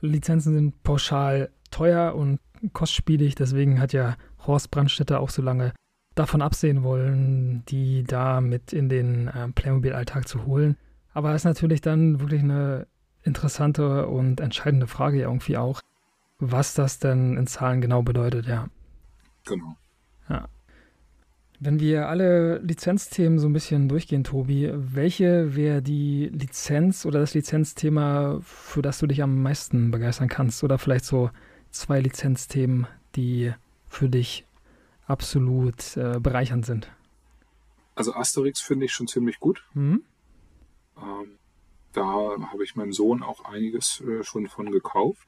Lizenzen 0.00 0.54
sind 0.54 0.82
pauschal 0.82 1.50
teuer 1.70 2.14
und 2.14 2.38
kostspielig. 2.72 3.34
Deswegen 3.34 3.80
hat 3.80 3.92
ja 3.92 4.16
Horst 4.46 4.70
Brandstätter 4.70 5.20
auch 5.20 5.30
so 5.30 5.42
lange 5.42 5.72
davon 6.14 6.42
absehen 6.42 6.82
wollen, 6.82 7.64
die 7.66 8.04
da 8.04 8.40
mit 8.40 8.72
in 8.72 8.88
den 8.88 9.28
äh, 9.28 9.48
Playmobil-Alltag 9.48 10.26
zu 10.26 10.46
holen. 10.46 10.76
Aber 11.12 11.30
es 11.30 11.42
ist 11.42 11.44
natürlich 11.44 11.80
dann 11.80 12.20
wirklich 12.20 12.42
eine 12.42 12.86
interessante 13.22 14.06
und 14.06 14.40
entscheidende 14.40 14.86
Frage 14.86 15.22
irgendwie 15.22 15.56
auch, 15.56 15.80
was 16.38 16.74
das 16.74 16.98
denn 16.98 17.36
in 17.36 17.46
Zahlen 17.46 17.80
genau 17.80 18.02
bedeutet, 18.02 18.46
ja. 18.46 18.68
Genau. 19.46 19.76
Ja. 20.28 20.48
Wenn 21.58 21.80
wir 21.80 22.08
alle 22.08 22.58
Lizenzthemen 22.58 23.38
so 23.38 23.48
ein 23.48 23.54
bisschen 23.54 23.88
durchgehen, 23.88 24.24
Tobi, 24.24 24.70
welche 24.74 25.56
wäre 25.56 25.80
die 25.80 26.28
Lizenz 26.32 27.06
oder 27.06 27.20
das 27.20 27.32
Lizenzthema, 27.32 28.38
für 28.42 28.82
das 28.82 28.98
du 28.98 29.06
dich 29.06 29.22
am 29.22 29.42
meisten 29.42 29.90
begeistern 29.90 30.28
kannst? 30.28 30.62
Oder 30.64 30.76
vielleicht 30.78 31.06
so 31.06 31.30
zwei 31.78 32.00
Lizenzthemen, 32.00 32.86
die 33.14 33.52
für 33.88 34.08
dich 34.08 34.44
absolut 35.06 35.96
äh, 35.96 36.18
bereichernd 36.20 36.66
sind? 36.66 36.90
Also 37.94 38.14
Asterix 38.14 38.60
finde 38.60 38.86
ich 38.86 38.92
schon 38.92 39.08
ziemlich 39.08 39.40
gut. 39.40 39.64
Mhm. 39.74 40.02
Ähm, 40.98 41.38
da 41.92 42.04
habe 42.04 42.62
ich 42.62 42.76
meinem 42.76 42.92
Sohn 42.92 43.22
auch 43.22 43.44
einiges 43.46 44.02
äh, 44.02 44.22
schon 44.22 44.48
von 44.48 44.70
gekauft. 44.70 45.26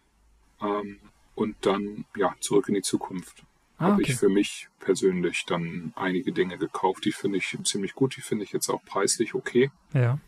Ähm, 0.61 0.99
und 1.35 1.57
dann, 1.63 2.05
ja, 2.17 2.35
zurück 2.41 2.69
in 2.69 2.75
die 2.75 2.83
Zukunft 2.83 3.45
ah, 3.79 3.85
habe 3.85 4.03
okay. 4.03 4.13
ich 4.13 4.19
für 4.19 4.29
mich 4.29 4.69
persönlich 4.81 5.47
dann 5.47 5.93
einige 5.97 6.33
Dinge 6.33 6.59
gekauft. 6.59 7.05
Die 7.05 7.13
finde 7.13 7.39
ich 7.39 7.57
ziemlich 7.65 7.95
gut. 7.95 8.17
Die 8.17 8.21
finde 8.21 8.45
ich 8.45 8.53
jetzt 8.53 8.69
auch 8.69 8.85
preislich 8.85 9.35
okay. 9.35 9.71
Ja. 9.95 10.19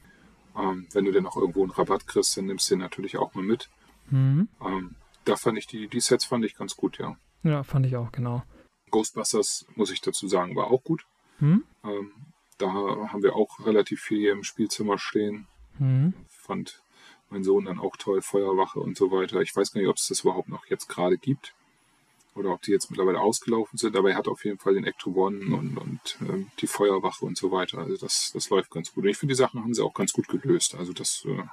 Ähm, 0.57 0.87
wenn 0.93 1.05
du 1.05 1.13
denn 1.13 1.27
auch 1.27 1.37
irgendwo 1.37 1.63
einen 1.63 1.73
Rabatt 1.73 2.07
kriegst, 2.07 2.37
dann 2.37 2.47
nimmst 2.47 2.71
du 2.71 2.75
den 2.75 2.81
natürlich 2.81 3.19
auch 3.19 3.35
mal 3.35 3.45
mit. 3.45 3.69
Mhm. 4.11 4.49
Ähm, 4.65 4.95
da 5.31 5.37
fand 5.37 5.59
ich 5.59 5.67
die, 5.67 5.89
die 5.89 6.01
Sets 6.01 6.25
fand 6.25 6.45
ich 6.45 6.57
ganz 6.57 6.77
gut, 6.77 6.99
ja. 6.99 7.17
Ja, 7.43 7.63
fand 7.63 7.87
ich 7.87 7.97
auch, 7.97 8.13
genau. 8.13 8.43
Ghostbusters, 8.91 9.67
muss 9.77 9.91
ich 9.91 10.01
dazu 10.01 10.29
sagen, 10.29 10.57
war 10.57 10.71
auch 10.71 10.83
gut. 10.83 11.07
Mhm. 11.39 11.65
Ähm, 11.85 12.13
da 12.59 12.69
haben 12.73 13.23
wir 13.23 13.37
auch 13.37 13.65
relativ 13.65 14.01
viel 14.01 14.19
hier 14.19 14.33
im 14.33 14.45
Spielzimmer 14.45 14.99
stehen. 14.99 15.47
Mhm. 15.79 16.15
Fand 16.29 16.83
mein 17.31 17.45
Sohn 17.45 17.65
dann 17.65 17.79
auch 17.79 17.97
toll, 17.97 18.21
Feuerwache 18.23 18.81
und 18.81 18.97
so 18.97 19.11
weiter. 19.11 19.41
Ich 19.41 19.55
weiß 19.55 19.73
gar 19.73 19.81
nicht, 19.81 19.89
ob 19.89 19.97
es 19.97 20.09
das 20.09 20.23
überhaupt 20.23 20.49
noch 20.49 20.67
jetzt 20.67 20.89
gerade 20.89 21.17
gibt 21.17 21.55
oder 22.35 22.51
ob 22.51 22.63
die 22.63 22.73
jetzt 22.73 22.91
mittlerweile 22.91 23.21
ausgelaufen 23.21 23.79
sind, 23.79 23.97
aber 23.97 24.11
er 24.11 24.17
hat 24.17 24.29
auf 24.29 24.45
jeden 24.45 24.59
Fall 24.59 24.75
den 24.75 24.85
Ecto 24.85 25.13
One 25.13 25.57
und, 25.57 25.79
und 25.79 26.19
äh, 26.29 26.45
die 26.61 26.67
Feuerwache 26.67 27.25
und 27.25 27.39
so 27.39 27.53
weiter. 27.53 27.79
Also 27.79 27.97
das, 27.97 28.33
das 28.35 28.51
läuft 28.51 28.71
ganz 28.71 28.93
gut. 28.93 29.05
Und 29.05 29.11
ich 29.11 29.17
finde, 29.17 29.33
die 29.35 29.39
Sachen 29.39 29.63
haben 29.63 29.75
sie 29.75 29.85
auch 29.85 29.95
ganz 29.95 30.13
gut 30.13 30.29
gelöst. 30.29 30.75
Also 30.75 30.93
das 30.93 31.25
äh, 31.25 31.45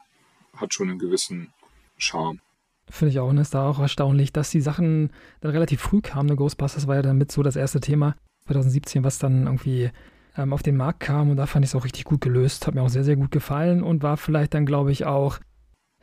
hat 0.55 0.73
schon 0.73 0.89
einen 0.89 0.99
gewissen 0.99 1.53
Charme. 1.97 2.41
Finde 2.89 3.11
ich 3.11 3.19
auch, 3.19 3.29
und 3.29 3.37
ist 3.37 3.53
da 3.53 3.67
auch 3.67 3.79
erstaunlich, 3.79 4.31
dass 4.31 4.49
die 4.49 4.61
Sachen 4.61 5.11
dann 5.41 5.51
relativ 5.51 5.81
früh 5.81 6.01
kamen. 6.01 6.29
Ne? 6.29 6.35
Ghostbusters 6.35 6.87
war 6.87 6.95
ja 6.95 7.01
dann 7.01 7.17
mit 7.17 7.31
so 7.31 7.43
das 7.43 7.55
erste 7.55 7.79
Thema 7.79 8.15
2017, 8.45 9.03
was 9.03 9.19
dann 9.19 9.45
irgendwie 9.45 9.91
ähm, 10.37 10.53
auf 10.53 10.63
den 10.63 10.77
Markt 10.77 11.01
kam 11.01 11.29
und 11.29 11.37
da 11.37 11.47
fand 11.47 11.65
ich 11.65 11.71
es 11.71 11.75
auch 11.75 11.83
richtig 11.83 12.05
gut 12.05 12.21
gelöst. 12.21 12.65
Hat 12.65 12.75
mir 12.75 12.81
auch 12.81 12.89
sehr, 12.89 13.03
sehr 13.03 13.17
gut 13.17 13.31
gefallen 13.31 13.83
und 13.83 14.03
war 14.03 14.17
vielleicht 14.17 14.53
dann, 14.53 14.65
glaube 14.65 14.91
ich, 14.91 15.05
auch 15.05 15.39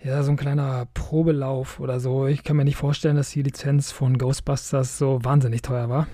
ja, 0.02 0.22
so 0.22 0.30
ein 0.30 0.36
kleiner 0.36 0.86
Probelauf 0.92 1.80
oder 1.80 1.98
so. 1.98 2.26
Ich 2.26 2.44
kann 2.44 2.56
mir 2.56 2.64
nicht 2.64 2.76
vorstellen, 2.76 3.16
dass 3.16 3.30
die 3.30 3.42
Lizenz 3.42 3.90
von 3.90 4.18
Ghostbusters 4.18 4.98
so 4.98 5.24
wahnsinnig 5.24 5.62
teuer 5.62 5.88
war. 5.88 6.06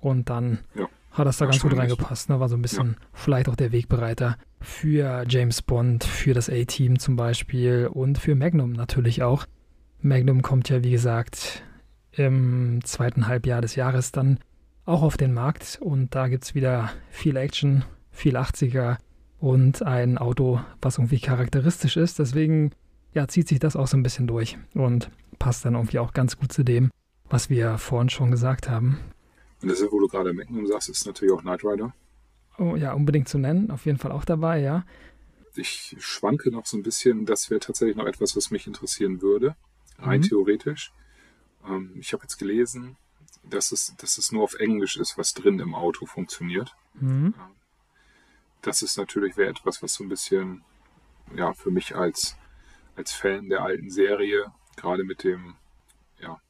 Und 0.00 0.28
dann 0.28 0.58
ja, 0.74 0.86
hat 1.12 1.26
das 1.26 1.38
da 1.38 1.46
ganz 1.46 1.60
gut 1.60 1.76
reingepasst. 1.76 2.28
Ne? 2.28 2.40
War 2.40 2.48
so 2.50 2.56
ein 2.56 2.62
bisschen 2.62 2.96
ja. 3.00 3.06
vielleicht 3.14 3.48
auch 3.48 3.56
der 3.56 3.72
Wegbereiter 3.72 4.36
für 4.60 5.24
James 5.26 5.62
Bond, 5.62 6.04
für 6.04 6.34
das 6.34 6.50
A-Team 6.50 6.98
zum 6.98 7.16
Beispiel 7.16 7.88
und 7.90 8.18
für 8.18 8.34
Magnum 8.34 8.72
natürlich 8.72 9.22
auch. 9.22 9.46
Magnum 10.00 10.42
kommt 10.42 10.68
ja, 10.68 10.84
wie 10.84 10.92
gesagt, 10.92 11.62
im 12.12 12.80
zweiten 12.84 13.26
Halbjahr 13.26 13.60
des 13.60 13.74
Jahres 13.74 14.12
dann 14.12 14.38
auch 14.84 15.02
auf 15.02 15.16
den 15.16 15.34
Markt 15.34 15.78
und 15.80 16.14
da 16.14 16.28
gibt 16.28 16.44
es 16.44 16.54
wieder 16.54 16.90
viel 17.10 17.36
Action, 17.36 17.84
viel 18.10 18.36
80er 18.36 18.98
und 19.38 19.82
ein 19.82 20.18
Auto, 20.18 20.60
was 20.80 20.98
irgendwie 20.98 21.20
charakteristisch 21.20 21.96
ist. 21.96 22.18
Deswegen 22.18 22.72
ja, 23.12 23.26
zieht 23.26 23.48
sich 23.48 23.58
das 23.58 23.76
auch 23.76 23.88
so 23.88 23.96
ein 23.96 24.02
bisschen 24.02 24.26
durch 24.26 24.56
und 24.74 25.10
passt 25.38 25.64
dann 25.64 25.74
irgendwie 25.74 25.98
auch 25.98 26.12
ganz 26.12 26.38
gut 26.38 26.52
zu 26.52 26.64
dem, 26.64 26.90
was 27.28 27.50
wir 27.50 27.76
vorhin 27.78 28.08
schon 28.08 28.30
gesagt 28.30 28.68
haben. 28.68 28.98
Und 29.60 29.68
das, 29.68 29.82
wo 29.90 29.98
du 29.98 30.06
gerade 30.06 30.32
Magnum 30.32 30.66
sagst, 30.66 30.88
ist 30.88 31.06
natürlich 31.06 31.34
auch 31.34 31.42
Knight 31.42 31.64
Rider. 31.64 31.92
Oh 32.56 32.76
ja, 32.76 32.92
unbedingt 32.92 33.28
zu 33.28 33.38
nennen, 33.38 33.70
auf 33.70 33.84
jeden 33.84 33.98
Fall 33.98 34.12
auch 34.12 34.24
dabei, 34.24 34.60
ja. 34.60 34.84
Ich 35.54 35.96
schwanke 35.98 36.50
noch 36.50 36.66
so 36.66 36.76
ein 36.76 36.84
bisschen, 36.84 37.26
das 37.26 37.50
wäre 37.50 37.60
tatsächlich 37.60 37.96
noch 37.96 38.06
etwas, 38.06 38.36
was 38.36 38.52
mich 38.52 38.68
interessieren 38.68 39.20
würde 39.22 39.56
rein 39.98 40.20
mhm. 40.20 40.24
theoretisch. 40.24 40.92
Ähm, 41.66 41.94
ich 41.98 42.12
habe 42.12 42.22
jetzt 42.22 42.38
gelesen, 42.38 42.96
dass 43.44 43.72
es, 43.72 43.94
dass 43.96 44.18
es 44.18 44.32
nur 44.32 44.42
auf 44.42 44.54
Englisch 44.54 44.96
ist, 44.96 45.18
was 45.18 45.34
drin 45.34 45.58
im 45.58 45.74
Auto 45.74 46.06
funktioniert. 46.06 46.74
Mhm. 46.94 47.34
Das 48.62 48.82
ist 48.82 48.98
natürlich 48.98 49.36
wäre 49.36 49.50
etwas, 49.50 49.82
was 49.82 49.94
so 49.94 50.04
ein 50.04 50.08
bisschen, 50.08 50.64
ja, 51.34 51.52
für 51.52 51.70
mich 51.70 51.94
als, 51.94 52.36
als 52.96 53.12
Fan 53.12 53.48
der 53.48 53.62
alten 53.62 53.90
Serie, 53.90 54.52
gerade 54.76 55.04
mit 55.04 55.24
dem, 55.24 55.56
ja, 56.20 56.40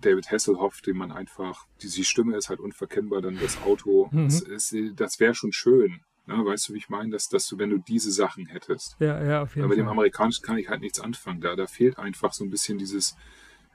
David 0.00 0.30
Hasselhoff, 0.30 0.82
den 0.82 0.98
man 0.98 1.12
einfach, 1.12 1.66
die, 1.80 1.88
die 1.88 2.04
Stimme 2.04 2.36
ist 2.36 2.50
halt 2.50 2.60
unverkennbar, 2.60 3.22
dann 3.22 3.38
das 3.40 3.60
Auto, 3.62 4.08
mhm. 4.12 4.28
das, 4.28 4.74
das 4.94 5.20
wäre 5.20 5.34
schon 5.34 5.52
schön. 5.52 6.02
Ne, 6.26 6.42
weißt 6.42 6.68
du, 6.68 6.74
wie 6.74 6.78
ich 6.78 6.88
meine, 6.88 7.10
dass, 7.10 7.28
dass 7.28 7.46
du, 7.48 7.58
wenn 7.58 7.68
du 7.68 7.78
diese 7.78 8.10
Sachen 8.10 8.46
hättest. 8.46 8.96
Ja, 8.98 9.22
ja, 9.22 9.42
auf 9.42 9.56
jeden 9.56 9.64
Aber 9.64 9.74
Fall. 9.74 9.76
Mit 9.76 9.78
dem 9.78 9.88
Amerikanischen 9.88 10.42
kann 10.44 10.56
ich 10.56 10.68
halt 10.70 10.80
nichts 10.80 10.98
anfangen. 10.98 11.40
Da, 11.40 11.54
da 11.54 11.66
fehlt 11.66 11.98
einfach 11.98 12.32
so 12.32 12.44
ein 12.44 12.50
bisschen 12.50 12.78
dieses 12.78 13.14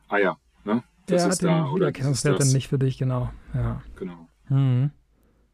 Eier. 0.07 0.39
Ne? 0.63 0.83
Das 1.05 1.23
ja, 1.23 1.29
ist 1.29 1.43
da. 1.43 1.65
Oder 1.65 1.75
Wiedererkennungswert 1.75 2.39
dann 2.39 2.51
nicht 2.51 2.67
für 2.67 2.79
dich, 2.79 2.97
genau. 2.97 3.31
Ja. 3.53 3.83
Genau. 3.97 4.27
Mhm. 4.49 4.89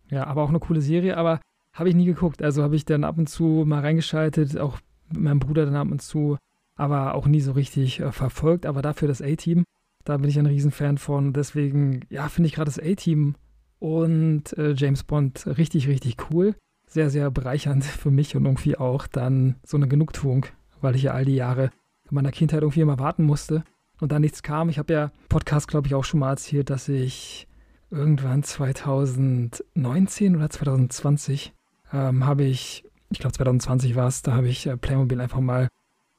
Ja, 0.09 0.25
aber 0.27 0.43
auch 0.43 0.49
eine 0.49 0.59
coole 0.59 0.79
Serie, 0.79 1.17
aber 1.17 1.41
habe 1.73 1.89
ich 1.89 1.95
nie 1.95 2.05
geguckt. 2.05 2.41
Also 2.41 2.63
habe 2.63 2.77
ich 2.77 2.85
dann 2.85 3.03
ab 3.03 3.17
und 3.17 3.27
zu 3.27 3.63
mal 3.65 3.81
reingeschaltet, 3.81 4.57
auch 4.57 4.79
mit 5.09 5.21
meinem 5.21 5.39
Bruder 5.39 5.65
dann 5.65 5.75
ab 5.75 5.91
und 5.91 6.01
zu, 6.01 6.37
aber 6.75 7.15
auch 7.15 7.27
nie 7.27 7.41
so 7.41 7.51
richtig 7.51 7.99
äh, 7.99 8.13
verfolgt. 8.13 8.65
Aber 8.65 8.81
dafür 8.81 9.09
das 9.09 9.21
A-Team, 9.21 9.65
da 10.05 10.15
bin 10.15 10.29
ich 10.29 10.39
ein 10.39 10.45
Riesenfan 10.45 10.97
von. 10.97 11.33
Deswegen, 11.33 12.05
ja, 12.09 12.29
finde 12.29 12.47
ich 12.47 12.55
gerade 12.55 12.71
das 12.71 12.79
A-Team 12.79 13.35
und 13.79 14.57
äh, 14.57 14.71
James 14.77 15.03
Bond 15.03 15.45
richtig, 15.45 15.89
richtig 15.89 16.15
cool 16.31 16.55
sehr, 16.95 17.11
sehr 17.11 17.29
bereichernd 17.29 17.85
für 18.03 18.09
mich 18.09 18.35
und 18.35 18.45
irgendwie 18.45 18.75
auch 18.75 19.05
dann 19.05 19.57
so 19.63 19.77
eine 19.77 19.87
Genugtuung, 19.87 20.47
weil 20.81 20.95
ich 20.95 21.03
ja 21.03 21.11
all 21.11 21.25
die 21.25 21.35
Jahre 21.35 21.69
in 22.09 22.15
meiner 22.15 22.31
Kindheit 22.31 22.63
irgendwie 22.63 22.81
immer 22.81 22.97
warten 22.97 23.23
musste, 23.23 23.63
und 23.99 24.11
da 24.11 24.19
nichts 24.19 24.43
kam. 24.43 24.69
Ich 24.69 24.77
habe 24.77 24.93
ja 24.93 25.11
Podcast, 25.29 25.67
glaube 25.67 25.87
ich, 25.87 25.95
auch 25.95 26.03
schon 26.03 26.19
mal 26.19 26.31
erzählt, 26.31 26.69
dass 26.69 26.89
ich 26.89 27.47
irgendwann 27.91 28.43
2019 28.43 30.35
oder 30.35 30.49
2020 30.49 31.53
ähm, 31.93 32.25
habe 32.25 32.43
ich, 32.43 32.83
ich 33.09 33.19
glaube 33.19 33.33
2020 33.33 33.95
war 33.95 34.07
es, 34.07 34.21
da 34.21 34.33
habe 34.33 34.47
ich 34.47 34.67
äh, 34.67 34.75
Playmobil 34.75 35.21
einfach 35.21 35.39
mal 35.39 35.69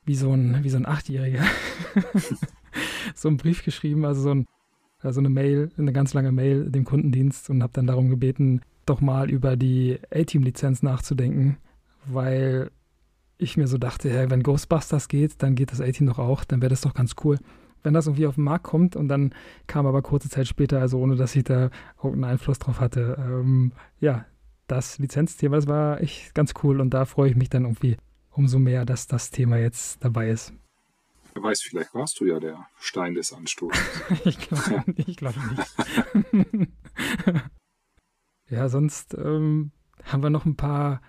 wie 0.05 0.15
so 0.15 0.33
ein, 0.33 0.62
wie 0.62 0.71
so 0.71 0.77
ein 0.77 0.87
Achtjähriger 0.87 1.45
so 3.15 3.29
einen 3.29 3.37
Brief 3.37 3.65
geschrieben, 3.65 4.05
also 4.05 4.23
so, 4.23 4.31
ein, 4.31 4.47
äh, 5.03 5.12
so 5.12 5.21
eine 5.21 5.29
Mail, 5.29 5.71
eine 5.77 5.93
ganz 5.93 6.15
lange 6.15 6.33
Mail 6.33 6.71
dem 6.71 6.85
Kundendienst 6.85 7.51
und 7.51 7.62
habe 7.62 7.73
dann 7.75 7.87
darum 7.87 8.09
gebeten, 8.09 8.62
doch 8.87 9.01
mal 9.01 9.31
über 9.31 9.57
die 9.57 9.99
A-Team-Lizenz 10.11 10.83
nachzudenken, 10.83 11.59
weil 12.07 12.70
ich 13.38 13.57
mir 13.57 13.68
so 13.68 13.77
dachte, 13.79 14.09
hey, 14.11 14.31
wenn 14.31 14.42
Ghostbusters 14.42 15.09
geht, 15.09 15.42
dann 15.42 15.55
geht 15.55 15.72
das 15.72 15.81
A-Team 15.81 16.07
doch 16.07 16.18
auch, 16.18 16.44
dann 16.44 16.62
wäre 16.62 16.70
das 16.70 16.81
doch 16.81 16.94
ganz 16.94 17.14
cool 17.25 17.38
wenn 17.87 17.94
das 17.94 18.09
irgendwie 18.09 18.27
auf 18.27 18.35
den 18.35 18.42
Markt 18.42 18.64
kommt 18.64 18.96
und 18.96 19.07
dann 19.07 19.33
kam 19.68 19.87
aber 19.87 20.03
kurze 20.03 20.29
Zeit 20.29 20.49
später, 20.49 20.81
also 20.81 20.99
ohne 20.99 21.14
dass 21.14 21.37
ich 21.37 21.44
da 21.44 21.70
irgendeinen 22.03 22.33
Einfluss 22.33 22.59
drauf 22.59 22.81
hatte, 22.81 23.16
ähm, 23.16 23.70
ja, 24.01 24.27
das 24.66 24.99
Lizenzthema, 24.99 25.55
das 25.55 25.68
war 25.68 26.01
echt 26.01 26.35
ganz 26.35 26.53
cool 26.64 26.81
und 26.81 26.90
da 26.90 27.05
freue 27.05 27.31
ich 27.31 27.37
mich 27.37 27.49
dann 27.49 27.62
irgendwie 27.62 27.96
umso 28.33 28.59
mehr, 28.59 28.85
dass 28.85 29.07
das 29.07 29.31
Thema 29.31 29.59
jetzt 29.59 30.05
dabei 30.05 30.31
ist. 30.31 30.53
Wer 31.35 31.44
weiß, 31.44 31.62
vielleicht 31.62 31.94
warst 31.94 32.18
du 32.18 32.25
ja 32.25 32.40
der 32.40 32.66
Stein 32.81 33.14
des 33.14 33.33
Anstoßes. 33.33 34.03
ich 34.25 34.38
glaube 34.40 34.92
glaub 35.16 35.35
nicht. 35.37 36.70
ja, 38.49 38.69
sonst 38.69 39.15
ähm, 39.15 39.73
haben 40.05 40.23
wir 40.23 40.31
noch 40.31 40.45
ein 40.45 40.57
paar 40.57 41.01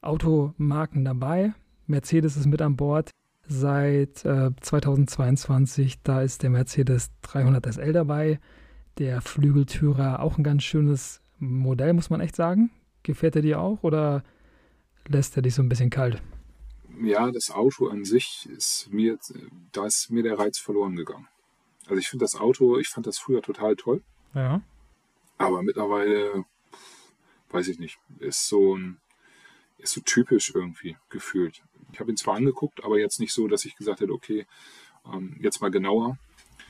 Automarken 0.00 1.04
dabei. 1.04 1.52
Mercedes 1.86 2.36
ist 2.36 2.46
mit 2.46 2.62
an 2.62 2.76
Bord 2.76 3.10
seit 3.48 4.24
äh, 4.24 4.50
2022. 4.60 6.02
Da 6.02 6.22
ist 6.22 6.42
der 6.42 6.50
Mercedes 6.50 7.10
300 7.22 7.74
SL 7.74 7.92
dabei. 7.92 8.40
Der 8.98 9.20
Flügeltürer 9.20 10.20
auch 10.20 10.38
ein 10.38 10.44
ganz 10.44 10.62
schönes 10.62 11.20
Modell, 11.38 11.92
muss 11.92 12.10
man 12.10 12.20
echt 12.20 12.36
sagen. 12.36 12.70
Gefällt 13.02 13.36
er 13.36 13.42
dir 13.42 13.60
auch 13.60 13.82
oder 13.82 14.22
lässt 15.06 15.36
er 15.36 15.42
dich 15.42 15.54
so 15.54 15.62
ein 15.62 15.68
bisschen 15.68 15.90
kalt? 15.90 16.22
Ja, 17.02 17.30
das 17.30 17.50
Auto 17.50 17.88
an 17.88 18.04
sich 18.04 18.48
ist 18.50 18.88
mir, 18.90 19.18
da 19.72 19.86
ist 19.86 20.10
mir 20.10 20.22
der 20.22 20.38
Reiz 20.38 20.58
verloren 20.58 20.96
gegangen. 20.96 21.28
Also 21.86 21.96
ich 21.96 22.08
finde 22.08 22.24
das 22.24 22.36
Auto, 22.36 22.78
ich 22.78 22.88
fand 22.88 23.06
das 23.06 23.18
früher 23.18 23.42
total 23.42 23.76
toll. 23.76 24.02
Ja. 24.34 24.62
Aber 25.38 25.62
mittlerweile, 25.62 26.44
weiß 27.50 27.68
ich 27.68 27.78
nicht, 27.78 27.98
ist 28.18 28.48
so 28.48 28.76
ein, 28.76 28.98
ist 29.78 29.92
so 29.92 30.00
typisch 30.00 30.52
irgendwie 30.54 30.96
gefühlt. 31.10 31.62
Ich 31.92 32.00
habe 32.00 32.10
ihn 32.10 32.16
zwar 32.16 32.36
angeguckt, 32.36 32.84
aber 32.84 32.98
jetzt 32.98 33.20
nicht 33.20 33.32
so, 33.32 33.48
dass 33.48 33.64
ich 33.64 33.76
gesagt 33.76 34.00
hätte, 34.00 34.12
okay, 34.12 34.46
ähm, 35.12 35.36
jetzt 35.40 35.60
mal 35.60 35.70
genauer, 35.70 36.18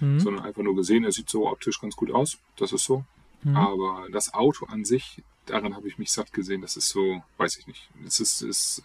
mhm. 0.00 0.20
sondern 0.20 0.44
einfach 0.44 0.62
nur 0.62 0.76
gesehen, 0.76 1.04
er 1.04 1.12
sieht 1.12 1.30
so 1.30 1.48
optisch 1.48 1.80
ganz 1.80 1.96
gut 1.96 2.10
aus, 2.10 2.38
das 2.56 2.72
ist 2.72 2.84
so. 2.84 3.04
Mhm. 3.42 3.56
Aber 3.56 4.08
das 4.12 4.34
Auto 4.34 4.66
an 4.66 4.84
sich, 4.84 5.22
daran 5.46 5.74
habe 5.74 5.88
ich 5.88 5.98
mich 5.98 6.12
satt 6.12 6.32
gesehen, 6.32 6.60
das 6.60 6.76
ist 6.76 6.90
so, 6.90 7.22
weiß 7.38 7.58
ich 7.58 7.66
nicht, 7.66 7.88
es 8.04 8.20
ist, 8.20 8.42
ist 8.42 8.82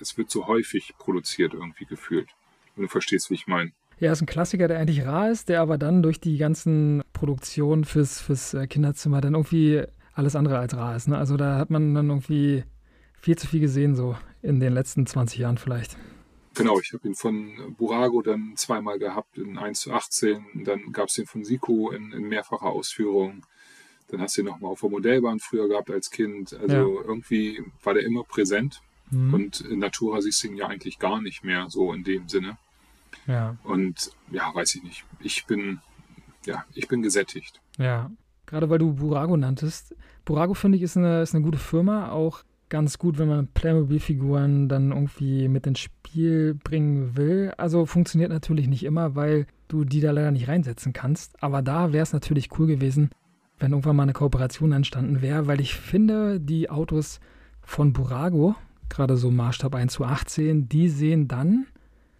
es 0.00 0.18
wird 0.18 0.30
so 0.30 0.46
häufig 0.46 0.94
produziert 0.98 1.54
irgendwie 1.54 1.84
gefühlt. 1.84 2.28
Wenn 2.74 2.82
du 2.82 2.88
verstehst, 2.88 3.30
wie 3.30 3.34
ich 3.34 3.46
meine. 3.46 3.72
Ja, 3.98 4.12
ist 4.12 4.20
ein 4.20 4.26
Klassiker, 4.26 4.68
der 4.68 4.78
eigentlich 4.78 5.04
rar 5.06 5.30
ist, 5.30 5.48
der 5.48 5.62
aber 5.62 5.78
dann 5.78 6.02
durch 6.02 6.20
die 6.20 6.36
ganzen 6.36 7.02
Produktionen 7.14 7.84
fürs, 7.84 8.20
fürs 8.20 8.52
äh, 8.52 8.66
Kinderzimmer 8.66 9.22
dann 9.22 9.34
irgendwie 9.34 9.84
alles 10.16 10.34
andere 10.34 10.58
als 10.58 10.74
rar 10.74 10.96
ist. 10.96 11.08
Ne? 11.08 11.16
Also 11.16 11.36
da 11.36 11.58
hat 11.58 11.70
man 11.70 11.94
dann 11.94 12.08
irgendwie 12.08 12.64
viel 13.20 13.36
zu 13.36 13.46
viel 13.46 13.60
gesehen, 13.60 13.94
so 13.94 14.16
in 14.42 14.60
den 14.60 14.72
letzten 14.72 15.06
20 15.06 15.38
Jahren 15.38 15.58
vielleicht. 15.58 15.96
Genau, 16.54 16.80
ich 16.80 16.94
habe 16.94 17.06
ihn 17.06 17.14
von 17.14 17.74
Burago 17.76 18.22
dann 18.22 18.54
zweimal 18.56 18.98
gehabt 18.98 19.36
in 19.36 19.58
1 19.58 19.78
zu 19.78 19.92
18. 19.92 20.64
Dann 20.64 20.90
gab 20.92 21.08
es 21.08 21.14
den 21.14 21.26
von 21.26 21.44
Sico 21.44 21.90
in, 21.90 22.12
in, 22.12 22.28
mehrfacher 22.28 22.64
Ausführung. 22.64 23.44
Dann 24.08 24.22
hast 24.22 24.36
du 24.36 24.40
ihn 24.40 24.46
nochmal 24.46 24.72
auf 24.72 24.80
der 24.80 24.88
Modellbahn 24.88 25.38
früher 25.38 25.68
gehabt 25.68 25.90
als 25.90 26.10
Kind. 26.10 26.54
Also 26.54 26.96
ja. 26.96 27.04
irgendwie 27.04 27.62
war 27.82 27.92
der 27.92 28.04
immer 28.04 28.24
präsent. 28.24 28.80
Mhm. 29.10 29.34
Und 29.34 29.60
in 29.60 29.80
Natura 29.80 30.22
siehst 30.22 30.42
du 30.42 30.48
ihn 30.48 30.56
ja 30.56 30.68
eigentlich 30.68 30.98
gar 30.98 31.20
nicht 31.20 31.44
mehr 31.44 31.68
so 31.68 31.92
in 31.92 32.04
dem 32.04 32.26
Sinne. 32.26 32.56
Ja. 33.26 33.58
Und 33.62 34.12
ja, 34.30 34.50
weiß 34.54 34.76
ich 34.76 34.82
nicht. 34.82 35.04
Ich 35.20 35.44
bin, 35.44 35.80
ja, 36.46 36.64
ich 36.72 36.88
bin 36.88 37.02
gesättigt. 37.02 37.60
Ja. 37.76 38.10
Gerade 38.46 38.70
weil 38.70 38.78
du 38.78 38.94
Burago 38.94 39.36
nanntest. 39.36 39.94
Burago, 40.24 40.54
finde 40.54 40.76
ich, 40.76 40.82
ist 40.82 40.96
eine, 40.96 41.22
ist 41.22 41.34
eine 41.34 41.44
gute 41.44 41.58
Firma. 41.58 42.10
Auch 42.10 42.42
ganz 42.68 42.98
gut, 42.98 43.18
wenn 43.18 43.28
man 43.28 43.48
Playmobil-Figuren 43.48 44.68
dann 44.68 44.90
irgendwie 44.90 45.48
mit 45.48 45.66
ins 45.66 45.80
Spiel 45.80 46.54
bringen 46.54 47.16
will. 47.16 47.52
Also 47.56 47.86
funktioniert 47.86 48.30
natürlich 48.30 48.68
nicht 48.68 48.84
immer, 48.84 49.14
weil 49.14 49.46
du 49.68 49.84
die 49.84 50.00
da 50.00 50.10
leider 50.10 50.30
nicht 50.30 50.48
reinsetzen 50.48 50.92
kannst. 50.92 51.42
Aber 51.42 51.62
da 51.62 51.92
wäre 51.92 52.02
es 52.02 52.12
natürlich 52.12 52.50
cool 52.58 52.66
gewesen, 52.66 53.10
wenn 53.58 53.72
irgendwann 53.72 53.96
mal 53.96 54.02
eine 54.04 54.12
Kooperation 54.12 54.72
entstanden 54.72 55.22
wäre, 55.22 55.46
weil 55.46 55.60
ich 55.60 55.74
finde, 55.74 56.40
die 56.40 56.70
Autos 56.70 57.20
von 57.62 57.92
Burago, 57.92 58.54
gerade 58.88 59.16
so 59.16 59.30
Maßstab 59.30 59.74
1 59.74 59.92
zu 59.94 60.04
18, 60.04 60.68
die 60.68 60.88
sehen 60.88 61.26
dann, 61.26 61.66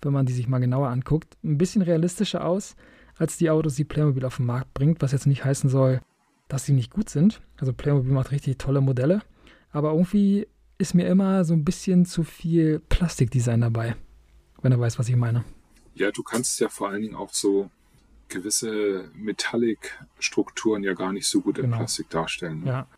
wenn 0.02 0.12
man 0.12 0.26
die 0.26 0.32
sich 0.32 0.48
mal 0.48 0.58
genauer 0.58 0.88
anguckt, 0.88 1.36
ein 1.44 1.58
bisschen 1.58 1.82
realistischer 1.82 2.44
aus 2.44 2.74
als 3.18 3.36
die 3.36 3.50
Autos, 3.50 3.76
die 3.76 3.84
Playmobil 3.84 4.24
auf 4.24 4.36
den 4.36 4.46
Markt 4.46 4.74
bringt, 4.74 5.02
was 5.02 5.12
jetzt 5.12 5.26
nicht 5.26 5.44
heißen 5.44 5.70
soll, 5.70 6.00
dass 6.48 6.64
sie 6.64 6.72
nicht 6.72 6.90
gut 6.90 7.08
sind. 7.08 7.40
Also 7.56 7.72
Playmobil 7.72 8.12
macht 8.12 8.30
richtig 8.30 8.58
tolle 8.58 8.80
Modelle 8.80 9.22
aber 9.76 9.92
irgendwie 9.92 10.46
ist 10.78 10.94
mir 10.94 11.06
immer 11.06 11.44
so 11.44 11.52
ein 11.52 11.62
bisschen 11.62 12.06
zu 12.06 12.24
viel 12.24 12.78
Plastikdesign 12.78 13.60
dabei, 13.60 13.94
wenn 14.62 14.72
er 14.72 14.80
weiß, 14.80 14.98
was 14.98 15.10
ich 15.10 15.16
meine. 15.16 15.44
Ja, 15.94 16.10
du 16.10 16.22
kannst 16.22 16.58
ja 16.60 16.70
vor 16.70 16.88
allen 16.88 17.02
Dingen 17.02 17.14
auch 17.14 17.34
so 17.34 17.70
gewisse 18.28 19.10
Metallic-Strukturen 19.14 20.82
ja 20.82 20.94
gar 20.94 21.12
nicht 21.12 21.26
so 21.26 21.42
gut 21.42 21.56
genau. 21.56 21.68
in 21.68 21.72
Plastik 21.74 22.08
darstellen. 22.08 22.60
Ne? 22.60 22.70
Ja. 22.70 22.88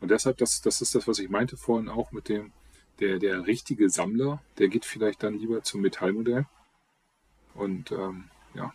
Und 0.00 0.10
deshalb, 0.10 0.38
das, 0.38 0.60
das 0.60 0.82
ist 0.82 0.96
das, 0.96 1.06
was 1.06 1.20
ich 1.20 1.30
meinte 1.30 1.56
vorhin 1.56 1.88
auch 1.88 2.10
mit 2.10 2.28
dem, 2.28 2.50
der, 2.98 3.20
der 3.20 3.46
richtige 3.46 3.88
Sammler, 3.88 4.42
der 4.58 4.66
geht 4.66 4.84
vielleicht 4.84 5.22
dann 5.22 5.38
lieber 5.38 5.62
zum 5.62 5.82
Metallmodell. 5.82 6.46
Und 7.54 7.92
ähm, 7.92 8.24
ja. 8.54 8.74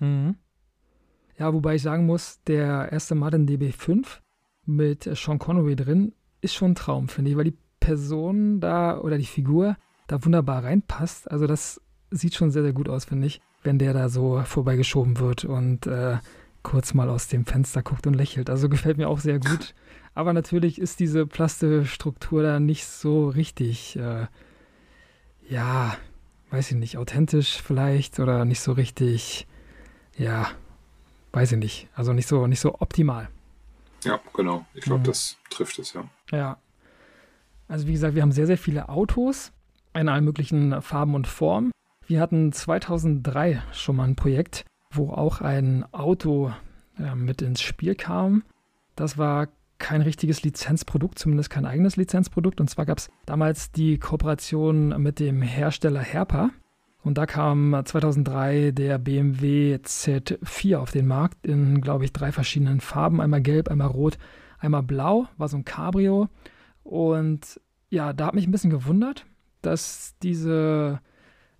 Mhm. 0.00 0.36
Ja, 1.38 1.52
wobei 1.52 1.74
ich 1.74 1.82
sagen 1.82 2.06
muss, 2.06 2.40
der 2.46 2.92
erste 2.92 3.14
Martin 3.14 3.46
DB5 3.48 4.06
mit 4.66 5.08
Sean 5.16 5.38
Connery 5.38 5.76
drin 5.76 6.12
ist 6.40 6.54
schon 6.54 6.72
ein 6.72 6.76
Traum, 6.76 7.08
finde 7.08 7.30
ich, 7.30 7.36
weil 7.36 7.44
die 7.44 7.58
Person 7.80 8.60
da 8.60 8.98
oder 8.98 9.18
die 9.18 9.26
Figur 9.26 9.76
da 10.06 10.24
wunderbar 10.24 10.64
reinpasst. 10.64 11.30
Also 11.30 11.46
das 11.46 11.80
sieht 12.10 12.34
schon 12.34 12.50
sehr, 12.50 12.62
sehr 12.62 12.72
gut 12.72 12.88
aus, 12.88 13.06
finde 13.06 13.26
ich, 13.26 13.40
wenn 13.62 13.78
der 13.78 13.92
da 13.92 14.08
so 14.08 14.42
vorbeigeschoben 14.42 15.18
wird 15.18 15.44
und 15.44 15.86
äh, 15.86 16.18
kurz 16.62 16.94
mal 16.94 17.10
aus 17.10 17.28
dem 17.28 17.44
Fenster 17.44 17.82
guckt 17.82 18.06
und 18.06 18.14
lächelt. 18.14 18.48
Also 18.48 18.68
gefällt 18.70 18.96
mir 18.96 19.08
auch 19.08 19.18
sehr 19.18 19.38
gut. 19.38 19.74
Aber 20.14 20.32
natürlich 20.32 20.80
ist 20.80 21.00
diese 21.00 21.26
Plastestruktur 21.26 22.42
da 22.42 22.60
nicht 22.60 22.86
so 22.86 23.28
richtig, 23.28 23.96
äh, 23.96 24.26
ja, 25.48 25.96
weiß 26.50 26.70
ich 26.70 26.76
nicht, 26.76 26.98
authentisch 26.98 27.60
vielleicht 27.60 28.20
oder 28.20 28.44
nicht 28.44 28.60
so 28.60 28.72
richtig, 28.72 29.48
ja, 30.16 30.46
weiß 31.34 31.52
ich 31.52 31.58
nicht. 31.58 31.88
Also 31.94 32.12
nicht 32.12 32.26
so, 32.26 32.46
nicht 32.46 32.60
so 32.60 32.80
optimal. 32.80 33.28
Ja, 34.04 34.20
genau. 34.34 34.64
Ich 34.74 34.82
glaube, 34.82 35.00
mhm. 35.00 35.04
das 35.04 35.36
trifft 35.50 35.78
es, 35.78 35.92
ja. 35.92 36.04
Ja. 36.30 36.58
Also 37.68 37.86
wie 37.86 37.92
gesagt, 37.92 38.14
wir 38.14 38.22
haben 38.22 38.32
sehr, 38.32 38.46
sehr 38.46 38.58
viele 38.58 38.88
Autos 38.88 39.52
in 39.94 40.08
allen 40.08 40.24
möglichen 40.24 40.80
Farben 40.82 41.14
und 41.14 41.26
Formen. 41.26 41.70
Wir 42.06 42.20
hatten 42.20 42.52
2003 42.52 43.62
schon 43.72 43.96
mal 43.96 44.04
ein 44.04 44.16
Projekt, 44.16 44.64
wo 44.90 45.10
auch 45.10 45.40
ein 45.40 45.84
Auto 45.92 46.52
äh, 46.98 47.14
mit 47.14 47.40
ins 47.40 47.62
Spiel 47.62 47.94
kam. 47.94 48.44
Das 48.94 49.16
war 49.16 49.48
kein 49.78 50.02
richtiges 50.02 50.42
Lizenzprodukt, 50.42 51.18
zumindest 51.18 51.50
kein 51.50 51.64
eigenes 51.64 51.96
Lizenzprodukt. 51.96 52.60
Und 52.60 52.68
zwar 52.68 52.86
gab 52.86 52.98
es 52.98 53.08
damals 53.26 53.72
die 53.72 53.98
Kooperation 53.98 55.00
mit 55.02 55.18
dem 55.18 55.42
Hersteller 55.42 56.00
Herpa. 56.00 56.50
Und 57.04 57.18
da 57.18 57.26
kam 57.26 57.78
2003 57.84 58.70
der 58.70 58.98
BMW 58.98 59.76
Z4 59.76 60.78
auf 60.78 60.90
den 60.90 61.06
Markt 61.06 61.46
in, 61.46 61.82
glaube 61.82 62.06
ich, 62.06 62.14
drei 62.14 62.32
verschiedenen 62.32 62.80
Farben. 62.80 63.20
Einmal 63.20 63.42
gelb, 63.42 63.68
einmal 63.68 63.88
rot, 63.88 64.16
einmal 64.58 64.82
blau. 64.82 65.26
War 65.36 65.48
so 65.48 65.58
ein 65.58 65.66
Cabrio. 65.66 66.28
Und 66.82 67.60
ja, 67.90 68.14
da 68.14 68.28
hat 68.28 68.34
mich 68.34 68.46
ein 68.46 68.50
bisschen 68.50 68.70
gewundert, 68.70 69.26
dass 69.60 70.14
diese 70.22 71.00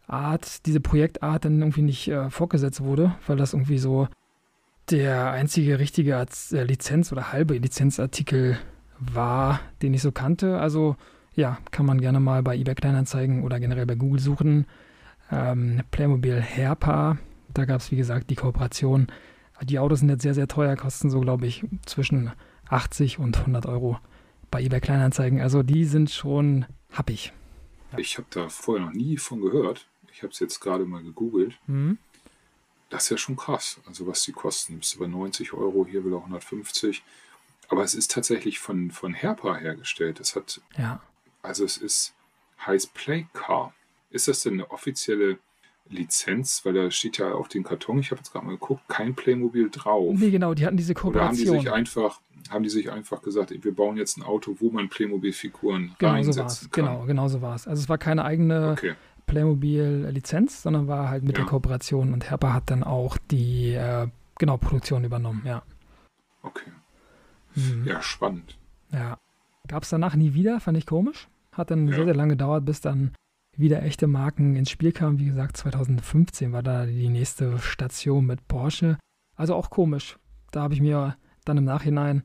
Art, 0.07 0.65
diese 0.65 0.81
Projektart 0.81 1.45
dann 1.45 1.61
irgendwie 1.61 1.83
nicht 1.83 2.09
äh, 2.09 2.31
fortgesetzt 2.31 2.81
wurde, 2.81 3.15
weil 3.27 3.37
das 3.37 3.53
irgendwie 3.53 3.79
so 3.79 4.09
der 4.91 5.31
einzige 5.31 5.79
richtige 5.79 6.15
äh, 6.53 6.63
Lizenz 6.65 7.13
oder 7.13 7.33
halbe 7.33 7.59
Lizenzartikel 7.59 8.59
war, 8.99 9.61
den 9.83 9.93
ich 9.93 10.01
so 10.01 10.11
kannte. 10.11 10.59
Also 10.59 10.97
ja, 11.35 11.59
kann 11.71 11.85
man 11.85 12.01
gerne 12.01 12.21
mal 12.21 12.43
bei 12.43 12.57
eBay 12.57 12.75
Kleinanzeigen 12.75 13.43
oder 13.43 13.61
generell 13.61 13.87
bei 13.87 13.95
Google 13.95 14.21
suchen 14.21 14.67
ähm, 15.35 15.83
Playmobil 15.91 16.41
Herpa. 16.41 17.19
Da 17.53 17.65
gab 17.65 17.81
es, 17.81 17.91
wie 17.91 17.97
gesagt, 17.97 18.31
die 18.31 18.35
Kooperation. 18.37 19.09
Die 19.63 19.79
Autos 19.79 20.01
sind 20.01 20.09
jetzt 20.09 20.23
sehr, 20.23 20.35
sehr 20.35 20.49
teuer, 20.49 20.77
kosten 20.77 21.11
so, 21.11 21.21
glaube 21.21 21.47
ich, 21.47 21.65
zwischen 21.87 22.33
80 22.69 23.19
und 23.19 23.37
100 23.39 23.67
Euro 23.67 23.99
bei 24.51 24.63
eBay 24.63 24.81
Kleinanzeigen. 24.81 25.41
Also 25.41 25.63
die 25.63 25.85
sind 25.85 26.11
schon 26.11 26.67
happig. 26.93 27.33
Ja. 27.93 27.99
Ich 27.99 28.17
habe 28.19 28.27
da 28.31 28.49
vorher 28.49 28.87
noch 28.87 28.93
nie 28.93 29.17
von 29.17 29.41
gehört. 29.41 29.87
Ich 30.13 30.23
habe 30.23 30.33
es 30.33 30.39
jetzt 30.41 30.61
gerade 30.61 30.85
mal 30.85 31.03
gegoogelt. 31.03 31.55
Mhm. 31.67 31.99
das 32.91 33.05
ist 33.05 33.11
ja 33.11 33.17
schon 33.19 33.37
krass. 33.37 33.81
Also 33.87 34.07
was 34.07 34.23
die 34.23 34.33
kosten, 34.33 34.79
bist 34.79 34.95
du 34.95 35.01
bei 35.01 35.07
90 35.09 35.53
Euro, 35.53 35.87
hier 35.89 36.05
will 36.05 36.13
er 36.13 36.19
150. 36.19 37.03
Aber 37.69 37.83
es 37.83 37.95
ist 37.95 38.11
tatsächlich 38.13 38.59
von, 38.61 38.91
von 38.91 39.15
Herpa 39.15 39.57
hergestellt. 39.57 40.21
Das 40.21 40.37
hat, 40.37 40.61
Ja. 40.77 41.01
also 41.43 41.65
es 41.65 41.77
ist, 41.79 42.15
heißt 42.67 42.95
Play 42.95 43.27
Car. 43.33 43.73
Ist 44.15 44.29
das 44.29 44.43
denn 44.43 44.55
eine 44.55 44.71
offizielle 44.71 45.39
Lizenz? 45.89 46.65
Weil 46.65 46.73
da 46.75 46.91
steht 46.91 47.19
ja 47.19 47.33
auf 47.33 47.49
dem 47.49 47.65
Karton, 47.65 47.99
ich 47.99 48.11
habe 48.11 48.21
jetzt 48.21 48.33
gerade 48.33 48.47
mal 48.47 48.53
geguckt, 48.53 48.83
kein 48.89 49.15
Playmobil 49.15 49.69
drauf. 49.71 50.15
Nee, 50.19 50.31
genau, 50.31 50.55
die 50.55 50.65
hatten 50.65 50.77
diese 50.77 50.93
Oder 50.95 51.03
haben 51.27 51.37
die 51.37 51.45
Kooperation. 51.45 51.61
sich 51.61 51.73
einfach, 51.73 52.21
haben 52.51 52.63
die 52.63 52.71
sich 52.71 52.91
einfach 52.91 53.21
gesagt, 53.23 53.51
wir 53.53 53.75
bauen 53.75 53.97
jetzt 53.97 54.17
ein 54.17 54.23
Auto, 54.23 54.57
wo 54.61 54.71
man 54.71 54.89
Playmobil-Figuren 54.89 55.95
Genau 55.99 56.11
so 56.11 56.15
reinsetzen 56.15 56.71
kann? 56.71 56.85
Genau, 56.85 57.05
genau 57.07 57.29
so 57.29 57.43
war 57.43 57.55
es. 57.57 57.67
Also 57.67 57.83
es 57.83 57.89
war 57.89 57.99
keine 57.99 58.25
eigene 58.25 58.71
Okay. 58.73 58.95
Playmobil-Lizenz, 59.27 60.63
sondern 60.63 60.87
war 60.89 61.09
halt 61.09 61.25
mit 61.25 61.37
Ja. 61.37 61.43
der 61.45 61.51
Kooperation 61.51 62.13
und 62.13 62.29
Herpa 62.31 62.53
hat 62.53 62.71
dann 62.71 62.83
auch 62.83 63.17
die 63.31 63.73
äh, 63.73 64.07
genau, 64.39 64.57
Produktion 64.59 65.05
übernommen, 65.05 65.43
ja. 65.45 65.63
Okay. 66.43 66.71
Mhm. 67.55 67.87
Ja, 67.87 68.03
spannend. 68.03 68.59
Ja. 68.93 69.19
Gab 69.69 69.83
es 69.85 69.89
danach 69.91 70.15
nie 70.15 70.35
wieder, 70.35 70.61
fand 70.61 70.77
ich 70.77 70.87
komisch. 70.87 71.29
Hat 71.53 71.71
dann 71.71 71.89
Ja. 71.89 71.95
sehr, 71.95 72.05
sehr 72.05 72.15
lange 72.15 72.33
gedauert, 72.35 72.65
bis 72.65 72.81
dann 72.81 73.13
wieder 73.57 73.83
echte 73.83 74.07
Marken 74.07 74.57
ins 74.57 74.71
Spiel 74.71 74.93
kamen. 74.93 75.19
Wie 75.19 75.27
gesagt, 75.27 75.57
2015 75.57 76.53
war 76.53 76.63
da 76.63 76.87
die 76.87 77.09
nächste 77.09 77.59
Station 77.59 78.27
mit 78.27 78.47
Porsche. 78.49 78.99
Also 79.37 79.55
auch 79.55 79.71
komisch. 79.71 80.19
Da 80.51 80.63
habe 80.63 80.75
ich 80.75 80.81
mir 80.81 81.17
dann 81.45 81.59
im 81.59 81.65
Nachhinein, 81.65 82.23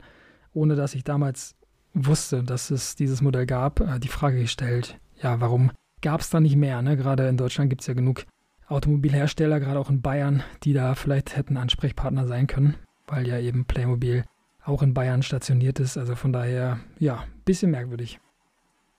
ohne 0.52 0.76
dass 0.76 0.94
ich 0.94 1.04
damals 1.04 1.54
wusste, 1.94 2.42
dass 2.42 2.70
es 2.70 2.94
dieses 2.94 3.20
Modell 3.20 3.46
gab, 3.46 3.80
äh, 3.80 3.98
die 3.98 4.08
Frage 4.08 4.40
gestellt, 4.40 4.98
ja, 5.20 5.40
warum 5.40 5.72
gab 6.00 6.20
es 6.20 6.30
da 6.30 6.40
nicht 6.40 6.56
mehr? 6.56 6.80
Ne? 6.82 6.96
Gerade 6.96 7.28
in 7.28 7.36
Deutschland 7.36 7.70
gibt 7.70 7.82
es 7.82 7.86
ja 7.86 7.94
genug 7.94 8.24
Automobilhersteller, 8.68 9.58
gerade 9.58 9.80
auch 9.80 9.90
in 9.90 10.00
Bayern, 10.00 10.42
die 10.62 10.72
da 10.72 10.94
vielleicht 10.94 11.36
hätten 11.36 11.56
Ansprechpartner 11.56 12.26
sein 12.26 12.46
können, 12.46 12.76
weil 13.06 13.26
ja 13.26 13.38
eben 13.38 13.64
Playmobil 13.64 14.24
auch 14.64 14.82
in 14.82 14.94
Bayern 14.94 15.22
stationiert 15.22 15.80
ist. 15.80 15.96
Also 15.96 16.14
von 16.14 16.32
daher, 16.32 16.78
ja, 16.98 17.24
bisschen 17.44 17.72
merkwürdig. 17.72 18.20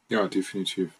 Ja, 0.10 0.28
definitiv. 0.28 0.92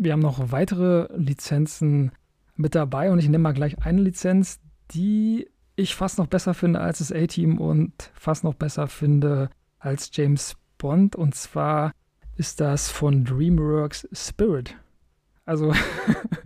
Wir 0.00 0.12
haben 0.12 0.20
noch 0.20 0.52
weitere 0.52 1.08
Lizenzen 1.16 2.12
mit 2.54 2.76
dabei 2.76 3.10
und 3.10 3.18
ich 3.18 3.28
nehme 3.28 3.42
mal 3.42 3.52
gleich 3.52 3.84
eine 3.84 4.00
Lizenz, 4.00 4.60
die 4.92 5.48
ich 5.74 5.96
fast 5.96 6.18
noch 6.18 6.28
besser 6.28 6.54
finde 6.54 6.80
als 6.80 6.98
das 6.98 7.10
A-Team 7.10 7.58
und 7.58 8.12
fast 8.14 8.44
noch 8.44 8.54
besser 8.54 8.86
finde 8.86 9.50
als 9.80 10.10
James 10.12 10.56
Bond. 10.78 11.16
Und 11.16 11.34
zwar 11.34 11.92
ist 12.36 12.60
das 12.60 12.90
von 12.90 13.24
DreamWorks 13.24 14.08
Spirit. 14.12 14.76
Also 15.44 15.74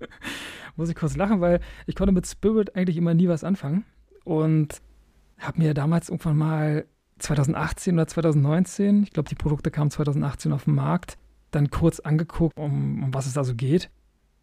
muss 0.77 0.89
ich 0.89 0.97
kurz 0.97 1.17
lachen, 1.17 1.43
weil 1.43 1.61
ich 1.87 1.95
konnte 1.95 2.13
mit 2.13 2.27
Spirit 2.27 2.75
eigentlich 2.75 2.97
immer 2.97 3.13
nie 3.13 3.29
was 3.29 3.45
anfangen 3.45 3.85
und 4.25 4.81
habe 5.39 5.59
mir 5.59 5.75
damals 5.75 6.09
irgendwann 6.09 6.39
mal 6.39 6.87
2018 7.19 7.95
oder 7.95 8.07
2019, 8.07 9.03
ich 9.03 9.11
glaube, 9.11 9.29
die 9.29 9.35
Produkte 9.35 9.71
kamen 9.71 9.91
2018 9.91 10.53
auf 10.53 10.65
den 10.65 10.75
Markt, 10.75 11.19
dann 11.55 11.71
kurz 11.71 12.01
angeguckt, 12.01 12.57
um, 12.59 13.05
um 13.05 13.15
was 13.15 13.27
es 13.27 13.35
da 13.35 13.45
so 13.45 13.55
geht. 13.55 13.91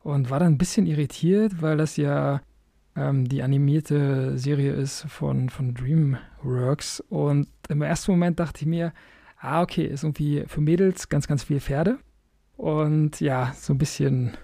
Und 0.01 0.29
war 0.29 0.39
dann 0.39 0.53
ein 0.53 0.57
bisschen 0.57 0.85
irritiert, 0.85 1.61
weil 1.61 1.77
das 1.77 1.97
ja 1.97 2.41
ähm, 2.95 3.27
die 3.27 3.43
animierte 3.43 4.37
Serie 4.37 4.73
ist 4.73 5.05
von, 5.09 5.49
von 5.49 5.73
DreamWorks. 5.73 7.01
Und 7.09 7.47
im 7.67 7.81
ersten 7.81 8.11
Moment 8.11 8.39
dachte 8.39 8.61
ich 8.61 8.67
mir, 8.67 8.93
ah, 9.39 9.61
okay, 9.61 9.85
ist 9.85 10.03
irgendwie 10.03 10.43
für 10.47 10.61
Mädels 10.61 11.09
ganz, 11.09 11.27
ganz 11.27 11.43
viel 11.43 11.59
Pferde. 11.59 11.99
Und 12.57 13.19
ja, 13.21 13.53
so 13.55 13.73
ein 13.73 13.77
bisschen, 13.77 14.37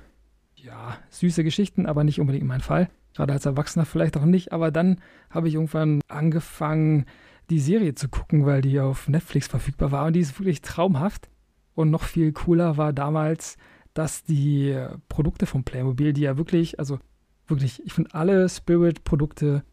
ja, 0.55 0.97
süße 1.09 1.43
Geschichten, 1.43 1.85
aber 1.85 2.03
nicht 2.03 2.19
unbedingt 2.19 2.45
mein 2.45 2.61
Fall. 2.61 2.89
Gerade 3.13 3.33
als 3.33 3.45
Erwachsener 3.45 3.85
vielleicht 3.85 4.17
auch 4.17 4.25
nicht. 4.25 4.51
Aber 4.51 4.71
dann 4.71 5.01
habe 5.29 5.47
ich 5.47 5.55
irgendwann 5.55 6.01
angefangen, 6.07 7.05
die 7.49 7.59
Serie 7.59 7.93
zu 7.93 8.09
gucken, 8.09 8.45
weil 8.45 8.61
die 8.61 8.79
auf 8.79 9.07
Netflix 9.07 9.47
verfügbar 9.47 9.91
war. 9.91 10.05
Und 10.05 10.13
die 10.13 10.21
ist 10.21 10.39
wirklich 10.39 10.61
traumhaft. 10.61 11.29
Und 11.75 11.91
noch 11.91 12.03
viel 12.03 12.31
cooler 12.31 12.77
war 12.77 12.93
damals, 12.93 13.57
dass 13.93 14.23
die 14.23 14.75
Produkte 15.09 15.45
von 15.45 15.63
Playmobil, 15.63 16.13
die 16.13 16.21
ja 16.21 16.37
wirklich, 16.37 16.79
also 16.79 16.99
wirklich, 17.47 17.81
ich 17.85 17.93
finde 17.93 18.13
alle 18.13 18.49
Spirit-Produkte 18.49 19.63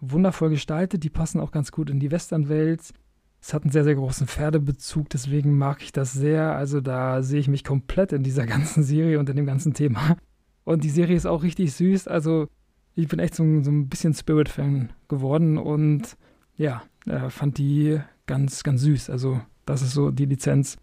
wundervoll 0.00 0.50
gestaltet, 0.50 1.02
die 1.04 1.10
passen 1.10 1.40
auch 1.40 1.50
ganz 1.50 1.72
gut 1.72 1.90
in 1.90 2.00
die 2.00 2.10
Western-Welt. 2.10 2.92
Es 3.40 3.54
hat 3.54 3.62
einen 3.62 3.72
sehr, 3.72 3.84
sehr 3.84 3.94
großen 3.94 4.26
Pferdebezug, 4.26 5.08
deswegen 5.10 5.56
mag 5.56 5.82
ich 5.82 5.92
das 5.92 6.12
sehr. 6.12 6.54
Also 6.56 6.80
da 6.80 7.22
sehe 7.22 7.40
ich 7.40 7.48
mich 7.48 7.64
komplett 7.64 8.12
in 8.12 8.22
dieser 8.22 8.46
ganzen 8.54 8.82
Serie 8.82 9.18
und 9.18 9.28
in 9.30 9.36
dem 9.36 9.46
ganzen 9.46 9.74
Thema. 9.74 10.16
Und 10.64 10.82
die 10.84 10.90
Serie 10.90 11.16
ist 11.16 11.26
auch 11.26 11.42
richtig 11.42 11.72
süß, 11.74 12.08
also 12.08 12.48
ich 12.94 13.08
bin 13.08 13.18
echt 13.18 13.34
so, 13.34 13.42
ein- 13.42 13.64
so 13.64 13.70
ein 13.70 13.88
bisschen 13.88 14.14
Spirit-Fan 14.14 14.92
geworden 15.08 15.58
und 15.58 16.16
ja, 16.56 16.82
äh, 17.06 17.28
fand 17.28 17.58
die 17.58 18.00
ganz, 18.26 18.62
ganz 18.62 18.80
süß. 18.82 19.10
Also 19.10 19.40
das 19.66 19.82
ist 19.82 19.92
so 19.92 20.10
die 20.10 20.26
Lizenz, 20.26 20.76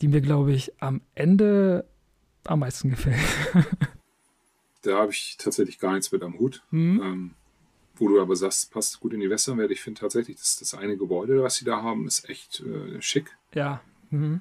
die 0.00 0.08
mir, 0.08 0.20
glaube 0.20 0.52
ich, 0.52 0.72
am 0.80 1.00
Ende 1.14 1.84
am 2.44 2.60
meisten 2.60 2.90
gefällt. 2.90 3.18
Da 4.84 4.98
habe 4.98 5.12
ich 5.12 5.36
tatsächlich 5.38 5.78
gar 5.78 5.94
nichts 5.94 6.12
mit 6.12 6.22
am 6.22 6.38
Hut. 6.38 6.62
Hm? 6.70 7.00
Ähm, 7.02 7.30
wo 7.96 8.08
du 8.08 8.20
aber 8.20 8.36
sagst, 8.36 8.70
passt 8.70 9.00
gut 9.00 9.12
in 9.12 9.20
die 9.20 9.30
Westernwelt. 9.30 9.70
Ich 9.70 9.80
finde 9.80 10.00
tatsächlich, 10.00 10.36
dass 10.36 10.58
das 10.58 10.74
eine 10.74 10.96
Gebäude, 10.96 11.42
was 11.42 11.56
sie 11.56 11.64
da 11.64 11.82
haben, 11.82 12.06
ist 12.06 12.28
echt 12.28 12.60
äh, 12.60 13.00
schick. 13.00 13.36
Ja. 13.54 13.80
Mhm. 14.10 14.40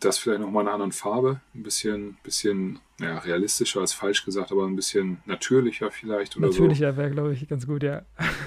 Das 0.00 0.18
vielleicht 0.18 0.40
nochmal 0.40 0.62
in 0.62 0.68
einer 0.68 0.74
anderen 0.74 0.92
Farbe. 0.92 1.40
Ein 1.54 1.62
bisschen, 1.62 2.16
bisschen 2.22 2.80
ja, 3.00 3.18
realistischer 3.18 3.80
als 3.80 3.92
falsch 3.92 4.24
gesagt, 4.24 4.52
aber 4.52 4.66
ein 4.66 4.76
bisschen 4.76 5.22
natürlicher 5.24 5.90
vielleicht 5.90 6.36
oder 6.36 6.48
Natürlicher 6.48 6.96
wäre, 6.96 7.10
glaube 7.10 7.32
ich, 7.32 7.48
ganz 7.48 7.66
gut, 7.66 7.82
ja. 7.82 8.02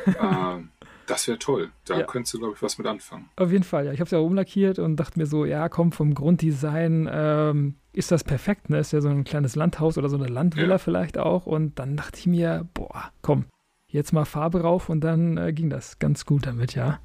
so. 0.06 0.64
Das 1.08 1.28
wäre 1.28 1.40
toll. 1.40 1.72
Da 1.86 2.00
Ja. 2.00 2.06
könntest 2.06 2.34
du, 2.36 2.40
glaube 2.40 2.54
ich, 2.56 2.62
was 2.62 2.78
mit 2.78 2.86
anfangen. 2.86 3.30
Auf 3.38 3.52
jeden 3.52 3.64
Fall, 3.64 3.86
ja. 3.88 3.94
Ich 3.94 4.00
habe 4.00 4.06
es 4.08 4.12
ja 4.12 4.20
umlackiert 4.20 4.78
und 4.78 4.98
dachte 4.98 5.18
mir 5.18 5.26
so, 5.26 5.46
ja, 5.46 5.70
komm, 5.70 5.92
vom 5.92 6.14
Grunddesign 6.14 7.10
ähm, 7.12 7.76
ist 7.94 8.12
das 8.12 8.24
perfekt. 8.24 8.70
Ne? 8.70 8.78
Ist 8.80 8.92
ja 8.92 9.02
so 9.02 9.10
ein 9.10 9.24
kleines 9.24 9.56
Landhaus 9.56 9.98
oder 9.98 10.10
so 10.10 10.18
eine 10.18 10.28
Landvilla 10.28 10.68
Ja. 10.76 10.78
vielleicht 10.78 11.18
auch. 11.18 11.46
Und 11.46 11.80
dann 11.80 11.96
dachte 11.98 12.20
ich 12.20 12.28
mir, 12.28 12.68
boah, 12.74 13.12
komm, 13.22 13.46
jetzt 13.88 14.12
mal 14.12 14.26
Farbe 14.26 14.62
rauf 14.62 14.90
und 14.90 15.02
dann 15.02 15.38
äh, 15.38 15.54
ging 15.54 15.70
das 15.70 15.98
ganz 15.98 16.26
gut 16.26 16.46
damit, 16.46 16.76
ja. 16.76 17.00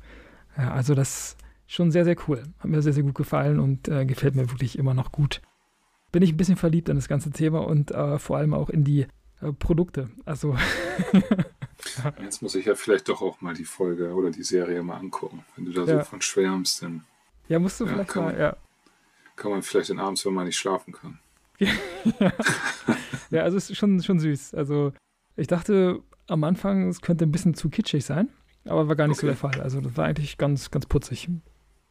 ja. 0.58 0.72
Also 0.72 0.94
das 0.96 1.36
schon 1.68 1.90
sehr, 1.92 2.04
sehr 2.04 2.16
cool. 2.28 2.42
Hat 2.58 2.66
mir 2.70 2.82
sehr, 2.82 2.92
sehr 2.92 3.04
gut 3.04 3.14
gefallen 3.14 3.60
und 3.60 3.86
äh, 3.88 4.04
gefällt 4.04 4.34
mir 4.34 4.50
wirklich 4.50 4.76
immer 4.78 4.94
noch 4.94 5.12
gut. 5.12 5.40
Bin 6.10 6.22
ich 6.22 6.32
ein 6.32 6.36
bisschen 6.36 6.56
verliebt 6.56 6.88
in 6.88 6.96
das 6.96 7.08
ganze 7.08 7.30
Thema 7.30 7.60
und 7.66 7.92
äh, 7.92 8.18
vor 8.18 8.36
allem 8.36 8.52
auch 8.52 8.68
in 8.68 8.82
die 8.84 9.06
äh, 9.40 9.52
Produkte. 9.58 10.10
Also 10.26 10.56
Jetzt 12.22 12.42
muss 12.42 12.54
ich 12.54 12.66
ja 12.66 12.74
vielleicht 12.74 13.08
doch 13.08 13.22
auch 13.22 13.40
mal 13.40 13.54
die 13.54 13.64
Folge 13.64 14.12
oder 14.14 14.30
die 14.30 14.42
Serie 14.42 14.82
mal 14.82 14.96
angucken. 14.98 15.44
Wenn 15.56 15.64
du 15.66 15.72
da 15.72 15.84
Ja. 15.84 15.98
so 15.98 16.04
von 16.10 16.20
schwärmst, 16.22 16.82
dann 16.82 17.04
ja, 17.48 17.58
musst 17.58 17.80
du 17.80 17.84
Ja, 17.86 17.92
vielleicht 17.92 18.10
kann 18.10 18.24
mal, 18.24 18.32
man. 18.32 18.40
ja. 18.40 18.56
kann 19.36 19.50
man 19.50 19.62
vielleicht 19.62 19.90
dann 19.90 19.98
abends, 19.98 20.24
wenn 20.24 20.34
man 20.34 20.46
nicht 20.46 20.58
schlafen 20.58 20.92
kann. 20.92 21.18
Ja, 23.30 23.42
also 23.44 23.56
es 23.56 23.70
ist 23.70 23.78
schon, 23.78 24.02
schon 24.02 24.18
süß. 24.20 24.52
Also 24.54 24.92
ich 25.36 25.46
dachte 25.46 26.02
am 26.28 26.44
Anfang, 26.44 26.88
es 26.88 27.00
könnte 27.00 27.24
ein 27.24 27.32
bisschen 27.32 27.54
zu 27.54 27.70
kitschig 27.70 28.04
sein, 28.04 28.28
aber 28.66 28.88
war 28.88 28.96
gar 28.96 29.08
nicht 29.08 29.16
so 29.18 29.26
Okay. 29.26 29.34
der 29.34 29.50
Fall. 29.50 29.60
Also 29.62 29.80
das 29.80 29.96
war 29.96 30.04
eigentlich 30.04 30.36
ganz, 30.36 30.70
ganz 30.70 30.84
putzig. 30.86 31.28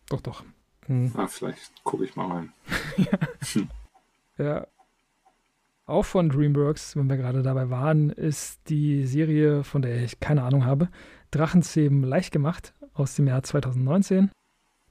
Doch, 0.10 0.22
doch. 0.22 0.44
Hm. 0.86 1.12
Ah, 1.18 1.26
vielleicht 1.28 1.84
gucke 1.84 2.06
ich 2.06 2.16
mal 2.16 2.28
rein. 2.28 2.54
Ja. 4.38 4.66
Auch 5.92 6.06
von 6.06 6.30
DreamWorks, 6.30 6.96
wenn 6.96 7.10
wir 7.10 7.18
gerade 7.18 7.44
dabei 7.44 7.70
waren, 7.70 8.12
ist 8.12 8.62
die 8.70 9.06
Serie, 9.06 9.66
von 9.66 9.82
der 9.82 10.06
ich 10.06 10.22
keine 10.22 10.44
Ahnung 10.44 10.64
habe, 10.64 10.88
Drachenzähmen 11.32 12.04
leicht 12.04 12.32
gemacht 12.32 12.74
aus 12.94 13.16
dem 13.16 13.28
Jahr 13.28 13.44
2019. 13.44 14.32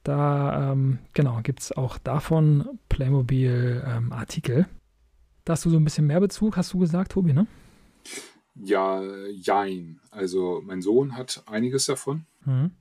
Da, 0.03 0.71
ähm, 0.71 0.99
genau, 1.13 1.39
gibt 1.41 1.61
es 1.61 1.71
auch 1.71 1.97
davon 1.97 2.79
Playmobil-Artikel. 2.87 4.67
da 5.43 5.53
hast 5.53 5.65
du 5.65 5.71
so 5.71 5.77
ein 5.77 5.83
bisschen 5.83 6.05
mehr 6.05 6.19
Bezug, 6.19 6.55
hast 6.55 6.71
du 6.73 6.77
gesagt, 6.77 7.13
Tobi, 7.13 7.33
ne? 7.33 7.47
Ja, 8.53 9.01
jein. 9.31 9.99
Also 10.11 10.61
mein 10.63 10.83
Sohn 10.83 11.17
hat 11.17 11.43
einiges 11.47 11.87
davon. 11.87 12.27
Mhm. 12.45 12.71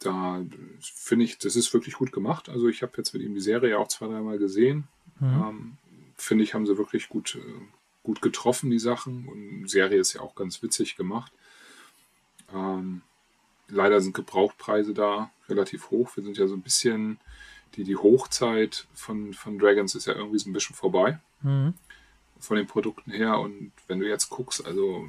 Da 0.00 0.44
finde 0.82 1.24
ich, 1.24 1.38
das 1.38 1.56
ist 1.56 1.72
wirklich 1.72 1.94
gut 1.94 2.12
gemacht. 2.12 2.50
Also 2.50 2.68
ich 2.68 2.82
habe 2.82 2.92
jetzt 2.98 3.14
mit 3.14 3.22
ihm 3.22 3.34
die 3.34 3.40
Serie 3.40 3.70
ja 3.70 3.78
auch 3.78 3.88
zwei, 3.88 4.08
dreimal 4.08 4.36
gesehen. 4.36 4.86
Mhm. 5.18 5.26
Ähm, 5.26 5.78
finde 6.16 6.44
ich, 6.44 6.54
haben 6.54 6.66
sie 6.66 6.78
wirklich 6.78 7.08
gut, 7.08 7.36
äh, 7.36 7.60
gut 8.02 8.22
getroffen, 8.22 8.70
die 8.70 8.78
Sachen. 8.78 9.28
Und 9.28 9.62
die 9.64 9.68
Serie 9.68 9.98
ist 10.00 10.12
ja 10.12 10.20
auch 10.20 10.34
ganz 10.34 10.62
witzig 10.62 10.96
gemacht. 10.96 11.32
Ähm, 12.54 13.02
leider 13.68 14.00
sind 14.00 14.14
Gebrauchpreise 14.14 14.94
da 14.94 15.30
relativ 15.48 15.90
hoch. 15.90 16.10
Wir 16.16 16.22
sind 16.24 16.36
ja 16.36 16.46
so 16.46 16.54
ein 16.54 16.62
bisschen, 16.62 17.18
die, 17.76 17.84
die 17.84 17.96
Hochzeit 17.96 18.86
von, 18.94 19.34
von 19.34 19.58
Dragons 19.58 19.94
ist 19.94 20.06
ja 20.06 20.14
irgendwie 20.14 20.38
so 20.38 20.48
ein 20.48 20.52
bisschen 20.52 20.76
vorbei 20.76 21.18
Mhm. 21.42 21.74
von 22.40 22.56
den 22.56 22.66
Produkten 22.66 23.10
her. 23.10 23.38
Und 23.38 23.72
wenn 23.88 24.00
du 24.00 24.08
jetzt 24.08 24.30
guckst, 24.30 24.64
also 24.64 25.08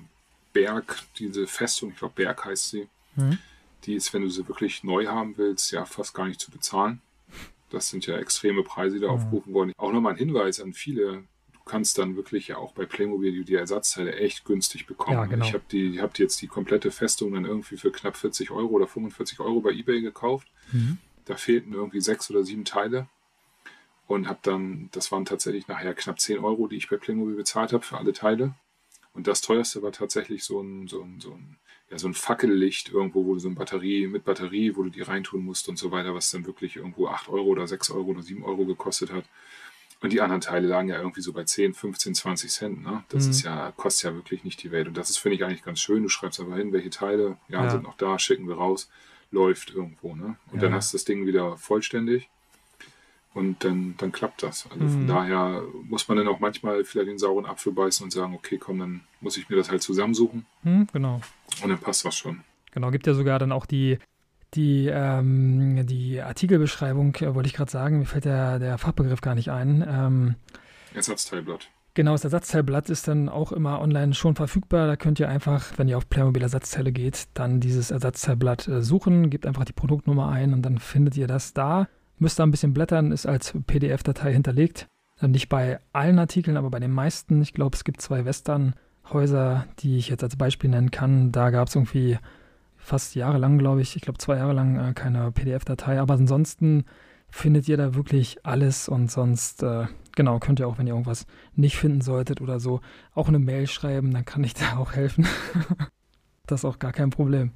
Berg, 0.53 1.03
diese 1.17 1.47
Festung, 1.47 1.91
ich 1.91 1.97
glaube 1.97 2.13
Berg 2.15 2.43
heißt 2.45 2.69
sie, 2.71 2.87
Mhm. 3.15 3.37
die 3.85 3.93
ist, 3.95 4.13
wenn 4.13 4.23
du 4.23 4.29
sie 4.29 4.47
wirklich 4.47 4.83
neu 4.83 5.05
haben 5.07 5.37
willst, 5.37 5.71
ja 5.71 5.85
fast 5.85 6.13
gar 6.13 6.27
nicht 6.27 6.39
zu 6.41 6.51
bezahlen. 6.51 7.01
Das 7.69 7.89
sind 7.89 8.05
ja 8.05 8.17
extreme 8.17 8.63
Preise, 8.63 8.95
die 8.95 9.01
da 9.01 9.07
Mhm. 9.07 9.13
aufgerufen 9.13 9.53
worden. 9.53 9.73
Auch 9.77 9.91
nochmal 9.91 10.13
ein 10.13 10.17
Hinweis 10.19 10.59
an 10.59 10.73
viele. 10.73 11.23
Du 11.53 11.59
kannst 11.65 11.97
dann 11.97 12.15
wirklich 12.15 12.47
ja 12.49 12.57
auch 12.57 12.73
bei 12.73 12.85
Playmobil 12.85 13.43
die 13.43 13.55
Ersatzteile 13.55 14.15
echt 14.15 14.45
günstig 14.45 14.85
bekommen. 14.85 15.17
Ja, 15.17 15.25
genau. 15.25 15.45
Ich 15.45 15.53
habe 15.53 15.63
die, 15.71 15.99
hab 15.99 16.17
jetzt 16.19 16.41
die 16.41 16.47
komplette 16.47 16.91
Festung 16.91 17.33
dann 17.33 17.45
irgendwie 17.45 17.77
für 17.77 17.91
knapp 17.91 18.15
40 18.17 18.51
Euro 18.51 18.67
oder 18.69 18.87
45 18.87 19.39
Euro 19.39 19.61
bei 19.61 19.71
Ebay 19.71 20.01
gekauft. 20.01 20.47
Mhm. 20.71 20.99
Da 21.25 21.35
fehlten 21.37 21.73
irgendwie 21.73 22.01
sechs 22.01 22.29
oder 22.29 22.43
sieben 22.43 22.65
Teile 22.65 23.07
und 24.05 24.27
habe 24.27 24.39
dann, 24.43 24.89
das 24.91 25.11
waren 25.11 25.25
tatsächlich 25.25 25.67
nachher 25.67 25.95
knapp 25.95 26.19
10 26.19 26.37
Euro, 26.39 26.67
die 26.67 26.75
ich 26.75 26.87
bei 26.87 26.97
Playmobil 26.97 27.35
bezahlt 27.35 27.73
habe 27.73 27.83
für 27.83 27.97
alle 27.97 28.13
Teile. 28.13 28.53
Und 29.13 29.25
das 29.25 29.41
teuerste 29.41 29.81
war 29.81 29.91
tatsächlich 29.91 30.43
so 30.43 30.61
ein, 30.61 30.87
so 30.87 31.01
ein, 31.01 31.19
so 31.19 31.31
ein, 31.33 31.57
ja, 31.89 31.99
so 31.99 32.07
ein 32.07 32.13
Fackellicht 32.13 32.89
irgendwo, 32.89 33.25
wo 33.25 33.33
du 33.33 33.39
so 33.39 33.47
eine 33.47 33.55
Batterie 33.55 34.07
mit 34.07 34.25
Batterie, 34.25 34.75
wo 34.75 34.83
du 34.83 34.89
die 34.89 35.01
reintun 35.01 35.43
musst 35.43 35.69
und 35.69 35.77
so 35.77 35.91
weiter, 35.91 36.15
was 36.15 36.31
dann 36.31 36.45
wirklich 36.45 36.77
irgendwo 36.77 37.07
8 37.07 37.29
Euro 37.29 37.45
oder 37.45 37.67
6 37.67 37.91
Euro 37.91 38.11
oder 38.11 38.23
7 38.23 38.43
Euro 38.43 38.65
gekostet 38.65 39.11
hat. 39.11 39.25
Und 40.01 40.11
die 40.11 40.21
anderen 40.21 40.41
Teile 40.41 40.67
lagen 40.67 40.89
ja 40.89 40.97
irgendwie 40.97 41.21
so 41.21 41.31
bei 41.31 41.43
10, 41.43 41.73
15, 41.73 42.15
20 42.15 42.51
Cent. 42.51 42.83
Ne? 42.83 43.03
Das 43.09 43.25
mhm. 43.25 43.31
ist 43.31 43.43
ja, 43.43 43.71
kostet 43.75 44.03
ja 44.03 44.15
wirklich 44.15 44.43
nicht 44.43 44.61
die 44.61 44.71
Welt. 44.71 44.87
Und 44.87 44.97
das 44.97 45.09
ist, 45.09 45.17
finde 45.17 45.35
ich, 45.35 45.45
eigentlich 45.45 45.63
ganz 45.63 45.79
schön. 45.79 46.03
Du 46.03 46.09
schreibst 46.09 46.39
aber 46.39 46.55
hin, 46.55 46.73
welche 46.73 46.89
Teile 46.89 47.37
ja, 47.47 47.63
ja. 47.63 47.69
sind 47.69 47.83
noch 47.83 47.95
da, 47.95 48.19
schicken 48.19 48.47
wir 48.47 48.55
raus, 48.55 48.89
läuft 49.31 49.73
irgendwo. 49.73 50.15
Ne? 50.15 50.35
Und 50.51 50.55
ja. 50.55 50.63
dann 50.63 50.73
hast 50.73 50.93
du 50.93 50.97
das 50.97 51.05
Ding 51.05 51.25
wieder 51.25 51.57
vollständig 51.57 52.29
und 53.35 53.63
dann, 53.65 53.95
dann 53.97 54.11
klappt 54.11 54.43
das. 54.43 54.65
Also 54.71 54.87
von 54.87 55.03
mhm. 55.03 55.07
daher 55.07 55.63
muss 55.83 56.07
man 56.07 56.17
dann 56.17 56.27
auch 56.29 56.39
manchmal 56.39 56.85
vielleicht 56.85 57.09
den 57.09 57.19
sauren 57.19 57.45
Apfel 57.45 57.73
beißen 57.73 58.03
und 58.03 58.11
sagen, 58.11 58.33
okay, 58.33 58.57
komm, 58.57 58.79
dann 58.79 59.01
muss 59.19 59.37
ich 59.37 59.49
mir 59.49 59.57
das 59.57 59.69
halt 59.69 59.83
zusammensuchen. 59.83 60.45
Mhm, 60.63 60.87
genau. 60.91 61.21
Und 61.63 61.69
dann 61.69 61.79
passt 61.79 62.05
das 62.05 62.15
schon. 62.15 62.41
Genau, 62.71 62.91
gibt 62.91 63.07
ja 63.07 63.13
sogar 63.13 63.39
dann 63.39 63.51
auch 63.51 63.65
die, 63.65 63.99
die, 64.53 64.87
ähm, 64.87 65.85
die 65.85 66.21
Artikelbeschreibung, 66.21 67.15
äh, 67.15 67.33
wollte 67.35 67.47
ich 67.47 67.53
gerade 67.53 67.71
sagen, 67.71 67.99
mir 67.99 68.05
fällt 68.05 68.25
der, 68.25 68.59
der 68.59 68.77
Fachbegriff 68.77 69.21
gar 69.21 69.35
nicht 69.35 69.51
ein. 69.51 69.85
Ähm, 69.87 70.35
Ersatzteilblatt. 70.93 71.69
Genau, 71.93 72.11
das 72.11 72.25
Ersatzteilblatt 72.25 72.89
ist 72.89 73.07
dann 73.07 73.29
auch 73.29 73.53
immer 73.53 73.79
online 73.79 74.13
schon 74.13 74.35
verfügbar. 74.35 74.85
Da 74.85 74.97
könnt 74.97 75.17
ihr 75.21 75.29
einfach, 75.29 75.71
wenn 75.77 75.87
ihr 75.87 75.97
auf 75.97 76.09
Playmobil 76.09 76.43
Ersatzteile 76.43 76.91
geht, 76.91 77.27
dann 77.33 77.61
dieses 77.61 77.89
Ersatzteilblatt 77.89 78.67
äh, 78.67 78.81
suchen, 78.81 79.29
gebt 79.29 79.45
einfach 79.45 79.63
die 79.63 79.73
Produktnummer 79.73 80.29
ein 80.29 80.53
und 80.53 80.61
dann 80.61 80.77
findet 80.77 81.15
ihr 81.15 81.27
das 81.27 81.53
da. 81.53 81.87
Müsst 82.17 82.39
da 82.39 82.43
ein 82.43 82.51
bisschen 82.51 82.73
blättern, 82.73 83.13
ist 83.13 83.25
als 83.25 83.53
PDF-Datei 83.65 84.33
hinterlegt. 84.33 84.87
Äh, 85.21 85.29
nicht 85.29 85.47
bei 85.47 85.79
allen 85.93 86.19
Artikeln, 86.19 86.57
aber 86.57 86.69
bei 86.69 86.81
den 86.81 86.91
meisten. 86.91 87.41
Ich 87.41 87.53
glaube, 87.53 87.77
es 87.77 87.85
gibt 87.85 88.01
zwei 88.01 88.25
Western-Häuser, 89.05 89.67
die 89.79 89.97
ich 89.97 90.09
jetzt 90.09 90.23
als 90.23 90.35
Beispiel 90.35 90.69
nennen 90.69 90.91
kann. 90.91 91.31
Da 91.31 91.49
gab 91.49 91.67
es 91.67 91.75
irgendwie 91.75 92.17
fast 92.77 93.15
jahrelang, 93.15 93.57
glaube 93.57 93.81
ich, 93.81 93.95
ich 93.95 94.01
glaube 94.01 94.19
zwei 94.19 94.37
Jahre 94.37 94.53
lang 94.53 94.77
äh, 94.77 94.93
keine 94.93 95.31
PDF-Datei. 95.31 95.99
Aber 95.99 96.15
ansonsten 96.15 96.85
findet 97.29 97.67
ihr 97.67 97.77
da 97.77 97.95
wirklich 97.95 98.45
alles 98.45 98.87
und 98.87 99.11
sonst, 99.11 99.63
äh, 99.63 99.87
genau, 100.15 100.39
könnt 100.39 100.59
ihr 100.59 100.67
auch, 100.67 100.77
wenn 100.77 100.87
ihr 100.87 100.93
irgendwas 100.93 101.25
nicht 101.53 101.77
finden 101.77 102.01
solltet 102.01 102.41
oder 102.41 102.59
so, 102.59 102.81
auch 103.13 103.27
eine 103.27 103.39
Mail 103.39 103.67
schreiben, 103.67 104.11
dann 104.11 104.25
kann 104.25 104.43
ich 104.43 104.53
da 104.53 104.77
auch 104.77 104.93
helfen. 104.93 105.27
das 106.45 106.61
ist 106.61 106.65
auch 106.65 106.79
gar 106.79 106.93
kein 106.93 107.09
Problem. 107.09 107.51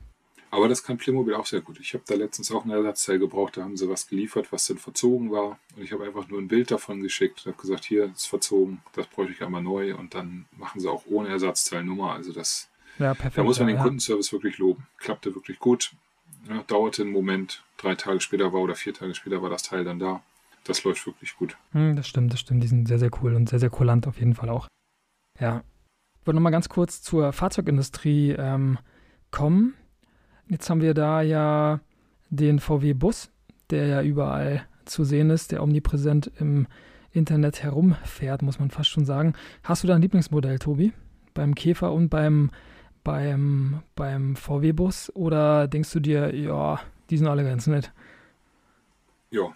Aber 0.52 0.68
das 0.68 0.84
kann 0.84 0.98
Playmobil 0.98 1.36
auch 1.36 1.46
sehr 1.46 1.62
gut. 1.62 1.80
Ich 1.80 1.94
habe 1.94 2.04
da 2.08 2.16
letztens 2.16 2.52
auch 2.52 2.66
ein 2.66 2.72
Ersatzteil 2.72 3.20
gebraucht, 3.20 3.58
da 3.58 3.64
haben 3.64 3.78
sie 3.78 3.88
was 3.88 4.08
geliefert, 4.08 4.52
was 4.52 4.66
dann 4.66 4.78
verzogen 4.78 5.32
war. 5.32 5.60
Und 5.76 5.84
ich 5.84 5.92
habe 5.92 6.06
einfach 6.06 6.28
nur 6.28 6.40
ein 6.40 6.48
Bild 6.48 6.72
davon 6.72 7.02
geschickt 7.02 7.46
und 7.46 7.54
habe 7.54 7.62
gesagt, 7.62 7.86
hier 7.86 8.06
ist 8.06 8.26
verzogen, 8.26 8.82
das 8.94 9.06
bräuchte 9.08 9.34
ich 9.34 9.44
einmal 9.44 9.62
neu. 9.62 9.96
Und 9.96 10.16
dann 10.16 10.46
machen 10.58 10.80
sie 10.82 10.90
auch 10.90 11.04
ohne 11.06 11.30
Ersatzteilnummer. 11.30 12.14
Also 12.14 12.34
das, 12.34 12.70
ja, 12.98 13.14
perfekt, 13.14 13.38
da 13.38 13.44
muss 13.44 13.60
man 13.60 13.68
den 13.68 13.78
ja. 13.78 13.84
Kundenservice 13.84 14.34
wirklich 14.34 14.58
loben. 14.58 14.88
Klappte 14.98 15.36
wirklich 15.36 15.60
gut. 15.60 15.92
Ja, 16.48 16.64
dauerte 16.64 17.04
einen 17.04 17.12
Moment, 17.12 17.64
drei 17.78 17.96
Tage 17.96 18.20
später 18.22 18.52
war 18.52 18.62
oder 18.62 18.76
vier 18.76 18.94
Tage 18.94 19.14
später 19.14 19.42
war 19.42 19.50
das 19.50 19.62
Teil 19.62 19.84
dann 19.84 20.00
da. 20.00 20.24
Das 20.64 20.84
läuft 20.84 21.06
wirklich 21.06 21.36
gut. 21.36 21.58
Hm, 21.74 21.96
das 21.96 22.08
stimmt, 22.08 22.34
das 22.34 22.40
stimmt. 22.40 22.64
Die 22.64 22.68
sind 22.68 22.88
sehr, 22.88 23.00
sehr 23.00 23.12
cool 23.22 23.36
und 23.36 23.50
sehr, 23.50 23.60
sehr 23.60 23.70
kulant 23.70 24.08
auf 24.08 24.20
jeden 24.20 24.36
Fall 24.36 24.50
auch. 24.50 24.68
Ja. 25.40 25.64
Ich 26.20 26.28
wollte 26.28 26.36
nochmal 26.36 26.52
ganz 26.52 26.70
kurz 26.70 27.02
zur 27.02 27.34
Fahrzeugindustrie 27.34 28.32
ähm, 28.32 28.78
kommen. 29.32 29.76
Jetzt 30.50 30.70
haben 30.70 30.82
wir 30.82 30.94
da 30.94 31.22
ja 31.22 31.80
den 32.30 32.60
VW-Bus, 32.60 33.30
der 33.70 33.88
ja 33.88 34.02
überall 34.02 34.68
zu 34.86 35.04
sehen 35.04 35.30
ist, 35.30 35.52
der 35.52 35.62
omnipräsent 35.62 36.32
im 36.40 36.68
Internet 37.12 37.64
herumfährt, 37.64 38.42
muss 38.42 38.60
man 38.60 38.72
fast 38.72 38.90
schon 38.90 39.06
sagen. 39.06 39.34
Hast 39.64 39.84
du 39.84 39.88
da 39.88 39.96
ein 39.96 40.02
Lieblingsmodell, 40.02 40.60
Tobi? 40.60 40.92
Beim 41.34 41.54
Käfer 41.54 41.94
und 41.94 42.10
beim, 42.10 42.50
beim, 43.04 43.84
beim 43.96 44.36
VW-Bus? 44.36 45.12
Oder 45.16 45.68
denkst 45.68 45.92
du 45.94 46.00
dir, 46.00 46.36
ja, 46.36 46.80
die 47.10 47.18
sind 47.18 47.28
alle 47.28 47.44
ganz 47.44 47.68
nett? 47.68 47.92
Ja, 49.30 49.56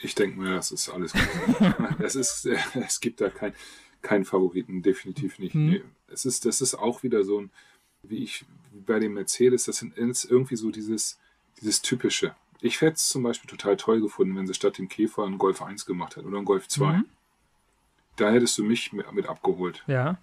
ich 0.00 0.14
denke 0.14 0.38
mir, 0.38 0.54
das 0.54 0.70
ist 0.70 0.88
alles 0.88 1.12
gut. 1.12 1.74
es, 1.98 2.14
ist, 2.14 2.46
es 2.74 3.00
gibt 3.00 3.20
da 3.20 3.28
keinen 3.28 3.54
kein 4.02 4.24
Favoriten, 4.24 4.82
definitiv 4.82 5.38
nicht. 5.38 5.54
Mhm. 5.54 5.70
Nee. 5.70 5.82
Es 6.06 6.24
ist, 6.24 6.44
das 6.44 6.60
ist 6.60 6.74
auch 6.74 7.02
wieder 7.02 7.24
so 7.24 7.40
ein, 7.40 7.50
wie 8.02 8.22
ich 8.22 8.44
bei 8.86 8.98
dem 8.98 9.14
Mercedes, 9.14 9.64
das 9.64 9.82
ist 9.82 10.24
irgendwie 10.24 10.56
so 10.56 10.70
dieses, 10.70 11.18
dieses 11.60 11.82
typische. 11.82 12.34
Ich 12.60 12.80
hätte 12.80 12.94
es 12.94 13.08
zum 13.08 13.22
Beispiel 13.22 13.48
total 13.48 13.76
toll 13.76 14.00
gefunden, 14.00 14.36
wenn 14.36 14.46
sie 14.46 14.54
statt 14.54 14.78
dem 14.78 14.88
Käfer 14.88 15.24
einen 15.24 15.38
Golf 15.38 15.62
1 15.62 15.86
gemacht 15.86 16.16
hätten 16.16 16.26
oder 16.26 16.38
einen 16.38 16.46
Golf 16.46 16.68
2. 16.68 16.92
Mhm. 16.92 17.04
Da 18.16 18.30
hättest 18.30 18.58
du 18.58 18.64
mich 18.64 18.92
mit, 18.92 19.10
mit 19.12 19.28
abgeholt. 19.28 19.84
Ja. 19.86 20.18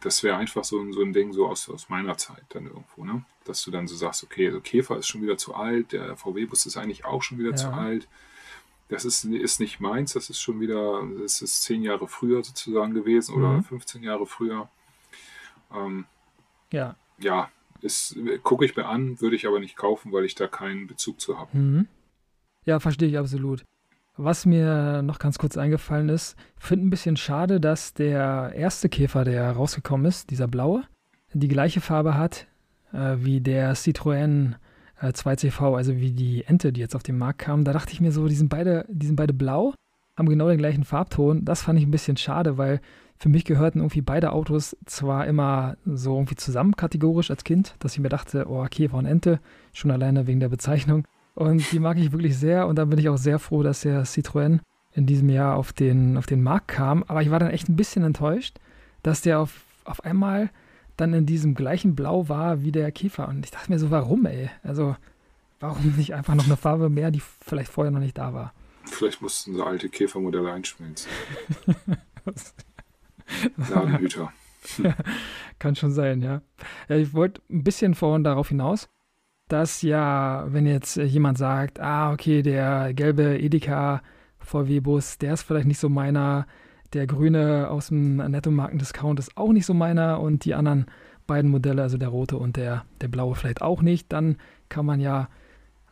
Das 0.00 0.22
wäre 0.22 0.36
einfach 0.36 0.64
so, 0.64 0.80
ein, 0.80 0.92
so 0.92 1.02
ein 1.02 1.12
Ding 1.12 1.32
so 1.32 1.46
aus, 1.46 1.68
aus 1.68 1.88
meiner 1.88 2.16
Zeit 2.16 2.44
dann 2.50 2.66
irgendwo, 2.66 3.04
ne? 3.04 3.24
Dass 3.44 3.62
du 3.62 3.70
dann 3.70 3.88
so 3.88 3.96
sagst, 3.96 4.22
okay, 4.22 4.48
also 4.48 4.60
Käfer 4.60 4.96
ist 4.96 5.08
schon 5.08 5.22
wieder 5.22 5.38
zu 5.38 5.54
alt, 5.54 5.92
der 5.92 6.16
VW-Bus 6.16 6.66
ist 6.66 6.76
eigentlich 6.76 7.04
auch 7.04 7.22
schon 7.22 7.38
wieder 7.38 7.50
ja. 7.50 7.56
zu 7.56 7.68
alt. 7.68 8.08
Das 8.88 9.04
ist, 9.04 9.24
ist 9.24 9.60
nicht 9.60 9.80
meins, 9.80 10.14
das 10.14 10.30
ist 10.30 10.40
schon 10.40 10.60
wieder, 10.60 11.06
das 11.20 11.42
ist 11.42 11.62
zehn 11.62 11.82
Jahre 11.82 12.08
früher 12.08 12.42
sozusagen 12.42 12.94
gewesen 12.94 13.36
mhm. 13.36 13.44
oder 13.44 13.62
15 13.62 14.02
Jahre 14.02 14.26
früher. 14.26 14.68
Ähm, 15.72 16.06
ja 16.70 16.96
ja, 17.18 17.50
gucke 18.42 18.64
ich 18.64 18.76
mir 18.76 18.86
an, 18.86 19.20
würde 19.20 19.36
ich 19.36 19.46
aber 19.46 19.60
nicht 19.60 19.76
kaufen, 19.76 20.12
weil 20.12 20.24
ich 20.24 20.34
da 20.34 20.46
keinen 20.46 20.86
Bezug 20.86 21.20
zu 21.20 21.38
habe. 21.38 21.56
Mhm. 21.56 21.86
Ja, 22.64 22.80
verstehe 22.80 23.08
ich 23.08 23.18
absolut. 23.18 23.64
Was 24.16 24.46
mir 24.46 25.02
noch 25.02 25.20
ganz 25.20 25.38
kurz 25.38 25.56
eingefallen 25.56 26.08
ist, 26.08 26.36
finde 26.58 26.86
ein 26.86 26.90
bisschen 26.90 27.16
schade, 27.16 27.60
dass 27.60 27.94
der 27.94 28.52
erste 28.54 28.88
Käfer, 28.88 29.24
der 29.24 29.52
rausgekommen 29.52 30.06
ist, 30.06 30.30
dieser 30.30 30.48
blaue, 30.48 30.82
die 31.32 31.48
gleiche 31.48 31.80
Farbe 31.80 32.16
hat 32.16 32.48
äh, 32.92 33.16
wie 33.18 33.40
der 33.40 33.74
Citroën 33.74 34.54
äh, 35.00 35.08
2CV, 35.08 35.76
also 35.76 35.96
wie 35.96 36.12
die 36.12 36.44
Ente, 36.44 36.72
die 36.72 36.80
jetzt 36.80 36.96
auf 36.96 37.02
den 37.02 37.18
Markt 37.18 37.40
kam. 37.40 37.64
Da 37.64 37.72
dachte 37.72 37.92
ich 37.92 38.00
mir 38.00 38.12
so, 38.12 38.26
die 38.26 38.34
sind 38.34 38.48
beide, 38.48 38.84
die 38.88 39.06
sind 39.06 39.16
beide 39.16 39.32
blau, 39.32 39.74
haben 40.16 40.28
genau 40.28 40.48
den 40.48 40.58
gleichen 40.58 40.84
Farbton. 40.84 41.44
Das 41.44 41.62
fand 41.62 41.78
ich 41.78 41.86
ein 41.86 41.90
bisschen 41.90 42.16
schade, 42.16 42.58
weil 42.58 42.80
für 43.18 43.28
mich 43.28 43.44
gehörten 43.44 43.80
irgendwie 43.80 44.00
beide 44.00 44.32
Autos 44.32 44.76
zwar 44.86 45.26
immer 45.26 45.76
so 45.84 46.14
irgendwie 46.16 46.36
zusammen 46.36 46.76
kategorisch 46.76 47.30
als 47.30 47.44
Kind, 47.44 47.74
dass 47.80 47.94
ich 47.94 48.00
mir 48.00 48.08
dachte, 48.08 48.46
oh, 48.48 48.64
Käfer 48.70 48.96
und 48.96 49.06
Ente, 49.06 49.40
schon 49.72 49.90
alleine 49.90 50.26
wegen 50.26 50.40
der 50.40 50.48
Bezeichnung. 50.48 51.04
Und 51.34 51.70
die 51.72 51.80
mag 51.80 51.98
ich 51.98 52.12
wirklich 52.12 52.36
sehr 52.36 52.66
und 52.66 52.76
da 52.76 52.84
bin 52.84 52.98
ich 52.98 53.08
auch 53.08 53.16
sehr 53.16 53.38
froh, 53.38 53.62
dass 53.62 53.80
der 53.80 54.04
Citroën 54.04 54.60
in 54.92 55.06
diesem 55.06 55.28
Jahr 55.28 55.56
auf 55.56 55.72
den, 55.72 56.16
auf 56.16 56.26
den 56.26 56.42
Markt 56.42 56.68
kam. 56.68 57.04
Aber 57.08 57.22
ich 57.22 57.30
war 57.30 57.38
dann 57.38 57.50
echt 57.50 57.68
ein 57.68 57.76
bisschen 57.76 58.04
enttäuscht, 58.04 58.58
dass 59.02 59.20
der 59.20 59.40
auf, 59.40 59.62
auf 59.84 60.04
einmal 60.04 60.50
dann 60.96 61.14
in 61.14 61.26
diesem 61.26 61.54
gleichen 61.54 61.94
Blau 61.94 62.28
war 62.28 62.62
wie 62.62 62.72
der 62.72 62.90
Käfer. 62.92 63.28
Und 63.28 63.44
ich 63.44 63.50
dachte 63.50 63.70
mir 63.70 63.78
so, 63.78 63.90
warum, 63.90 64.26
ey? 64.26 64.50
Also, 64.62 64.96
warum 65.60 65.92
nicht 65.96 66.14
einfach 66.14 66.34
noch 66.34 66.46
eine 66.46 66.56
Farbe 66.56 66.88
mehr, 66.88 67.10
die 67.10 67.22
vielleicht 67.40 67.70
vorher 67.70 67.90
noch 67.90 68.00
nicht 68.00 68.18
da 68.18 68.32
war? 68.32 68.52
Vielleicht 68.84 69.22
mussten 69.22 69.54
so 69.54 69.64
alte 69.64 69.88
Käfermodelle 69.88 70.52
einschmelzen. 70.52 71.10
Ladenhüter. 73.56 74.32
Kann 75.58 75.76
schon 75.76 75.92
sein, 75.92 76.22
ja. 76.22 76.42
ja 76.88 76.96
ich 76.96 77.14
wollte 77.14 77.40
ein 77.50 77.64
bisschen 77.64 77.94
vorhin 77.94 78.24
darauf 78.24 78.48
hinaus, 78.48 78.88
dass 79.48 79.82
ja, 79.82 80.46
wenn 80.48 80.66
jetzt 80.66 80.96
jemand 80.96 81.38
sagt, 81.38 81.80
ah, 81.80 82.12
okay, 82.12 82.42
der 82.42 82.92
gelbe 82.94 83.38
Edeka 83.38 84.02
VW-Bus, 84.40 85.18
der 85.18 85.34
ist 85.34 85.42
vielleicht 85.42 85.66
nicht 85.66 85.78
so 85.78 85.88
meiner, 85.88 86.46
der 86.92 87.06
grüne 87.06 87.68
aus 87.70 87.88
dem 87.88 88.16
Nettomarken-Discount 88.16 89.18
ist 89.18 89.36
auch 89.36 89.52
nicht 89.52 89.66
so 89.66 89.74
meiner 89.74 90.20
und 90.20 90.44
die 90.44 90.54
anderen 90.54 90.86
beiden 91.26 91.50
Modelle, 91.50 91.82
also 91.82 91.98
der 91.98 92.08
rote 92.08 92.36
und 92.36 92.56
der, 92.56 92.84
der 93.00 93.08
blaue 93.08 93.34
vielleicht 93.34 93.62
auch 93.62 93.82
nicht, 93.82 94.12
dann 94.12 94.36
kann 94.68 94.86
man 94.86 95.00
ja 95.00 95.28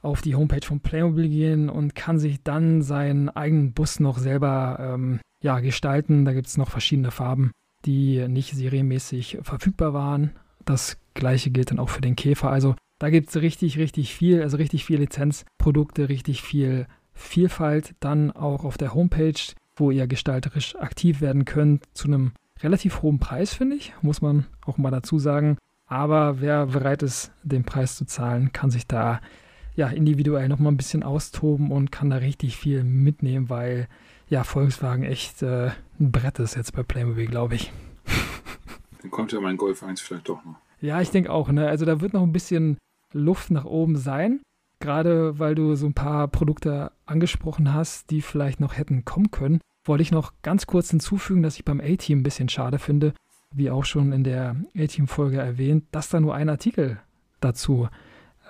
auf 0.03 0.23
die 0.23 0.35
Homepage 0.35 0.65
von 0.65 0.81
Playmobil 0.81 1.29
gehen 1.29 1.69
und 1.69 1.95
kann 1.95 2.19
sich 2.19 2.43
dann 2.43 2.83
seinen 2.83 3.29
eigenen 3.29 3.73
Bus 3.73 4.01
noch 4.01 4.19
selber 4.19 4.79
ähm, 4.81 5.21
ja, 5.47 5.61
gestalten. 5.61 6.25
Da 6.25 6.33
gibt 6.33 6.49
es 6.49 6.59
noch 6.59 6.71
verschiedene 6.71 7.13
Farben, 7.13 7.53
die 7.85 8.27
nicht 8.29 8.55
serienmäßig 8.55 9.39
verfügbar 9.43 9.95
waren. 9.95 10.33
Das 10.65 10.99
gleiche 11.15 11.51
gilt 11.51 11.71
dann 11.71 11.79
auch 11.79 11.89
für 11.89 12.01
den 12.01 12.17
Käfer. 12.17 12.51
Also 12.51 12.75
da 12.99 13.11
gibt 13.11 13.29
es 13.31 13.41
richtig, 13.41 13.79
richtig 13.79 14.13
viel, 14.13 14.43
also 14.43 14.57
richtig 14.57 14.85
viel 14.85 14.99
Lizenzprodukte, 14.99 16.09
richtig 16.09 16.43
viel 16.43 16.87
Vielfalt. 17.15 17.95
Dann 18.01 18.33
auch 18.33 18.65
auf 18.65 18.77
der 18.77 18.93
Homepage, 18.93 19.41
wo 19.77 19.91
ihr 19.91 20.07
gestalterisch 20.07 20.77
aktiv 20.77 21.21
werden 21.21 21.45
könnt, 21.45 21.85
zu 21.95 22.09
einem 22.09 22.33
relativ 22.61 23.03
hohen 23.03 23.21
Preis, 23.21 23.55
finde 23.55 23.77
ich, 23.77 23.95
muss 24.03 24.21
man 24.21 24.47
auch 24.67 24.79
mal 24.79 24.91
dazu 24.91 25.19
sagen. 25.19 25.57
Aber 25.87 26.41
wer 26.41 26.67
bereit 26.67 27.03
ist, 27.03 27.31
den 27.45 27.65
Preis 27.65 27.97
zu 27.97 28.05
zahlen, 28.05 28.53
kann 28.53 28.71
sich 28.71 28.87
da 28.87 29.21
ja 29.77 29.89
individuell 29.89 30.49
nochmal 30.49 30.73
ein 30.73 30.77
bisschen 30.77 31.05
austoben 31.05 31.71
und 31.71 31.93
kann 31.93 32.11
da 32.11 32.17
richtig 32.17 32.57
viel 32.57 32.83
mitnehmen, 32.83 33.49
weil 33.49 33.87
ja, 34.29 34.45
Volkswagen 34.45 35.05
echt 35.05 35.43
äh, 35.43 35.71
ein 36.01 36.13
Brett 36.13 36.39
ist 36.39 36.57
jetzt 36.57 36.73
bei 36.73 36.83
Playmobil, 36.83 37.27
glaube 37.27 37.55
ich. 37.55 37.73
Dann 39.03 39.11
kommt 39.11 39.33
ja 39.33 39.41
mein 39.41 39.57
Golf 39.57 39.83
1 39.83 40.01
vielleicht 40.01 40.29
doch 40.29 40.45
noch. 40.45 40.57
Ja, 40.81 41.01
ich 41.01 41.11
denke 41.11 41.31
auch. 41.31 41.49
Ne? 41.51 41.69
Also 41.69 41.85
da 41.85 42.01
wird 42.01 42.13
noch 42.13 42.23
ein 42.23 42.33
bisschen 42.33 42.77
Luft 43.13 43.51
nach 43.51 43.65
oben 43.65 43.97
sein. 43.97 44.41
Gerade 44.79 45.39
weil 45.39 45.55
du 45.55 45.75
so 45.75 45.87
ein 45.87 45.95
paar 45.95 46.29
Produkte 46.29 46.93
angesprochen 47.07 47.73
hast, 47.73 48.11
die 48.11 48.21
vielleicht 48.21 48.61
noch 48.61 48.77
hätten 48.77 49.05
kommen 49.05 49.31
können, 49.31 49.61
wollte 49.85 50.03
ich 50.03 50.11
noch 50.11 50.33
ganz 50.43 50.67
kurz 50.67 50.91
hinzufügen, 50.91 51.43
dass 51.43 51.57
ich 51.57 51.65
beim 51.65 51.81
A-Team 51.81 52.21
ein 52.21 52.23
bisschen 52.23 52.49
schade 52.49 52.79
finde, 52.79 53.15
wie 53.55 53.71
auch 53.71 53.85
schon 53.85 54.13
in 54.13 54.25
der 54.25 54.57
A-Team-Folge 54.77 55.39
erwähnt, 55.39 55.85
dass 55.93 56.11
da 56.11 56.21
nur 56.21 56.35
ein 56.35 56.51
Artikel 56.51 57.01
dazu 57.41 57.89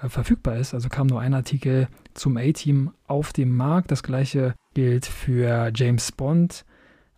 äh, 0.02 0.08
verfügbar 0.08 0.56
ist. 0.56 0.74
Also 0.74 0.88
kam 0.88 1.06
nur 1.06 1.20
ein 1.20 1.34
Artikel 1.34 1.88
zum 2.14 2.36
A-Team 2.36 2.92
auf 3.06 3.32
dem 3.32 3.56
Markt. 3.56 3.90
Das 3.90 4.02
gleiche 4.02 4.54
gilt 4.74 5.06
für 5.06 5.70
James 5.74 6.12
Bond. 6.12 6.64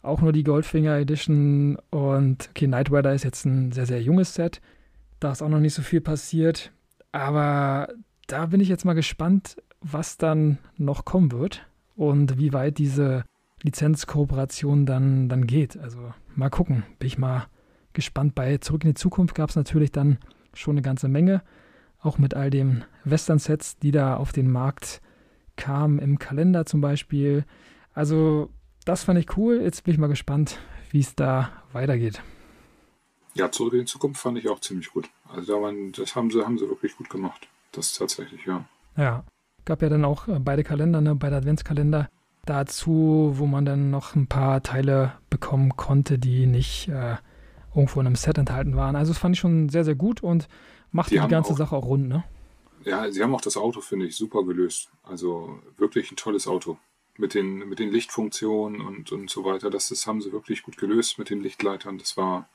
Auch 0.03 0.21
nur 0.21 0.33
die 0.33 0.45
Goldfinger 0.45 0.97
Edition. 0.97 1.77
Und 1.91 2.51
okay, 2.51 2.67
Night 2.67 2.91
Rider 2.91 3.15
ist 3.15 3.25
jetzt 3.25 3.45
ein 3.45 3.73
sehr, 3.73 3.87
sehr 3.87 4.03
junges 4.03 4.35
Set. 4.35 4.61
Da 5.21 5.33
ist 5.33 5.43
auch 5.43 5.49
noch 5.49 5.61
nicht 5.61 5.75
so 5.75 5.83
viel 5.83 6.01
passiert. 6.01 6.73
Aber 7.13 7.89
da 8.27 8.47
bin 8.47 8.61
ich 8.61 8.69
jetzt 8.69 8.85
mal 8.85 8.95
gespannt, 8.95 9.57
was 9.81 10.17
dann 10.17 10.59
noch 10.77 11.05
kommen 11.05 11.33
wird 11.33 11.67
und 11.97 12.39
wie 12.39 12.53
weit 12.53 12.79
diese 12.79 13.25
Lizenzkooperation 13.63 14.87
dann, 14.87 15.29
dann 15.29 15.47
geht. 15.47 15.77
Also 15.77 16.13
mal 16.35 16.51
gucken. 16.51 16.85
Bin 16.99 17.07
ich 17.07 17.19
mal 17.19 17.47
gespannt. 17.93 18.35
Bei 18.35 18.59
Zurück 18.59 18.85
in 18.85 18.91
die 18.91 18.95
Zukunft 18.95 19.35
gab 19.35 19.51
es 19.51 19.57
natürlich 19.57 19.91
dann 19.91 20.19
schon 20.55 20.75
eine 20.75 20.83
ganze 20.83 21.09
Menge. 21.09 21.43
Auch 22.01 22.19
mit 22.19 22.35
all 22.35 22.51
den 22.51 22.85
Western-Sets, 23.05 23.79
die 23.79 23.91
da 23.91 24.17
auf 24.17 24.33
den 24.33 24.51
Markt 24.51 25.01
kamen, 25.57 25.99
im 25.99 26.19
Kalender 26.19 26.65
zum 26.65 26.81
Beispiel. 26.81 27.45
Also, 27.93 28.51
das 28.85 29.05
fand 29.05 29.19
ich 29.19 29.37
cool. 29.37 29.61
Jetzt 29.63 29.85
bin 29.85 29.95
ich 29.95 29.99
mal 29.99 30.07
gespannt, 30.07 30.59
wie 30.91 31.01
es 31.01 31.15
da 31.15 31.51
weitergeht. 31.73 32.23
Ja, 33.35 33.51
Zurück 33.51 33.75
in 33.75 33.81
die 33.81 33.85
Zukunft 33.87 34.21
fand 34.21 34.39
ich 34.39 34.49
auch 34.49 34.61
ziemlich 34.61 34.91
gut. 34.91 35.11
Also, 35.29 35.55
da 35.55 35.63
waren, 35.63 35.93
das 35.93 36.15
haben 36.15 36.31
sie, 36.31 36.45
haben 36.45 36.59
sie 36.59 36.69
wirklich 36.69 36.97
gut 36.97 37.11
gemacht. 37.11 37.49
Das 37.73 37.95
tatsächlich, 37.95 38.47
ja. 38.47 38.65
Ja. 38.97 39.25
Gab 39.65 39.83
ja 39.83 39.89
dann 39.89 40.05
auch 40.05 40.29
äh, 40.29 40.39
beide 40.39 40.65
Kalender, 40.65 41.01
ne, 41.01 41.15
beide 41.15 41.37
Adventskalender 41.37 42.09
dazu, 42.47 43.33
wo 43.35 43.47
man 43.47 43.65
dann 43.65 43.91
noch 43.91 44.15
ein 44.15 44.27
paar 44.27 44.63
Teile 44.63 45.13
bekommen 45.29 45.77
konnte, 45.77 46.19
die 46.19 46.47
nicht 46.47 46.89
äh, 46.89 47.17
irgendwo 47.75 48.01
in 48.01 48.07
einem 48.07 48.17
Set 48.17 48.39
enthalten 48.39 48.77
waren. 48.77 48.97
Also 48.97 49.13
das 49.13 49.19
fand 49.19 49.37
ich 49.37 49.41
schon 49.41 49.69
sehr, 49.69 49.85
sehr 49.85 49.95
gut 49.95 50.23
und 50.23 50.49
macht 50.93 51.11
die, 51.11 51.19
die 51.19 51.29
ganze 51.29 51.53
auch, 51.53 51.59
Sache 51.59 51.77
auch 51.77 51.85
rund, 51.85 52.09
ne? 52.09 52.25
Ja, 52.85 53.11
sie 53.11 53.23
haben 53.23 53.35
auch 53.35 53.41
das 53.41 53.57
Auto, 53.57 53.81
finde 53.81 54.07
ich, 54.07 54.17
super 54.17 54.45
gelöst. 54.45 54.91
Also 55.03 55.61
wirklich 55.77 56.11
ein 56.11 56.17
tolles 56.17 56.47
Auto. 56.47 56.79
Mit 57.21 57.35
den, 57.35 57.69
mit 57.69 57.81
den 57.81 57.91
Lichtfunktionen 57.91 58.81
und, 58.81 59.11
und 59.11 59.29
so 59.29 59.45
weiter. 59.45 59.71
Das, 59.71 59.89
das 59.89 60.07
haben 60.07 60.21
sie 60.23 60.31
wirklich 60.31 60.63
gut 60.63 60.77
gelöst 60.77 61.19
mit 61.19 61.31
den 61.31 61.43
Lichtleitern. 61.43 61.99
Das 61.99 62.17
war, 62.17 62.49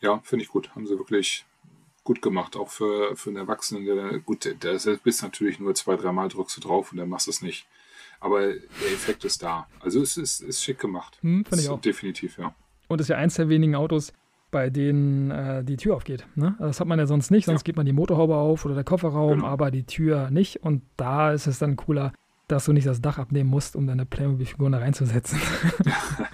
ja, 0.00 0.20
finde 0.24 0.44
ich 0.44 0.50
gut. 0.50 0.74
Haben 0.74 0.86
sie 0.86 0.98
wirklich 0.98 1.44
gut 2.04 2.22
gemacht. 2.22 2.56
Auch 2.56 2.70
für, 2.70 3.14
für 3.16 3.28
einen 3.28 3.36
Erwachsenen, 3.36 3.84
der, 3.84 4.18
gut, 4.20 4.46
der, 4.46 4.54
der 4.54 4.78
bist 5.04 5.22
natürlich 5.22 5.58
nur 5.60 5.74
zwei, 5.74 5.96
dreimal 5.96 6.30
drückst 6.30 6.56
du 6.56 6.60
drauf 6.62 6.90
und 6.90 6.96
dann 6.96 7.10
machst 7.10 7.26
du 7.26 7.30
es 7.30 7.42
nicht. 7.42 7.66
Aber 8.18 8.40
der 8.40 8.92
Effekt 8.92 9.26
ist 9.26 9.42
da. 9.42 9.68
Also 9.78 10.00
es 10.00 10.16
ist, 10.16 10.40
ist 10.40 10.64
schick 10.64 10.78
gemacht. 10.78 11.18
Hm, 11.20 11.44
finde 11.44 11.62
ich 11.62 11.68
auch. 11.68 11.80
Definitiv, 11.80 12.38
ja. 12.38 12.54
Und 12.88 13.00
es 13.00 13.04
ist 13.04 13.10
ja 13.10 13.16
eins 13.16 13.34
der 13.34 13.50
wenigen 13.50 13.74
Autos, 13.74 14.14
bei 14.50 14.70
denen 14.70 15.30
äh, 15.30 15.64
die 15.64 15.76
Tür 15.76 15.96
aufgeht. 15.96 16.26
Ne? 16.34 16.56
Das 16.58 16.80
hat 16.80 16.86
man 16.86 16.98
ja 16.98 17.06
sonst 17.06 17.30
nicht, 17.30 17.46
sonst 17.46 17.62
ja. 17.62 17.64
geht 17.64 17.76
man 17.76 17.86
die 17.86 17.92
Motorhaube 17.92 18.36
auf 18.36 18.64
oder 18.64 18.74
der 18.74 18.84
Kofferraum, 18.84 19.38
genau. 19.38 19.46
aber 19.46 19.70
die 19.70 19.84
Tür 19.84 20.30
nicht. 20.30 20.62
Und 20.62 20.82
da 20.96 21.32
ist 21.32 21.46
es 21.46 21.58
dann 21.58 21.76
cooler, 21.76 22.12
dass 22.48 22.64
du 22.64 22.72
nicht 22.72 22.86
das 22.86 23.02
Dach 23.02 23.18
abnehmen 23.18 23.50
musst, 23.50 23.76
um 23.76 23.86
deine 23.86 24.06
Playmobil-Figuren 24.06 24.72
da 24.72 24.78
reinzusetzen. 24.78 25.38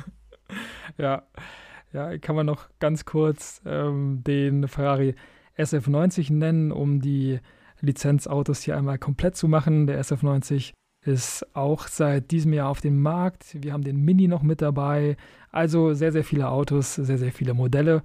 ja. 0.99 1.25
ja, 1.93 2.19
kann 2.19 2.37
man 2.37 2.47
noch 2.47 2.69
ganz 2.79 3.05
kurz 3.05 3.61
ähm, 3.67 4.23
den 4.25 4.69
Ferrari 4.69 5.17
SF90 5.59 6.33
nennen, 6.33 6.73
um 6.73 7.01
die 7.01 7.41
Lizenzautos 7.81 8.63
hier 8.63 8.77
einmal 8.77 8.99
komplett 8.99 9.37
zu 9.37 9.49
machen. 9.49 9.87
Der 9.87 10.01
SF90 10.01 10.73
ist 11.05 11.47
auch 11.55 11.87
seit 11.87 12.31
diesem 12.31 12.53
Jahr 12.53 12.69
auf 12.69 12.81
dem 12.81 13.01
Markt. 13.01 13.63
Wir 13.63 13.73
haben 13.73 13.85
den 13.85 14.05
Mini 14.05 14.29
noch 14.29 14.43
mit 14.43 14.63
dabei. 14.63 15.17
Also 15.51 15.95
sehr, 15.95 16.13
sehr 16.13 16.25
viele 16.25 16.49
Autos, 16.49 16.95
sehr, 16.95 17.19
sehr 17.19 17.33
viele 17.33 17.55
Modelle. 17.55 18.03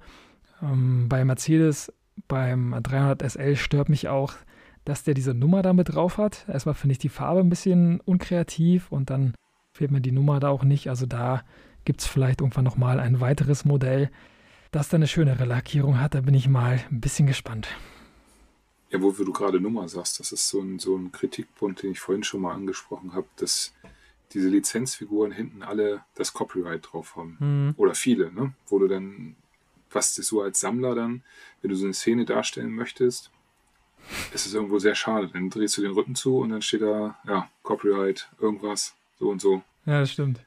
Ähm, 0.62 1.08
bei 1.08 1.24
Mercedes, 1.24 1.92
beim 2.28 2.76
300 2.82 3.22
SL 3.22 3.56
stört 3.56 3.88
mich 3.88 4.08
auch, 4.08 4.34
dass 4.84 5.02
der 5.02 5.14
diese 5.14 5.34
Nummer 5.34 5.62
da 5.62 5.72
mit 5.72 5.94
drauf 5.94 6.18
hat. 6.18 6.46
Erstmal 6.48 6.74
finde 6.74 6.92
ich 6.92 6.98
die 6.98 7.08
Farbe 7.08 7.40
ein 7.40 7.48
bisschen 7.48 8.00
unkreativ 8.00 8.92
und 8.92 9.10
dann 9.10 9.34
fehlt 9.72 9.90
mir 9.90 10.00
die 10.00 10.12
Nummer 10.12 10.40
da 10.40 10.48
auch 10.48 10.64
nicht. 10.64 10.88
Also 10.88 11.06
da 11.06 11.42
gibt 11.84 12.00
es 12.00 12.06
vielleicht 12.06 12.40
irgendwann 12.40 12.64
nochmal 12.64 13.00
ein 13.00 13.20
weiteres 13.20 13.64
Modell, 13.64 14.10
das 14.70 14.88
dann 14.88 14.98
eine 14.98 15.08
schönere 15.08 15.44
Lackierung 15.44 16.00
hat. 16.00 16.14
Da 16.14 16.20
bin 16.20 16.34
ich 16.34 16.48
mal 16.48 16.80
ein 16.90 17.00
bisschen 17.00 17.26
gespannt. 17.26 17.68
Ja, 18.90 19.00
wo 19.00 19.12
du 19.12 19.32
gerade 19.32 19.60
Nummer 19.60 19.88
sagst, 19.88 20.18
das 20.18 20.32
ist 20.32 20.48
so 20.48 20.60
ein, 20.60 20.78
so 20.78 20.96
ein 20.96 21.12
Kritikpunkt, 21.12 21.82
den 21.82 21.92
ich 21.92 22.00
vorhin 22.00 22.24
schon 22.24 22.40
mal 22.40 22.54
angesprochen 22.54 23.12
habe, 23.14 23.28
dass 23.36 23.72
diese 24.32 24.48
Lizenzfiguren 24.48 25.32
hinten 25.32 25.62
alle 25.62 26.04
das 26.14 26.32
Copyright 26.32 26.88
drauf 26.90 27.16
haben. 27.16 27.36
Mhm. 27.38 27.74
Oder 27.76 27.94
viele, 27.94 28.32
ne? 28.32 28.52
Wo 28.66 28.78
du 28.78 28.88
dann, 28.88 29.36
was 29.90 30.18
ist 30.18 30.28
so 30.28 30.42
als 30.42 30.60
Sammler 30.60 30.94
dann, 30.94 31.22
wenn 31.62 31.70
du 31.70 31.76
so 31.76 31.84
eine 31.84 31.94
Szene 31.94 32.24
darstellen 32.24 32.72
möchtest, 32.72 33.30
ist 34.32 34.46
es 34.46 34.54
irgendwo 34.54 34.78
sehr 34.78 34.94
schade. 34.94 35.28
Dann 35.32 35.50
drehst 35.50 35.76
du 35.76 35.82
den 35.82 35.92
Rücken 35.92 36.14
zu 36.14 36.38
und 36.38 36.50
dann 36.50 36.62
steht 36.62 36.82
da, 36.82 37.18
ja, 37.26 37.50
Copyright, 37.62 38.28
irgendwas, 38.40 38.94
so 39.18 39.28
und 39.30 39.40
so. 39.40 39.62
Ja, 39.86 40.00
das 40.00 40.12
stimmt. 40.12 40.40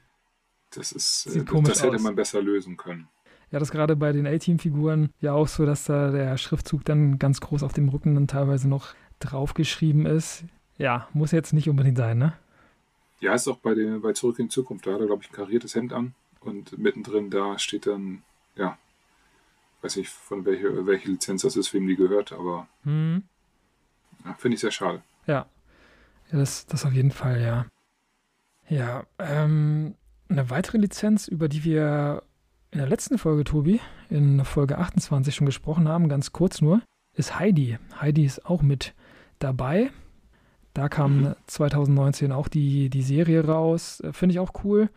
Das 0.70 0.92
ist, 0.92 1.22
Sieht 1.22 1.50
das, 1.50 1.62
das 1.62 1.82
hätte 1.82 1.96
aus. 1.96 2.02
man 2.02 2.16
besser 2.16 2.42
lösen 2.42 2.76
können. 2.76 3.08
Ja, 3.50 3.58
das 3.58 3.70
gerade 3.70 3.96
bei 3.96 4.12
den 4.12 4.26
A-Team-Figuren 4.26 5.10
ja 5.20 5.32
auch 5.32 5.48
so, 5.48 5.64
dass 5.64 5.84
da 5.84 6.10
der 6.10 6.36
Schriftzug 6.36 6.84
dann 6.84 7.18
ganz 7.18 7.40
groß 7.40 7.62
auf 7.62 7.72
dem 7.72 7.88
Rücken 7.88 8.14
dann 8.14 8.26
teilweise 8.26 8.68
noch 8.68 8.94
draufgeschrieben 9.20 10.06
ist. 10.06 10.44
Ja, 10.76 11.08
muss 11.12 11.30
jetzt 11.30 11.52
nicht 11.52 11.68
unbedingt 11.68 11.98
sein, 11.98 12.18
ne? 12.18 12.32
Ja, 13.20 13.34
ist 13.34 13.48
auch 13.48 13.58
bei, 13.58 13.74
den, 13.74 14.02
bei 14.02 14.12
Zurück 14.12 14.38
in 14.38 14.46
die 14.46 14.50
Zukunft. 14.50 14.86
Da 14.86 14.94
hat 14.94 15.00
er, 15.00 15.06
glaube 15.06 15.22
ich, 15.22 15.30
ein 15.30 15.34
kariertes 15.34 15.74
Hemd 15.74 15.92
an 15.92 16.14
und 16.40 16.76
mittendrin 16.78 17.30
da 17.30 17.58
steht 17.58 17.86
dann, 17.86 18.22
ja, 18.56 18.76
weiß 19.82 19.96
nicht, 19.96 20.10
von 20.10 20.44
welcher 20.44 20.86
welche 20.86 21.10
Lizenz 21.10 21.42
das 21.42 21.56
ist, 21.56 21.72
wem 21.74 21.86
die 21.86 21.96
gehört, 21.96 22.32
aber 22.32 22.66
hm. 22.82 23.22
ja, 24.24 24.34
finde 24.34 24.54
ich 24.56 24.60
sehr 24.60 24.70
schade. 24.70 25.02
Ja, 25.26 25.46
ja 26.30 26.38
das, 26.38 26.66
das 26.66 26.84
auf 26.84 26.92
jeden 26.92 27.10
Fall, 27.10 27.40
ja. 27.40 27.66
Ja, 28.68 29.04
ähm, 29.18 29.94
eine 30.28 30.50
weitere 30.50 30.78
Lizenz, 30.78 31.28
über 31.28 31.48
die 31.48 31.64
wir 31.64 32.22
in 32.74 32.80
der 32.80 32.88
letzten 32.88 33.18
Folge, 33.18 33.44
Tobi, 33.44 33.80
in 34.10 34.44
Folge 34.44 34.78
28 34.78 35.32
schon 35.32 35.46
gesprochen 35.46 35.88
haben, 35.88 36.08
ganz 36.08 36.32
kurz 36.32 36.60
nur, 36.60 36.82
ist 37.14 37.38
Heidi. 37.38 37.78
Heidi 38.00 38.24
ist 38.24 38.46
auch 38.46 38.62
mit 38.62 38.94
dabei. 39.38 39.92
Da 40.74 40.88
kam 40.88 41.36
2019 41.46 42.28
mhm. 42.28 42.32
auch 42.32 42.48
die, 42.48 42.90
die 42.90 43.02
Serie 43.02 43.46
raus. 43.46 44.02
Finde 44.10 44.32
ich 44.32 44.40
auch 44.40 44.64
cool. 44.64 44.90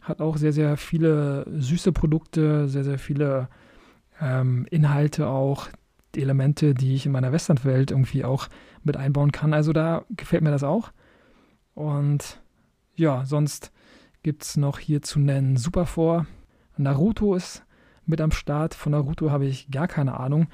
Hat 0.00 0.20
auch 0.20 0.36
sehr, 0.36 0.52
sehr 0.52 0.76
viele 0.76 1.44
süße 1.50 1.90
Produkte, 1.90 2.68
sehr, 2.68 2.84
sehr 2.84 3.00
viele 3.00 3.48
ähm, 4.20 4.64
Inhalte 4.70 5.26
auch, 5.26 5.68
Elemente, 6.14 6.72
die 6.72 6.94
ich 6.94 7.04
in 7.04 7.10
meiner 7.10 7.32
Westernwelt 7.32 7.90
irgendwie 7.90 8.24
auch 8.24 8.46
mit 8.84 8.96
einbauen 8.96 9.32
kann. 9.32 9.54
Also 9.54 9.72
da 9.72 10.04
gefällt 10.10 10.44
mir 10.44 10.52
das 10.52 10.62
auch. 10.62 10.92
Und 11.74 12.40
ja, 12.94 13.24
sonst 13.24 13.72
gibt 14.22 14.44
es 14.44 14.56
noch 14.56 14.78
hier 14.78 15.02
zu 15.02 15.18
nennen 15.18 15.56
Super 15.56 15.84
vor. 15.84 16.24
Naruto 16.78 17.34
ist 17.34 17.64
mit 18.06 18.20
am 18.20 18.30
Start. 18.30 18.74
Von 18.74 18.92
Naruto 18.92 19.30
habe 19.30 19.46
ich 19.46 19.70
gar 19.70 19.88
keine 19.88 20.18
Ahnung. 20.18 20.48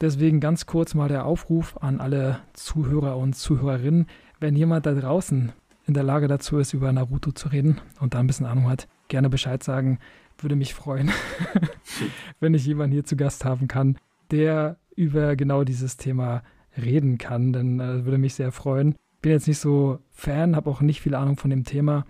Deswegen 0.00 0.40
ganz 0.40 0.66
kurz 0.66 0.94
mal 0.94 1.08
der 1.08 1.24
Aufruf 1.26 1.76
an 1.80 2.00
alle 2.00 2.40
Zuhörer 2.52 3.16
und 3.16 3.34
Zuhörerinnen. 3.34 4.06
Wenn 4.40 4.56
jemand 4.56 4.86
da 4.86 4.94
draußen 4.94 5.52
in 5.86 5.94
der 5.94 6.02
Lage 6.02 6.28
dazu 6.28 6.58
ist, 6.58 6.72
über 6.72 6.92
Naruto 6.92 7.32
zu 7.32 7.48
reden 7.48 7.80
und 8.00 8.14
da 8.14 8.20
ein 8.20 8.26
bisschen 8.26 8.46
Ahnung 8.46 8.68
hat, 8.68 8.88
gerne 9.08 9.28
Bescheid 9.28 9.62
sagen. 9.62 9.98
Würde 10.38 10.56
mich 10.56 10.74
freuen, 10.74 11.10
wenn 12.40 12.54
ich 12.54 12.66
jemanden 12.66 12.92
hier 12.92 13.04
zu 13.04 13.16
Gast 13.16 13.44
haben 13.44 13.68
kann, 13.68 13.98
der 14.30 14.78
über 14.96 15.36
genau 15.36 15.64
dieses 15.64 15.96
Thema 15.96 16.42
reden 16.76 17.18
kann. 17.18 17.52
Denn 17.52 17.80
äh, 17.80 18.04
würde 18.04 18.18
mich 18.18 18.34
sehr 18.34 18.50
freuen. 18.50 18.96
Bin 19.22 19.32
jetzt 19.32 19.48
nicht 19.48 19.58
so 19.58 20.00
Fan, 20.10 20.56
habe 20.56 20.68
auch 20.70 20.80
nicht 20.80 21.00
viel 21.00 21.14
Ahnung 21.14 21.36
von 21.36 21.50
dem 21.50 21.64
Thema, 21.64 22.04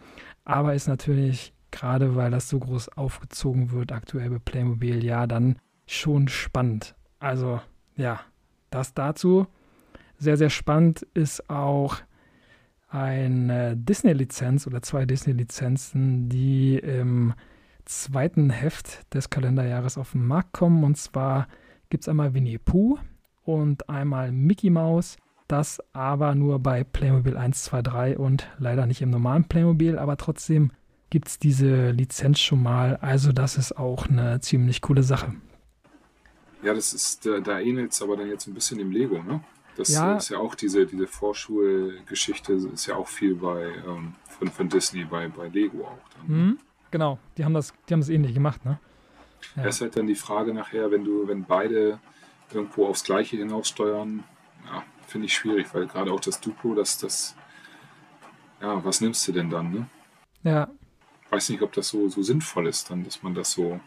aber 0.44 0.74
ist 0.74 0.88
natürlich 0.88 1.53
gerade 1.74 2.14
weil 2.14 2.30
das 2.30 2.48
so 2.48 2.58
groß 2.60 2.96
aufgezogen 2.96 3.72
wird 3.72 3.92
aktuell 3.92 4.30
bei 4.30 4.38
Playmobil, 4.38 5.04
ja, 5.04 5.26
dann 5.26 5.56
schon 5.86 6.28
spannend. 6.28 6.94
Also 7.18 7.60
ja, 7.96 8.20
das 8.70 8.94
dazu. 8.94 9.46
Sehr, 10.16 10.36
sehr 10.36 10.50
spannend 10.50 11.02
ist 11.14 11.50
auch 11.50 11.96
eine 12.88 13.76
Disney-Lizenz 13.76 14.68
oder 14.68 14.82
zwei 14.82 15.04
Disney-Lizenzen, 15.04 16.28
die 16.28 16.78
im 16.78 17.34
zweiten 17.84 18.50
Heft 18.50 19.12
des 19.12 19.28
Kalenderjahres 19.28 19.98
auf 19.98 20.12
den 20.12 20.24
Markt 20.24 20.52
kommen. 20.52 20.84
Und 20.84 20.96
zwar 20.96 21.48
gibt 21.90 22.04
es 22.04 22.08
einmal 22.08 22.34
Winnie 22.34 22.58
Pooh 22.58 22.98
und 23.42 23.90
einmal 23.90 24.30
Mickey 24.30 24.70
Mouse. 24.70 25.16
Das 25.48 25.82
aber 25.92 26.36
nur 26.36 26.60
bei 26.60 26.84
Playmobil 26.84 27.36
1, 27.36 27.64
2, 27.64 27.82
3 27.82 28.18
und 28.18 28.48
leider 28.58 28.86
nicht 28.86 29.02
im 29.02 29.10
normalen 29.10 29.44
Playmobil, 29.44 29.98
aber 29.98 30.16
trotzdem 30.16 30.70
gibt 31.14 31.28
es 31.28 31.38
diese 31.38 31.92
Lizenz 31.92 32.40
schon 32.40 32.60
mal. 32.60 32.96
Also 32.96 33.30
das 33.30 33.56
ist 33.56 33.78
auch 33.78 34.08
eine 34.08 34.40
ziemlich 34.40 34.80
coole 34.80 35.04
Sache. 35.04 35.32
Ja, 36.60 36.74
das 36.74 36.92
ist, 36.92 37.24
da, 37.24 37.38
da 37.38 37.60
ähnelt 37.60 37.92
es 37.92 38.02
aber 38.02 38.16
dann 38.16 38.26
jetzt 38.26 38.48
ein 38.48 38.54
bisschen 38.54 38.78
dem 38.78 38.90
Lego, 38.90 39.22
ne? 39.22 39.40
Das 39.76 39.90
ja. 39.90 40.16
ist 40.16 40.30
ja 40.30 40.38
auch 40.38 40.56
diese, 40.56 40.86
diese 40.86 41.06
Vorschulgeschichte, 41.06 42.54
ist 42.54 42.86
ja 42.86 42.96
auch 42.96 43.06
viel 43.06 43.36
bei 43.36 43.62
ähm, 43.86 44.16
von, 44.26 44.48
von 44.48 44.68
Disney 44.68 45.04
bei, 45.04 45.28
bei 45.28 45.46
Lego 45.46 45.84
auch. 45.84 45.98
Dann, 46.16 46.26
ne? 46.26 46.44
mhm, 46.46 46.58
genau, 46.90 47.20
die 47.38 47.44
haben 47.44 47.54
das, 47.54 47.72
die 47.88 47.94
haben 47.94 48.00
das 48.00 48.08
ähnlich 48.08 48.34
gemacht, 48.34 48.64
ne? 48.64 48.80
Ja. 49.54 49.66
Es 49.66 49.76
ist 49.76 49.82
halt 49.82 49.96
dann 49.96 50.08
die 50.08 50.16
Frage 50.16 50.52
nachher, 50.52 50.90
wenn 50.90 51.04
du, 51.04 51.28
wenn 51.28 51.44
beide 51.44 52.00
irgendwo 52.52 52.88
aufs 52.88 53.04
Gleiche 53.04 53.36
hinaussteuern, 53.36 54.24
ja, 54.66 54.82
finde 55.06 55.26
ich 55.26 55.34
schwierig, 55.34 55.72
weil 55.74 55.86
gerade 55.86 56.10
auch 56.10 56.20
das 56.20 56.40
Duplo, 56.40 56.74
das, 56.74 56.98
das, 56.98 57.36
ja, 58.60 58.84
was 58.84 59.00
nimmst 59.00 59.28
du 59.28 59.32
denn 59.32 59.48
dann, 59.48 59.70
ne? 59.70 59.86
Ja. 60.42 60.68
Weiß 61.34 61.48
nicht, 61.48 61.62
ob 61.62 61.72
das 61.72 61.88
so, 61.88 62.08
so 62.08 62.22
sinnvoll 62.22 62.68
ist, 62.68 62.90
dann, 62.90 63.02
dass 63.02 63.22
man 63.22 63.34
das 63.34 63.52
so, 63.52 63.80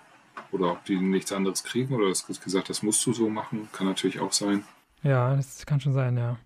oder 0.51 0.73
ob 0.73 0.83
die 0.85 0.97
nichts 0.97 1.31
anderes 1.31 1.63
kriegen 1.63 1.95
oder 1.95 2.09
das 2.09 2.25
gesagt, 2.25 2.69
das 2.69 2.83
musst 2.83 3.05
du 3.05 3.13
so 3.13 3.29
machen, 3.29 3.69
kann 3.71 3.87
natürlich 3.87 4.19
auch 4.19 4.33
sein. 4.33 4.65
Ja, 5.01 5.35
das 5.35 5.65
kann 5.65 5.79
schon 5.79 5.93
sein, 5.93 6.17
ja. 6.17 6.37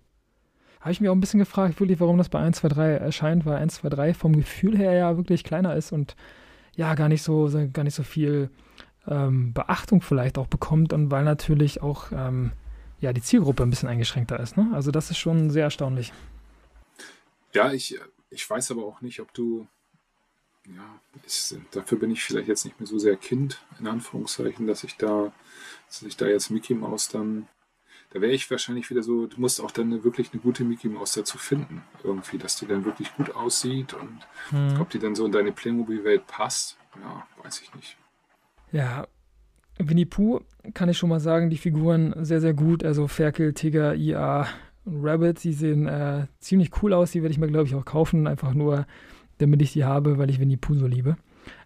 Habe 0.80 0.92
ich 0.92 1.00
mir 1.00 1.10
auch 1.10 1.16
ein 1.16 1.20
bisschen 1.20 1.40
gefragt, 1.40 1.80
wirklich, 1.80 2.00
warum 2.00 2.18
das 2.18 2.28
bei 2.28 2.38
1, 2.38 2.58
2, 2.58 2.68
3 2.68 2.90
erscheint, 2.94 3.46
weil 3.46 3.56
1, 3.56 3.74
2, 3.74 3.88
3 3.88 4.14
vom 4.14 4.36
Gefühl 4.36 4.76
her 4.76 4.92
ja 4.92 5.16
wirklich 5.16 5.44
kleiner 5.44 5.74
ist 5.74 5.92
und 5.92 6.14
ja, 6.74 6.94
gar 6.94 7.08
nicht 7.08 7.22
so, 7.22 7.50
gar 7.72 7.84
nicht 7.84 7.94
so 7.94 8.02
viel 8.02 8.50
ähm, 9.06 9.52
Beachtung 9.52 10.02
vielleicht 10.02 10.38
auch 10.38 10.46
bekommt 10.46 10.92
und 10.92 11.10
weil 11.10 11.24
natürlich 11.24 11.82
auch 11.82 12.12
ähm, 12.12 12.52
ja, 13.00 13.12
die 13.12 13.22
Zielgruppe 13.22 13.64
ein 13.64 13.70
bisschen 13.70 13.88
eingeschränkter 13.88 14.38
ist. 14.38 14.56
Ne? 14.56 14.70
Also 14.72 14.90
das 14.90 15.10
ist 15.10 15.18
schon 15.18 15.50
sehr 15.50 15.64
erstaunlich. 15.64 16.12
Ja, 17.52 17.72
ich, 17.72 17.98
ich 18.30 18.48
weiß 18.48 18.70
aber 18.70 18.84
auch 18.84 19.00
nicht, 19.00 19.20
ob 19.20 19.34
du, 19.34 19.66
ja, 20.66 21.00
ich, 21.26 21.54
dafür 21.70 21.98
bin 21.98 22.10
ich 22.10 22.22
vielleicht 22.22 22.48
jetzt 22.48 22.64
nicht 22.64 22.78
mehr 22.78 22.86
so 22.86 22.98
sehr 22.98 23.16
Kind, 23.16 23.64
in 23.80 23.86
Anführungszeichen, 23.86 24.66
dass 24.66 24.84
ich 24.84 24.96
da, 24.96 25.32
dass 25.88 26.02
ich 26.02 26.16
da 26.16 26.26
jetzt 26.26 26.50
Mickey 26.50 26.74
Mouse 26.74 27.08
dann, 27.08 27.48
da 28.10 28.20
wäre 28.20 28.32
ich 28.32 28.50
wahrscheinlich 28.50 28.88
wieder 28.90 29.02
so, 29.02 29.26
du 29.26 29.40
musst 29.40 29.60
auch 29.60 29.70
dann 29.70 30.04
wirklich 30.04 30.32
eine 30.32 30.40
gute 30.40 30.64
Mickey 30.64 30.88
Mouse 30.88 31.14
dazu 31.14 31.38
finden, 31.38 31.82
irgendwie, 32.04 32.38
dass 32.38 32.56
die 32.56 32.66
dann 32.66 32.84
wirklich 32.84 33.14
gut 33.16 33.34
aussieht 33.34 33.94
und 33.94 34.20
mhm. 34.50 34.80
ob 34.80 34.90
die 34.90 34.98
dann 34.98 35.14
so 35.14 35.26
in 35.26 35.32
deine 35.32 35.52
Playmobil-Welt 35.52 36.26
passt, 36.26 36.76
ja, 37.00 37.26
weiß 37.42 37.62
ich 37.62 37.74
nicht. 37.74 37.96
Ja, 38.70 39.06
Winnie 39.78 40.06
Pooh 40.06 40.40
kann 40.74 40.88
ich 40.88 40.98
schon 40.98 41.08
mal 41.08 41.20
sagen, 41.20 41.50
die 41.50 41.58
Figuren 41.58 42.14
sehr, 42.24 42.40
sehr 42.40 42.54
gut. 42.54 42.84
Also 42.84 43.08
Ferkel, 43.08 43.52
Tiger, 43.52 43.94
IA 43.94 44.46
und 44.84 45.04
Rabbit, 45.04 45.42
die 45.44 45.52
sehen 45.52 45.86
äh, 45.86 46.26
ziemlich 46.38 46.70
cool 46.82 46.92
aus. 46.92 47.12
Die 47.12 47.22
werde 47.22 47.32
ich 47.32 47.38
mir, 47.38 47.48
glaube 47.48 47.66
ich, 47.66 47.74
auch 47.74 47.84
kaufen. 47.84 48.26
Einfach 48.26 48.54
nur, 48.54 48.86
damit 49.42 49.62
ich 49.62 49.72
die 49.72 49.84
habe, 49.84 50.18
weil 50.18 50.30
ich 50.30 50.40
Winnie 50.40 50.56
Pooh 50.56 50.74
so 50.74 50.86
liebe. 50.86 51.16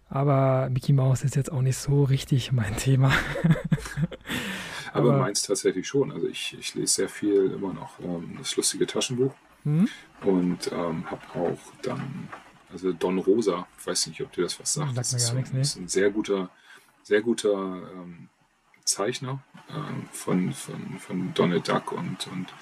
Aber 0.09 0.69
Mickey 0.69 0.93
Mouse 0.93 1.23
ist 1.23 1.35
jetzt 1.35 1.51
auch 1.51 1.61
nicht 1.61 1.77
so 1.77 2.03
richtig 2.03 2.51
mein 2.51 2.75
Thema. 2.77 3.11
Aber, 4.93 5.09
Aber 5.09 5.19
meins 5.19 5.43
tatsächlich 5.43 5.87
schon. 5.87 6.11
Also 6.11 6.27
ich, 6.27 6.55
ich 6.59 6.73
lese 6.75 6.93
sehr 6.93 7.09
viel 7.09 7.51
immer 7.51 7.73
noch 7.73 7.99
ähm, 7.99 8.35
das 8.37 8.55
lustige 8.55 8.87
Taschenbuch. 8.87 9.33
Mhm. 9.63 9.89
Und 10.21 10.71
ähm, 10.71 11.09
habe 11.11 11.21
auch 11.35 11.59
dann, 11.81 12.29
also 12.71 12.93
Don 12.93 13.17
Rosa, 13.19 13.67
ich 13.77 13.85
weiß 13.85 14.07
nicht, 14.07 14.21
ob 14.21 14.31
dir 14.31 14.43
das 14.43 14.59
was 14.59 14.73
sagt. 14.73 14.95
Sagt 14.95 15.13
mir 15.13 15.27
gar 15.27 15.33
nichts, 15.35 15.53
nee. 15.53 15.61
ist 15.61 15.75
ein 15.75 15.87
sehr 15.87 16.09
guter 16.09 16.49
sehr 17.07 17.21
guter 17.21 17.81
ähm, 17.93 18.27
Zeichner 18.83 19.39
ähm, 19.69 20.07
von, 20.11 20.51
von, 20.51 20.99
von 20.99 21.33
Donald 21.33 21.67
Duck 21.67 21.93
und, 21.93 22.27
und, 22.27 22.53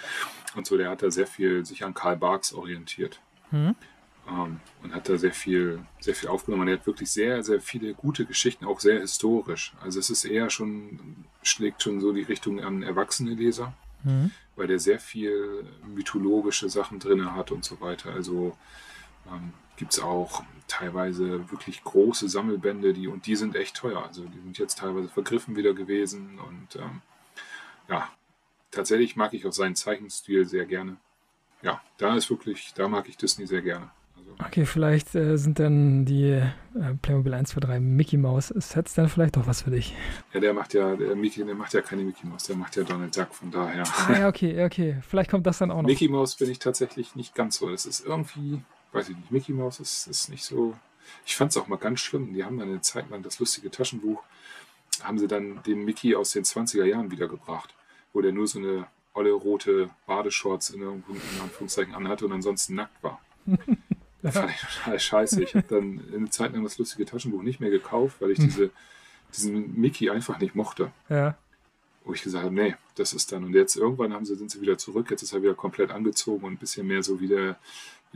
und 0.55 0.67
so. 0.67 0.77
Der 0.77 0.89
hat 0.89 1.01
da 1.01 1.09
sehr 1.09 1.27
viel 1.27 1.65
sich 1.65 1.83
an 1.83 1.95
Karl 1.95 2.17
Barks 2.17 2.53
orientiert. 2.53 3.19
Mhm. 3.51 3.75
Ähm, 4.27 4.59
und 4.81 4.95
hat 4.95 5.07
da 5.07 5.17
sehr 5.17 5.33
viel, 5.33 5.79
sehr 5.99 6.15
viel 6.15 6.29
aufgenommen. 6.29 6.67
Er 6.67 6.77
hat 6.77 6.87
wirklich 6.87 7.11
sehr, 7.11 7.43
sehr 7.43 7.61
viele 7.61 7.93
gute 7.93 8.25
Geschichten, 8.25 8.65
auch 8.65 8.79
sehr 8.79 8.99
historisch. 8.99 9.73
Also 9.81 9.99
es 9.99 10.09
ist 10.09 10.25
eher 10.25 10.49
schon, 10.49 11.25
schlägt 11.43 11.83
schon 11.83 11.99
so 12.01 12.11
die 12.11 12.23
Richtung 12.23 12.59
an 12.59 12.81
erwachsene 12.81 13.35
Leser, 13.35 13.73
mhm. 14.03 14.31
weil 14.55 14.67
der 14.67 14.79
sehr 14.79 14.99
viel 14.99 15.65
mythologische 15.93 16.69
Sachen 16.69 16.99
drin 16.99 17.35
hat 17.35 17.51
und 17.51 17.63
so 17.63 17.79
weiter. 17.81 18.13
Also 18.13 18.57
ähm, 19.31 19.53
gibt 19.77 19.93
es 19.93 19.99
auch 19.99 20.43
teilweise 20.67 21.51
wirklich 21.51 21.83
große 21.83 22.27
Sammelbände, 22.27 22.93
die 22.93 23.07
und 23.07 23.27
die 23.27 23.35
sind 23.35 23.55
echt 23.55 23.75
teuer. 23.75 24.03
Also 24.03 24.23
die 24.23 24.39
sind 24.39 24.57
jetzt 24.57 24.79
teilweise 24.79 25.07
vergriffen 25.07 25.55
wieder 25.55 25.73
gewesen 25.73 26.39
und 26.39 26.77
ähm, 26.77 27.01
ja, 27.87 28.09
tatsächlich 28.71 29.15
mag 29.15 29.33
ich 29.33 29.45
auch 29.45 29.53
seinen 29.53 29.75
Zeichenstil 29.75 30.45
sehr 30.45 30.65
gerne. 30.65 30.97
Ja, 31.61 31.81
da 31.97 32.15
ist 32.15 32.29
wirklich, 32.29 32.73
da 32.73 32.87
mag 32.87 33.07
ich 33.07 33.17
Disney 33.17 33.45
sehr 33.45 33.61
gerne. 33.61 33.91
Also, 34.27 34.45
okay, 34.45 34.65
vielleicht 34.65 35.13
äh, 35.15 35.37
sind 35.37 35.59
dann 35.59 36.05
die 36.05 36.31
äh, 36.31 36.93
Playmobil 37.01 37.33
1, 37.33 37.49
2, 37.51 37.59
3 37.59 37.79
Mickey 37.79 38.17
Mouse 38.17 38.47
Sets 38.47 38.95
dann 38.95 39.09
vielleicht 39.09 39.35
doch 39.37 39.47
was 39.47 39.61
für 39.61 39.71
dich. 39.71 39.95
Ja, 40.33 40.39
der 40.39 40.53
macht 40.53 40.73
ja, 40.73 40.95
der 40.95 41.15
Mickey, 41.15 41.43
der 41.43 41.55
macht 41.55 41.73
ja 41.73 41.81
keine 41.81 42.03
Mickey 42.03 42.25
Mouse, 42.25 42.43
der 42.43 42.55
macht 42.55 42.75
ja 42.75 42.83
Donald 42.83 43.15
Duck, 43.15 43.33
von 43.33 43.51
daher. 43.51 43.83
Ah 44.07 44.19
ja, 44.19 44.27
okay, 44.27 44.65
okay. 44.65 44.97
Vielleicht 45.07 45.29
kommt 45.29 45.45
das 45.45 45.59
dann 45.59 45.71
auch 45.71 45.81
noch. 45.81 45.87
Mickey 45.87 46.07
Mouse 46.07 46.35
bin 46.35 46.49
ich 46.49 46.59
tatsächlich 46.59 47.15
nicht 47.15 47.35
ganz 47.35 47.57
so. 47.57 47.69
Das 47.69 47.85
ist 47.85 48.05
irgendwie, 48.05 48.61
weiß 48.91 49.09
ich 49.09 49.17
nicht, 49.17 49.31
Mickey 49.31 49.53
Mouse 49.53 49.79
ist, 49.79 50.07
ist 50.07 50.29
nicht 50.29 50.43
so. 50.43 50.75
Ich 51.25 51.35
fand 51.35 51.51
es 51.51 51.57
auch 51.57 51.67
mal 51.67 51.77
ganz 51.77 51.99
schlimm. 51.99 52.33
Die 52.33 52.43
haben 52.43 52.57
dann 52.57 52.69
eine 52.69 52.81
Zeit 52.81 53.09
lang 53.09 53.21
das 53.21 53.39
lustige 53.39 53.69
Taschenbuch, 53.69 54.23
haben 55.03 55.19
sie 55.19 55.27
dann 55.27 55.61
den 55.63 55.85
Mickey 55.85 56.15
aus 56.15 56.31
den 56.31 56.43
20er 56.43 56.85
Jahren 56.85 57.11
wiedergebracht, 57.11 57.75
wo 58.11 58.21
der 58.21 58.31
nur 58.31 58.47
so 58.47 58.59
eine 58.59 58.87
olle 59.13 59.31
rote 59.31 59.89
Badeshorts 60.07 60.71
in, 60.71 60.81
in 60.81 61.41
Anführungszeichen 61.41 61.93
anhatte 61.93 62.25
und 62.25 62.33
ansonsten 62.33 62.75
nackt 62.75 63.01
war. 63.03 63.21
das 64.25 64.35
fand 64.35 64.51
ich 64.51 64.61
total 64.61 64.99
scheiße. 64.99 65.43
Ich 65.43 65.55
habe 65.55 65.67
dann 65.67 66.01
eine 66.13 66.29
Zeit 66.29 66.53
lang 66.53 66.63
das 66.63 66.77
lustige 66.77 67.05
Taschenbuch 67.05 67.43
nicht 67.43 67.59
mehr 67.59 67.69
gekauft, 67.69 68.17
weil 68.19 68.31
ich 68.31 68.39
hm. 68.39 68.45
diese, 68.45 68.69
diesen 69.33 69.79
Mickey 69.79 70.09
einfach 70.09 70.39
nicht 70.39 70.55
mochte. 70.55 70.91
Ja. 71.09 71.35
Wo 72.03 72.13
ich 72.13 72.21
gesagt 72.21 72.43
habe, 72.43 72.53
nee, 72.53 72.75
das 72.95 73.13
ist 73.13 73.31
dann. 73.31 73.43
Und 73.43 73.53
jetzt 73.53 73.75
irgendwann 73.75 74.13
haben 74.13 74.25
sie, 74.25 74.35
sind 74.35 74.51
sie 74.51 74.61
wieder 74.61 74.77
zurück, 74.77 75.09
jetzt 75.09 75.23
ist 75.23 75.33
er 75.33 75.41
wieder 75.41 75.55
komplett 75.55 75.91
angezogen 75.91 76.45
und 76.45 76.53
ein 76.53 76.57
bisschen 76.57 76.85
mehr 76.85 77.01
so 77.01 77.19
wie 77.19 77.27
der 77.27 77.57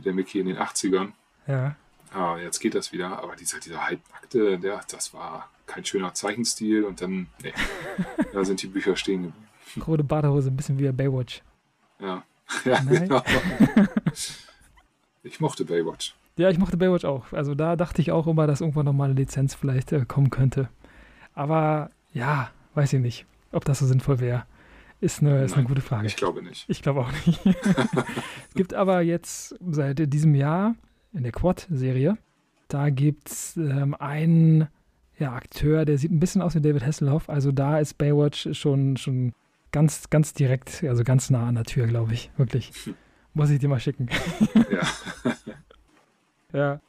wie 0.00 0.02
der 0.02 0.14
Mickey 0.14 0.40
in 0.40 0.46
den 0.46 0.56
80ern. 0.56 1.12
Ja. 1.46 1.76
Ah, 2.12 2.36
jetzt 2.38 2.58
geht 2.58 2.74
das 2.74 2.92
wieder, 2.92 3.22
aber 3.22 3.36
dieser, 3.36 3.60
dieser 3.60 3.86
Halbnackte, 3.86 4.58
der, 4.58 4.80
das 4.88 5.14
war 5.14 5.48
kein 5.66 5.84
schöner 5.84 6.14
Zeichenstil 6.14 6.84
und 6.84 7.00
dann, 7.00 7.28
nee, 7.42 7.52
da 8.32 8.44
sind 8.44 8.62
die 8.62 8.66
Bücher 8.66 8.96
stehen 8.96 9.24
geblieben. 9.24 9.86
Rote 9.86 10.02
Badehose, 10.02 10.50
ein 10.50 10.56
bisschen 10.56 10.78
wie 10.78 10.90
Baywatch. 10.90 11.42
Ja, 12.00 12.24
ja 12.64 12.80
genau. 12.80 13.22
Ich 15.22 15.40
mochte 15.40 15.64
Baywatch. 15.64 16.14
Ja, 16.36 16.48
ich 16.50 16.58
mochte 16.58 16.76
Baywatch 16.76 17.04
auch. 17.04 17.32
Also 17.32 17.54
da 17.54 17.76
dachte 17.76 18.00
ich 18.00 18.12
auch 18.12 18.26
immer, 18.26 18.46
dass 18.46 18.60
irgendwann 18.60 18.86
nochmal 18.86 19.10
eine 19.10 19.18
Lizenz 19.18 19.54
vielleicht 19.54 19.92
äh, 19.92 20.04
kommen 20.06 20.30
könnte. 20.30 20.68
Aber 21.34 21.90
ja, 22.12 22.50
weiß 22.74 22.92
ich 22.94 23.00
nicht, 23.00 23.26
ob 23.52 23.64
das 23.64 23.80
so 23.80 23.86
sinnvoll 23.86 24.20
wäre. 24.20 24.44
Ist 25.00 25.20
eine, 25.20 25.44
ist 25.44 25.56
eine 25.56 25.66
gute 25.66 25.80
Frage. 25.80 26.06
Ich 26.06 26.16
glaube 26.16 26.42
nicht. 26.42 26.68
Ich 26.68 26.82
glaube 26.82 27.00
auch 27.00 27.12
nicht. 27.26 27.40
es 27.46 28.54
gibt 28.54 28.74
aber 28.74 29.00
jetzt 29.00 29.54
seit 29.66 30.12
diesem 30.12 30.34
Jahr 30.34 30.74
in 31.12 31.22
der 31.22 31.32
Quad-Serie, 31.32 32.18
da 32.68 32.90
gibt 32.90 33.30
es 33.30 33.56
ähm, 33.56 33.94
einen 33.98 34.68
ja, 35.18 35.32
Akteur, 35.32 35.84
der 35.84 35.98
sieht 35.98 36.12
ein 36.12 36.20
bisschen 36.20 36.42
aus 36.42 36.54
wie 36.54 36.60
David 36.60 36.84
Hasselhoff. 36.84 37.28
Also 37.28 37.50
da 37.50 37.78
ist 37.78 37.98
Baywatch 37.98 38.48
schon, 38.52 38.96
schon 38.96 39.32
ganz, 39.72 40.10
ganz 40.10 40.34
direkt, 40.34 40.84
also 40.84 41.02
ganz 41.02 41.30
nah 41.30 41.48
an 41.48 41.56
der 41.56 41.64
Tür, 41.64 41.86
glaube 41.86 42.14
ich. 42.14 42.30
Wirklich. 42.36 42.72
Muss 43.34 43.50
ich 43.50 43.58
dir 43.58 43.68
mal 43.68 43.80
schicken. 43.80 44.08
ja. 44.70 44.82
ja. 46.58 46.80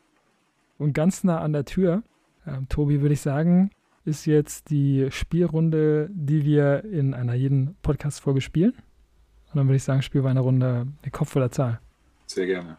Und 0.78 0.94
ganz 0.94 1.24
nah 1.24 1.40
an 1.40 1.54
der 1.54 1.66
Tür, 1.66 2.04
ähm, 2.48 2.68
Tobi, 2.68 3.02
würde 3.02 3.14
ich 3.14 3.22
sagen, 3.22 3.70
ist 4.04 4.26
jetzt 4.26 4.70
die 4.72 5.08
Spielrunde, 5.12 6.10
die 6.12 6.44
wir 6.44 6.84
in 6.86 7.14
einer 7.14 7.36
jeden 7.36 7.76
Podcast-Folge 7.84 8.42
spielen. 8.42 8.72
Und 8.72 9.58
dann 9.58 9.68
würde 9.68 9.76
ich 9.76 9.84
sagen, 9.84 10.02
spielen 10.02 10.24
wir 10.24 10.32
eine 10.32 10.40
Runde 10.40 10.88
eine 11.02 11.12
Kopf 11.12 11.36
oder 11.36 11.52
Zahl. 11.52 11.80
Sehr 12.26 12.48
gerne. 12.48 12.78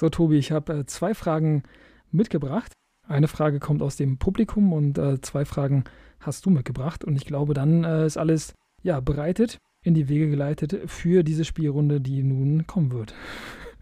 So, 0.00 0.08
Tobi, 0.08 0.38
ich 0.38 0.50
habe 0.50 0.78
äh, 0.78 0.86
zwei 0.86 1.12
Fragen 1.12 1.62
mitgebracht. 2.10 2.72
Eine 3.06 3.28
Frage 3.28 3.60
kommt 3.60 3.82
aus 3.82 3.96
dem 3.96 4.16
Publikum 4.16 4.72
und 4.72 4.96
äh, 4.96 5.20
zwei 5.20 5.44
Fragen 5.44 5.84
hast 6.20 6.46
du 6.46 6.48
mitgebracht. 6.48 7.04
Und 7.04 7.16
ich 7.16 7.26
glaube, 7.26 7.52
dann 7.52 7.84
äh, 7.84 8.06
ist 8.06 8.16
alles 8.16 8.54
ja, 8.82 9.00
bereitet, 9.00 9.58
in 9.84 9.92
die 9.92 10.08
Wege 10.08 10.30
geleitet 10.30 10.90
für 10.90 11.22
diese 11.22 11.44
Spielrunde, 11.44 12.00
die 12.00 12.22
nun 12.22 12.66
kommen 12.66 12.92
wird. 12.92 13.12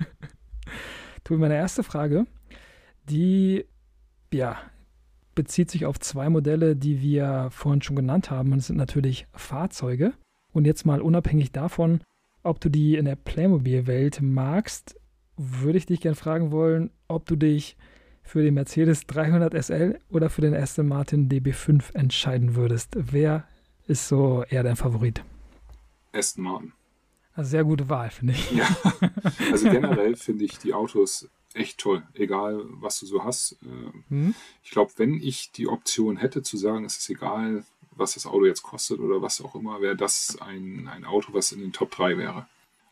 Tobi, 1.22 1.38
meine 1.38 1.54
erste 1.54 1.84
Frage, 1.84 2.26
die 3.08 3.66
ja, 4.34 4.56
bezieht 5.36 5.70
sich 5.70 5.86
auf 5.86 6.00
zwei 6.00 6.28
Modelle, 6.30 6.74
die 6.74 7.00
wir 7.00 7.46
vorhin 7.52 7.82
schon 7.82 7.94
genannt 7.94 8.32
haben. 8.32 8.50
Und 8.50 8.58
es 8.58 8.66
sind 8.66 8.76
natürlich 8.76 9.28
Fahrzeuge. 9.34 10.14
Und 10.52 10.64
jetzt 10.64 10.84
mal 10.84 11.00
unabhängig 11.00 11.52
davon, 11.52 12.00
ob 12.42 12.60
du 12.60 12.70
die 12.70 12.96
in 12.96 13.04
der 13.04 13.14
Playmobil-Welt 13.14 14.20
magst, 14.20 14.97
würde 15.38 15.78
ich 15.78 15.86
dich 15.86 16.00
gerne 16.00 16.16
fragen 16.16 16.52
wollen, 16.52 16.90
ob 17.06 17.26
du 17.26 17.36
dich 17.36 17.76
für 18.22 18.42
den 18.42 18.54
Mercedes 18.54 19.06
300 19.06 19.54
SL 19.64 19.98
oder 20.10 20.28
für 20.28 20.42
den 20.42 20.54
Aston 20.54 20.86
Martin 20.86 21.28
DB5 21.28 21.94
entscheiden 21.94 22.56
würdest. 22.56 22.90
Wer 22.94 23.48
ist 23.86 24.08
so 24.08 24.44
eher 24.48 24.62
dein 24.62 24.76
Favorit? 24.76 25.22
Aston 26.12 26.44
Martin. 26.44 26.72
Also 27.34 27.50
sehr 27.50 27.64
gute 27.64 27.88
Wahl, 27.88 28.10
finde 28.10 28.34
ich. 28.34 28.50
Ja, 28.50 28.68
also 29.52 29.70
generell 29.70 30.16
finde 30.16 30.44
ich 30.44 30.58
die 30.58 30.74
Autos 30.74 31.28
echt 31.54 31.78
toll, 31.78 32.02
egal 32.14 32.64
was 32.80 33.00
du 33.00 33.06
so 33.06 33.24
hast. 33.24 33.56
Mhm. 34.08 34.34
Ich 34.62 34.70
glaube, 34.70 34.92
wenn 34.96 35.14
ich 35.14 35.52
die 35.52 35.68
Option 35.68 36.16
hätte 36.16 36.42
zu 36.42 36.56
sagen, 36.56 36.84
es 36.84 36.98
ist 36.98 37.08
egal, 37.08 37.64
was 37.92 38.14
das 38.14 38.26
Auto 38.26 38.44
jetzt 38.44 38.62
kostet 38.62 39.00
oder 39.00 39.22
was 39.22 39.40
auch 39.40 39.54
immer, 39.54 39.80
wäre 39.80 39.96
das 39.96 40.38
ein, 40.40 40.88
ein 40.88 41.04
Auto, 41.04 41.32
was 41.32 41.52
in 41.52 41.60
den 41.60 41.72
Top 41.72 41.90
3 41.90 42.18
wäre. 42.18 42.46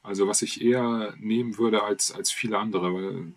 Also 0.07 0.28
was 0.28 0.40
ich 0.42 0.62
eher 0.62 1.14
nehmen 1.18 1.59
würde 1.59 1.82
als, 1.82 2.12
als 2.12 2.30
viele 2.30 2.59
andere, 2.59 2.94
weil, 2.94 3.32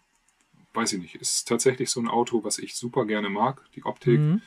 weiß 0.74 0.94
ich 0.94 1.02
nicht, 1.02 1.16
ist 1.16 1.48
tatsächlich 1.48 1.90
so 1.90 2.00
ein 2.00 2.08
Auto, 2.08 2.44
was 2.44 2.60
ich 2.60 2.76
super 2.76 3.06
gerne 3.06 3.30
mag, 3.30 3.62
die 3.76 3.84
Optik. 3.84 4.20
Mhm. 4.20 4.42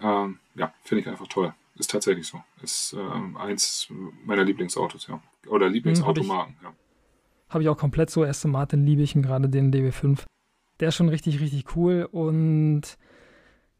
Ähm, 0.00 0.38
ja, 0.54 0.72
finde 0.82 1.02
ich 1.02 1.08
einfach 1.08 1.28
toll. 1.28 1.54
Ist 1.76 1.90
tatsächlich 1.90 2.26
so. 2.26 2.42
Ist 2.62 2.94
ähm, 2.98 3.36
eins 3.36 3.88
meiner 4.24 4.44
Lieblingsautos, 4.44 5.06
ja. 5.08 5.22
Oder 5.46 5.68
Lieblingsautomarken, 5.68 6.56
hm, 6.56 6.64
ja. 6.64 6.74
Habe 7.50 7.62
ich 7.62 7.68
auch 7.68 7.76
komplett 7.76 8.08
so. 8.08 8.24
Aston 8.24 8.50
Martin 8.50 8.86
liebe 8.86 9.02
ich 9.02 9.12
gerade 9.12 9.48
den 9.48 9.72
DB5. 9.72 10.24
Der 10.80 10.88
ist 10.88 10.94
schon 10.94 11.10
richtig, 11.10 11.40
richtig 11.40 11.76
cool. 11.76 12.08
Und 12.10 12.96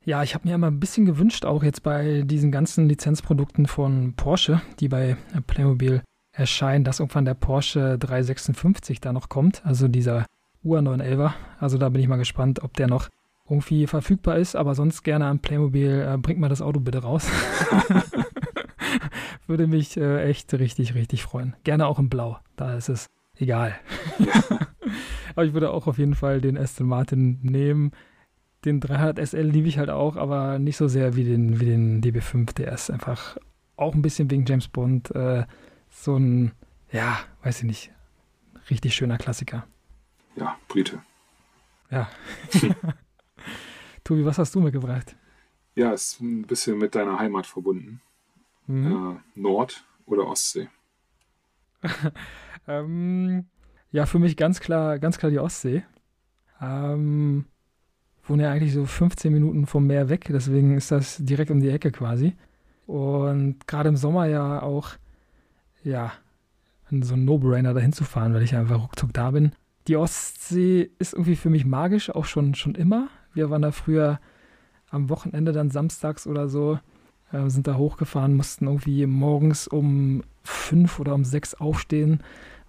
ja, 0.04 0.22
ich 0.22 0.34
habe 0.34 0.46
mir 0.46 0.54
immer 0.54 0.70
ein 0.70 0.80
bisschen 0.80 1.06
gewünscht, 1.06 1.46
auch 1.46 1.62
jetzt 1.62 1.82
bei 1.82 2.22
diesen 2.26 2.52
ganzen 2.52 2.88
Lizenzprodukten 2.88 3.66
von 3.66 4.14
Porsche, 4.14 4.60
die 4.80 4.88
bei 4.88 5.16
Playmobil 5.46 6.02
erscheinen, 6.35 6.85
dass 6.85 7.01
irgendwann 7.01 7.24
der 7.24 7.35
Porsche 7.35 7.97
356 7.99 9.01
da 9.01 9.12
noch 9.12 9.28
kommt. 9.28 9.64
Also 9.64 9.89
dieser 9.89 10.26
UA911er. 10.64 11.32
Also 11.61 11.78
da 11.78 11.89
bin 11.89 12.03
ich 12.03 12.09
mal 12.09 12.16
gespannt, 12.16 12.62
ob 12.62 12.74
der 12.74 12.89
noch 12.89 13.09
irgendwie 13.49 13.87
verfügbar 13.87 14.37
ist, 14.39 14.57
aber 14.57 14.74
sonst 14.74 15.03
gerne 15.03 15.26
an 15.26 15.39
Playmobil, 15.39 16.07
äh, 16.09 16.16
bringt 16.16 16.41
mal 16.41 16.49
das 16.49 16.62
Auto 16.62 16.80
bitte 16.80 17.03
raus. 17.03 17.28
Würde 19.47 19.66
mich 19.66 19.97
äh, 19.99 20.22
echt 20.24 20.53
richtig, 20.55 20.95
richtig 20.95 21.22
freuen. 21.22 21.55
Gerne 21.62 21.87
auch 21.87 21.99
in 21.99 22.09
Blau, 22.09 22.39
da 22.57 22.74
ist 22.74 22.89
es 22.89 23.11
egal. 23.37 23.74
Aber 25.35 25.45
ich 25.45 25.53
würde 25.53 25.70
auch 25.70 25.89
auf 25.89 25.99
jeden 25.99 26.14
Fall 26.14 26.41
den 26.41 26.57
Aston 26.57 26.87
Martin 26.87 27.41
nehmen. 27.43 27.91
Den 28.64 28.78
300 28.78 29.28
SL 29.28 29.41
liebe 29.43 29.66
ich 29.66 29.78
halt 29.78 29.91
auch, 29.91 30.16
aber 30.16 30.61
nicht 30.61 30.76
so 30.76 30.87
sehr 30.87 31.16
wie 31.16 31.24
den, 31.24 31.59
wie 31.59 31.64
den 31.64 32.01
DB5. 32.03 32.55
Der 32.55 32.72
ist 32.72 32.89
einfach 32.89 33.37
auch 33.76 33.95
ein 33.95 34.03
bisschen 34.03 34.30
wegen 34.30 34.47
James 34.47 34.68
Bond 34.68 35.11
äh, 35.11 35.45
so 36.05 36.16
ein, 36.16 36.52
ja, 36.92 37.18
weiß 37.42 37.61
ich 37.61 37.64
nicht, 37.64 37.92
richtig 38.70 38.94
schöner 38.94 39.18
Klassiker. 39.18 39.66
Ja, 40.36 40.59
Brite. 40.68 41.00
Ja. 41.90 42.11
Tobi, 44.05 44.24
was 44.24 44.38
hast 44.38 44.55
du 44.55 44.61
mitgebracht? 44.61 45.16
Ja, 45.74 45.92
ist 45.92 46.20
ein 46.20 46.42
bisschen 46.42 46.78
mit 46.78 46.94
deiner 46.94 47.18
Heimat 47.18 47.46
verbunden. 47.46 48.00
Mhm. 48.66 49.20
Äh, 49.36 49.40
Nord- 49.40 49.84
oder 50.07 50.26
Ostsee? 50.26 50.68
ähm, 52.68 53.46
ja, 53.90 54.07
für 54.07 54.18
mich 54.18 54.36
ganz 54.36 54.61
klar, 54.61 54.98
ganz 54.98 55.18
klar 55.18 55.30
die 55.30 55.38
Ostsee. 55.38 55.84
Ähm, 56.61 57.46
wohne 58.24 58.44
ja 58.44 58.52
eigentlich 58.52 58.74
so 58.74 58.84
15 58.84 59.32
Minuten 59.32 59.66
vom 59.66 59.86
Meer 59.86 60.09
weg, 60.09 60.26
deswegen 60.28 60.76
ist 60.76 60.90
das 60.90 61.18
direkt 61.18 61.50
um 61.50 61.61
die 61.61 61.70
Ecke 61.70 61.90
quasi. 61.90 62.36
Und 62.86 63.66
gerade 63.66 63.88
im 63.88 63.96
Sommer 63.96 64.26
ja 64.26 64.62
auch, 64.62 64.90
ja, 65.85 66.12
so 66.91 67.14
ein 67.14 67.24
No-Brainer 67.24 67.74
dahin 67.74 67.93
zu 67.93 68.05
fahren, 68.05 68.35
weil 68.35 68.43
ich 68.43 68.57
einfach 68.57 68.82
ruckzuck 68.82 69.12
da 69.12 69.30
bin. 69.30 69.53
Die 69.87 69.97
Ostsee 69.97 70.91
ist 70.99 71.12
irgendwie 71.12 71.37
für 71.37 71.51
mich 71.51 71.64
magisch, 71.64 72.11
auch 72.11 72.24
schon, 72.24 72.55
schon 72.55 72.74
immer. 72.74 73.09
Wir 73.32 73.51
waren 73.51 73.62
da 73.62 73.70
früher 73.70 74.18
am 74.91 75.11
Wochenende 75.11 75.53
dann 75.53 75.70
samstags 75.70 76.26
oder 76.26 76.49
so, 76.49 76.78
äh, 77.32 77.49
sind 77.49 77.66
da 77.66 77.76
hochgefahren, 77.76 78.35
mussten 78.35 78.66
irgendwie 78.66 79.07
morgens 79.07 79.68
um 79.68 80.22
fünf 80.43 81.01
oder 81.01 81.14
um 81.14 81.24
sechs 81.24 81.55
aufstehen, 81.55 82.22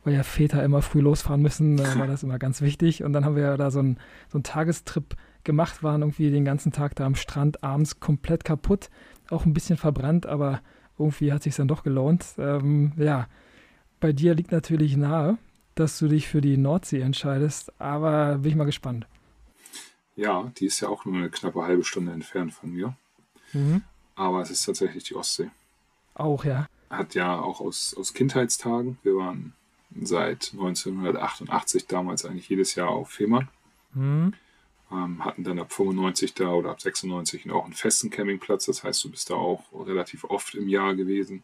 weil 0.04 0.14
ja 0.14 0.24
Väter 0.24 0.64
immer 0.64 0.82
früh 0.82 1.02
losfahren 1.02 1.42
müssen. 1.42 1.78
Da 1.78 1.98
war 1.98 2.08
das 2.08 2.24
immer 2.24 2.40
ganz 2.40 2.62
wichtig. 2.62 3.04
Und 3.04 3.14
dann 3.14 3.26
haben 3.26 3.36
wir 3.36 3.58
da 3.58 3.72
so 3.72 3.80
einen, 3.80 3.98
so 4.28 4.38
einen 4.38 4.44
Tagestrip 4.44 5.16
gemacht, 5.44 5.84
waren 5.84 6.02
irgendwie 6.02 6.32
den 6.32 6.46
ganzen 6.46 6.72
Tag 6.72 6.96
da 6.96 7.06
am 7.06 7.16
Strand, 7.16 7.64
abends 7.64 8.00
komplett 8.00 8.44
kaputt, 8.44 8.90
auch 9.30 9.46
ein 9.46 9.54
bisschen 9.54 9.78
verbrannt, 9.78 10.26
aber 10.26 10.62
irgendwie 10.98 11.32
hat 11.32 11.44
sich 11.44 11.56
dann 11.56 11.68
doch 11.68 11.84
gelohnt. 11.84 12.26
Ähm, 12.38 12.94
ja, 12.98 13.28
bei 14.00 14.14
dir 14.14 14.36
liegt 14.36 14.52
natürlich 14.52 14.98
nahe, 14.98 15.38
dass 15.76 16.00
du 16.00 16.08
dich 16.08 16.28
für 16.28 16.42
die 16.42 16.58
Nordsee 16.58 17.02
entscheidest, 17.02 17.72
aber 17.80 18.38
bin 18.40 18.52
ich 18.52 18.58
mal 18.58 18.66
gespannt. 18.66 19.08
Ja, 20.16 20.52
die 20.58 20.68
ist 20.68 20.80
ja 20.80 20.88
auch 20.88 21.06
nur 21.06 21.16
eine 21.16 21.30
knappe 21.30 21.62
halbe 21.64 21.84
Stunde 21.84 22.14
entfernt 22.14 22.54
von 22.54 22.72
mir. 22.72 22.96
Mhm. 23.52 23.84
Aber 24.16 24.42
es 24.42 24.50
ist 24.50 24.66
tatsächlich 24.66 25.04
die 25.04 25.16
Ostsee. 25.16 25.50
Auch, 26.14 26.46
ja. 26.46 26.68
Hat 26.90 27.16
ja 27.16 27.38
auch 27.38 27.60
aus, 27.60 27.96
aus 27.98 28.14
Kindheitstagen. 28.14 28.98
Wir 29.04 29.18
waren 29.18 29.54
seit 30.02 30.52
1988 30.54 31.88
damals 31.88 32.26
eigentlich 32.26 32.48
jedes 32.48 32.76
Jahr 32.76 32.90
auf 32.90 33.10
Fehmarn. 33.10 33.50
Mhm. 33.94 34.34
Ähm, 34.96 35.26
hatten 35.26 35.44
dann 35.44 35.60
ab 35.60 35.74
95 35.74 36.36
da 36.36 36.52
oder 36.52 36.72
ab 36.72 36.82
96 36.82 37.52
auch 37.52 37.66
einen 37.66 37.74
festen 37.74 38.10
Campingplatz. 38.10 38.66
Das 38.66 38.84
heißt, 38.84 39.04
du 39.04 39.12
bist 39.12 39.30
da 39.30 39.36
auch 39.36 39.64
relativ 39.74 40.24
oft 40.24 40.56
im 40.56 40.70
Jahr 40.70 40.96
gewesen. 40.96 41.44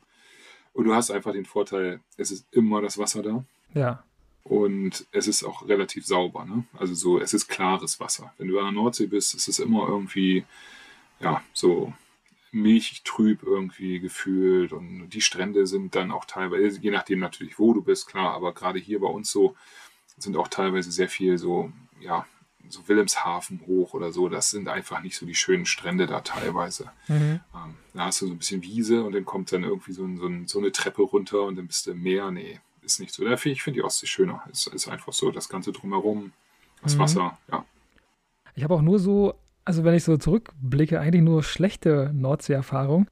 Und 0.73 0.85
du 0.85 0.95
hast 0.95 1.11
einfach 1.11 1.33
den 1.33 1.45
Vorteil, 1.45 1.99
es 2.17 2.31
ist 2.31 2.45
immer 2.51 2.81
das 2.81 2.97
Wasser 2.97 3.21
da. 3.21 3.43
Ja. 3.73 4.03
Und 4.43 5.05
es 5.11 5.27
ist 5.27 5.43
auch 5.43 5.67
relativ 5.67 6.05
sauber. 6.05 6.45
Ne? 6.45 6.63
Also 6.77 6.93
so, 6.93 7.19
es 7.19 7.33
ist 7.33 7.47
klares 7.47 7.99
Wasser. 7.99 8.33
Wenn 8.37 8.47
du 8.47 8.57
an 8.59 8.65
der 8.65 8.73
Nordsee 8.73 9.07
bist, 9.07 9.35
ist 9.35 9.47
es 9.47 9.59
immer 9.59 9.87
irgendwie, 9.87 10.45
ja, 11.19 11.43
so 11.53 11.93
milchig 12.51 13.03
trüb 13.03 13.43
irgendwie 13.43 13.99
gefühlt. 13.99 14.71
Und 14.71 15.09
die 15.09 15.21
Strände 15.21 15.67
sind 15.67 15.95
dann 15.95 16.11
auch 16.11 16.25
teilweise, 16.25 16.79
je 16.79 16.91
nachdem 16.91 17.19
natürlich, 17.19 17.59
wo 17.59 17.73
du 17.73 17.81
bist, 17.81 18.07
klar, 18.07 18.33
aber 18.33 18.53
gerade 18.53 18.79
hier 18.79 18.99
bei 18.99 19.07
uns 19.07 19.29
so, 19.31 19.55
sind 20.17 20.37
auch 20.37 20.47
teilweise 20.47 20.91
sehr 20.91 21.09
viel 21.09 21.37
so, 21.37 21.71
ja, 21.99 22.25
so 22.71 22.87
Wilhelmshaven 22.87 23.61
hoch 23.67 23.93
oder 23.93 24.11
so. 24.11 24.29
Das 24.29 24.49
sind 24.49 24.67
einfach 24.67 25.01
nicht 25.01 25.15
so 25.15 25.25
die 25.25 25.35
schönen 25.35 25.65
Strände 25.65 26.07
da 26.07 26.21
teilweise. 26.21 26.91
Mhm. 27.07 27.39
Ähm, 27.53 27.75
da 27.93 28.05
hast 28.05 28.21
du 28.21 28.27
so 28.27 28.33
ein 28.33 28.37
bisschen 28.37 28.63
Wiese 28.63 29.03
und 29.03 29.13
dann 29.13 29.25
kommt 29.25 29.51
dann 29.51 29.63
irgendwie 29.63 29.93
so, 29.93 30.07
so, 30.15 30.29
so 30.45 30.59
eine 30.59 30.71
Treppe 30.71 31.01
runter 31.03 31.43
und 31.43 31.57
dann 31.57 31.67
bist 31.67 31.87
du 31.87 31.91
im 31.91 32.01
Meer. 32.01 32.31
Nee, 32.31 32.59
ist 32.81 32.99
nicht 32.99 33.13
so. 33.13 33.25
Ich 33.25 33.63
finde 33.63 33.79
die 33.79 33.83
Ostsee 33.83 34.07
schöner. 34.07 34.43
Es 34.51 34.67
ist 34.67 34.87
einfach 34.87 35.13
so, 35.13 35.31
das 35.31 35.49
Ganze 35.49 35.71
drumherum, 35.71 36.31
das 36.81 36.95
mhm. 36.95 36.99
Wasser, 36.99 37.37
ja. 37.51 37.65
Ich 38.55 38.63
habe 38.63 38.73
auch 38.73 38.81
nur 38.81 38.99
so, 38.99 39.35
also 39.63 39.83
wenn 39.83 39.93
ich 39.93 40.03
so 40.03 40.17
zurückblicke, 40.17 40.99
eigentlich 40.99 41.21
nur 41.21 41.43
schlechte 41.43 42.11
Nordsee-Erfahrungen, 42.13 43.07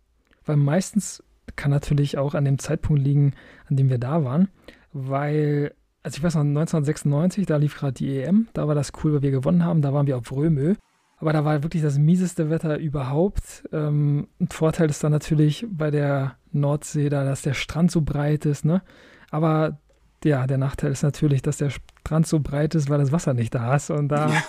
weil 0.46 0.58
meistens 0.58 1.24
kann 1.56 1.72
natürlich 1.72 2.18
auch 2.18 2.34
an 2.34 2.46
dem 2.46 2.60
Zeitpunkt 2.60 3.02
liegen, 3.02 3.34
an 3.70 3.78
dem 3.78 3.90
wir 3.90 3.98
da 3.98 4.24
waren, 4.24 4.50
weil, 4.92 5.74
also 6.04 6.18
ich 6.18 6.24
weiß 6.24 6.36
noch, 6.36 6.42
1996, 6.42 7.46
da 7.46 7.58
lief 7.58 7.78
gerade 7.78 7.94
die 7.94 8.18
EM, 8.20 8.48
da 8.54 8.68
war 8.68 8.76
das 8.76 8.92
cool, 9.04 9.14
weil 9.14 9.22
wir 9.22 9.32
gewonnen 9.32 9.66
haben, 9.66 9.82
da 9.82 9.94
waren 9.94 10.08
wir 10.08 10.18
auf 10.18 10.32
Römö, 10.32 10.76
aber 11.18 11.34
da 11.34 11.44
war 11.44 11.64
wirklich 11.64 11.84
das 11.84 11.98
mieseste 11.98 12.50
Wetter 12.50 12.78
überhaupt. 12.78 13.68
Ähm, 13.74 14.28
ein 14.40 14.48
Vorteil 14.48 14.90
ist 14.90 15.04
dann 15.04 15.12
natürlich 15.12 15.68
bei 15.70 15.92
der 15.92 16.36
Nordsee 16.52 17.10
da, 17.10 17.26
dass 17.26 17.42
der 17.42 17.54
Strand 17.54 17.92
so 17.92 18.02
breit 18.02 18.46
ist, 18.46 18.64
ne? 18.64 18.82
Aber 19.30 19.80
ja, 20.24 20.48
der 20.48 20.58
Nachteil 20.58 20.92
ist 20.92 21.04
natürlich, 21.04 21.42
dass 21.42 21.58
der 21.58 21.72
Strand 21.72 22.28
so 22.28 22.40
breit 22.40 22.76
ist, 22.76 22.90
weil 22.90 23.00
das 23.00 23.12
Wasser 23.12 23.34
nicht 23.34 23.54
da 23.54 23.76
ist. 23.76 23.90
Und 23.90 24.10
da 24.10 24.30
ja. 24.30 24.44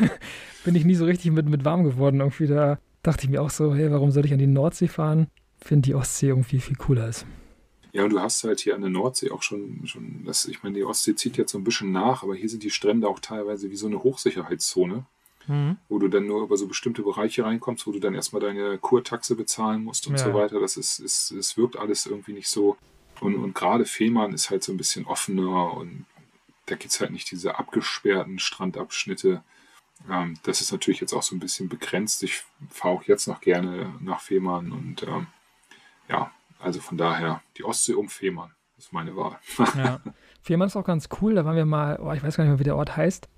bin 0.64 0.74
ich 0.74 0.84
nie 0.84 0.94
so 0.94 1.04
richtig 1.04 1.32
mit, 1.32 1.48
mit 1.48 1.64
warm 1.64 1.84
geworden. 1.84 2.20
Irgendwie 2.20 2.46
da 2.46 2.78
dachte 3.02 3.24
ich 3.24 3.30
mir 3.30 3.42
auch 3.42 3.50
so, 3.50 3.74
hey, 3.74 3.90
warum 3.90 4.10
soll 4.10 4.24
ich 4.24 4.32
an 4.32 4.38
die 4.38 4.46
Nordsee 4.46 4.88
fahren? 4.88 5.28
Finde 5.58 5.82
die 5.82 5.94
Ostsee 5.94 6.28
irgendwie 6.28 6.60
viel 6.60 6.76
cooler 6.76 7.08
ist. 7.08 7.26
Ja, 7.92 8.04
und 8.04 8.10
du 8.10 8.20
hast 8.20 8.44
halt 8.44 8.60
hier 8.60 8.74
an 8.74 8.82
der 8.82 8.90
Nordsee 8.90 9.30
auch 9.30 9.42
schon, 9.42 9.86
schon 9.86 10.24
das, 10.24 10.46
ich 10.46 10.62
meine, 10.62 10.76
die 10.76 10.84
Ostsee 10.84 11.14
zieht 11.14 11.36
jetzt 11.36 11.52
so 11.52 11.58
ein 11.58 11.64
bisschen 11.64 11.92
nach, 11.92 12.22
aber 12.22 12.34
hier 12.34 12.48
sind 12.48 12.62
die 12.62 12.70
Strände 12.70 13.08
auch 13.08 13.18
teilweise 13.18 13.70
wie 13.70 13.76
so 13.76 13.86
eine 13.86 14.02
Hochsicherheitszone, 14.02 15.04
mhm. 15.46 15.76
wo 15.88 15.98
du 15.98 16.08
dann 16.08 16.26
nur 16.26 16.42
über 16.42 16.56
so 16.56 16.66
bestimmte 16.66 17.02
Bereiche 17.02 17.44
reinkommst, 17.44 17.86
wo 17.86 17.92
du 17.92 17.98
dann 17.98 18.14
erstmal 18.14 18.40
deine 18.40 18.78
Kurtaxe 18.78 19.34
bezahlen 19.34 19.84
musst 19.84 20.06
und 20.06 20.18
ja. 20.18 20.24
so 20.24 20.34
weiter. 20.34 20.60
Das 20.60 20.76
ist, 20.76 21.00
ist, 21.00 21.32
es 21.32 21.56
wirkt 21.56 21.76
alles 21.76 22.06
irgendwie 22.06 22.32
nicht 22.32 22.48
so, 22.48 22.76
und, 23.20 23.36
und 23.36 23.54
gerade 23.54 23.84
Fehmarn 23.84 24.32
ist 24.32 24.50
halt 24.50 24.62
so 24.62 24.72
ein 24.72 24.78
bisschen 24.78 25.06
offener 25.06 25.74
und 25.74 26.06
da 26.66 26.76
gibt 26.76 26.92
es 26.92 27.00
halt 27.00 27.10
nicht 27.10 27.30
diese 27.30 27.58
abgesperrten 27.58 28.38
Strandabschnitte. 28.38 29.42
Ähm, 30.08 30.38
das 30.44 30.60
ist 30.60 30.72
natürlich 30.72 31.00
jetzt 31.00 31.12
auch 31.12 31.22
so 31.22 31.34
ein 31.34 31.40
bisschen 31.40 31.68
begrenzt. 31.68 32.22
Ich 32.22 32.44
fahre 32.70 32.94
auch 32.94 33.02
jetzt 33.02 33.26
noch 33.26 33.40
gerne 33.40 33.92
nach 34.00 34.20
Fehmarn 34.20 34.72
und 34.72 35.02
ähm, 35.02 35.26
ja, 36.08 36.32
also 36.60 36.80
von 36.80 36.98
daher 36.98 37.42
die 37.56 37.64
Ostsee 37.64 37.94
um 37.94 38.08
Fehmarn 38.08 38.52
ist 38.76 38.92
meine 38.92 39.14
Wahl. 39.16 39.38
ja. 39.76 40.00
Fehmarn 40.42 40.68
ist 40.68 40.76
auch 40.76 40.84
ganz 40.84 41.08
cool. 41.20 41.34
Da 41.34 41.44
waren 41.44 41.56
wir 41.56 41.66
mal, 41.66 41.98
oh, 42.00 42.12
ich 42.12 42.22
weiß 42.22 42.36
gar 42.36 42.44
nicht 42.44 42.50
mehr, 42.50 42.58
wie 42.58 42.64
der 42.64 42.76
Ort 42.76 42.96
heißt. 42.96 43.28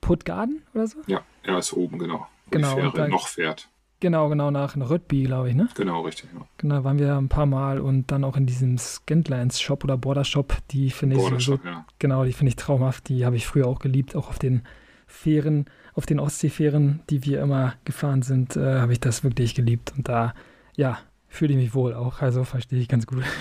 Puttgarden 0.00 0.62
oder 0.74 0.86
so? 0.86 0.98
Ja, 1.06 1.22
er 1.42 1.58
ist 1.58 1.72
oben, 1.72 1.98
genau. 1.98 2.26
Wo 2.46 2.50
genau, 2.50 2.74
die 2.74 2.80
Fähre 2.80 2.92
da, 2.94 3.08
noch 3.08 3.28
fährt. 3.28 3.68
Genau, 4.00 4.30
genau, 4.30 4.50
nach 4.50 4.76
Röttby, 4.76 5.24
glaube 5.24 5.50
ich, 5.50 5.54
ne? 5.54 5.68
Genau, 5.74 6.00
richtig. 6.00 6.30
Ja. 6.34 6.46
Genau, 6.56 6.84
waren 6.84 6.98
wir 6.98 7.16
ein 7.16 7.28
paar 7.28 7.44
Mal 7.44 7.80
und 7.80 8.10
dann 8.10 8.24
auch 8.24 8.36
in 8.36 8.46
diesem 8.46 8.78
Scandlines 8.78 9.60
Shop 9.60 9.84
oder 9.84 9.98
Border 9.98 10.24
Shop, 10.24 10.56
die 10.70 10.90
finde 10.90 11.16
ich 11.16 11.44
so, 11.44 11.60
ja. 11.62 11.84
genau, 11.98 12.24
die 12.24 12.32
finde 12.32 12.48
ich 12.48 12.56
traumhaft, 12.56 13.10
die 13.10 13.26
habe 13.26 13.36
ich 13.36 13.46
früher 13.46 13.66
auch 13.66 13.78
geliebt, 13.78 14.16
auch 14.16 14.30
auf 14.30 14.38
den 14.38 14.62
Fähren, 15.06 15.66
auf 15.92 16.06
den 16.06 16.18
Ostseefähren, 16.18 17.02
die 17.10 17.26
wir 17.26 17.42
immer 17.42 17.74
gefahren 17.84 18.22
sind, 18.22 18.56
äh, 18.56 18.80
habe 18.80 18.92
ich 18.92 19.00
das 19.00 19.22
wirklich 19.22 19.54
geliebt 19.54 19.92
und 19.94 20.08
da, 20.08 20.32
ja, 20.76 20.98
fühle 21.30 21.54
ich 21.54 21.58
mich 21.58 21.74
wohl 21.74 21.94
auch, 21.94 22.20
also 22.20 22.44
verstehe 22.44 22.80
ich 22.80 22.88
ganz 22.88 23.06
gut. 23.06 23.24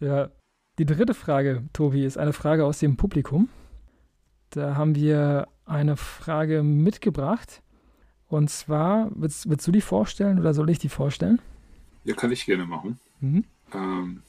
Ja. 0.00 0.30
die 0.78 0.86
dritte 0.86 1.12
Frage, 1.12 1.64
Tobi, 1.72 2.04
ist 2.04 2.18
eine 2.18 2.32
Frage 2.32 2.64
aus 2.64 2.78
dem 2.78 2.96
Publikum. 2.96 3.48
Da 4.50 4.76
haben 4.76 4.94
wir 4.94 5.48
eine 5.64 5.96
Frage 5.96 6.62
mitgebracht. 6.62 7.62
Und 8.28 8.48
zwar, 8.48 9.10
willst, 9.16 9.50
willst 9.50 9.66
du 9.66 9.72
die 9.72 9.80
vorstellen 9.80 10.38
oder 10.38 10.54
soll 10.54 10.70
ich 10.70 10.78
die 10.78 10.88
vorstellen? 10.88 11.40
ja, 12.04 12.14
kann 12.14 12.30
ich 12.30 12.46
gerne 12.46 12.64
machen. 12.64 13.00
Mhm. 13.20 13.44
Ähm, 13.74 14.22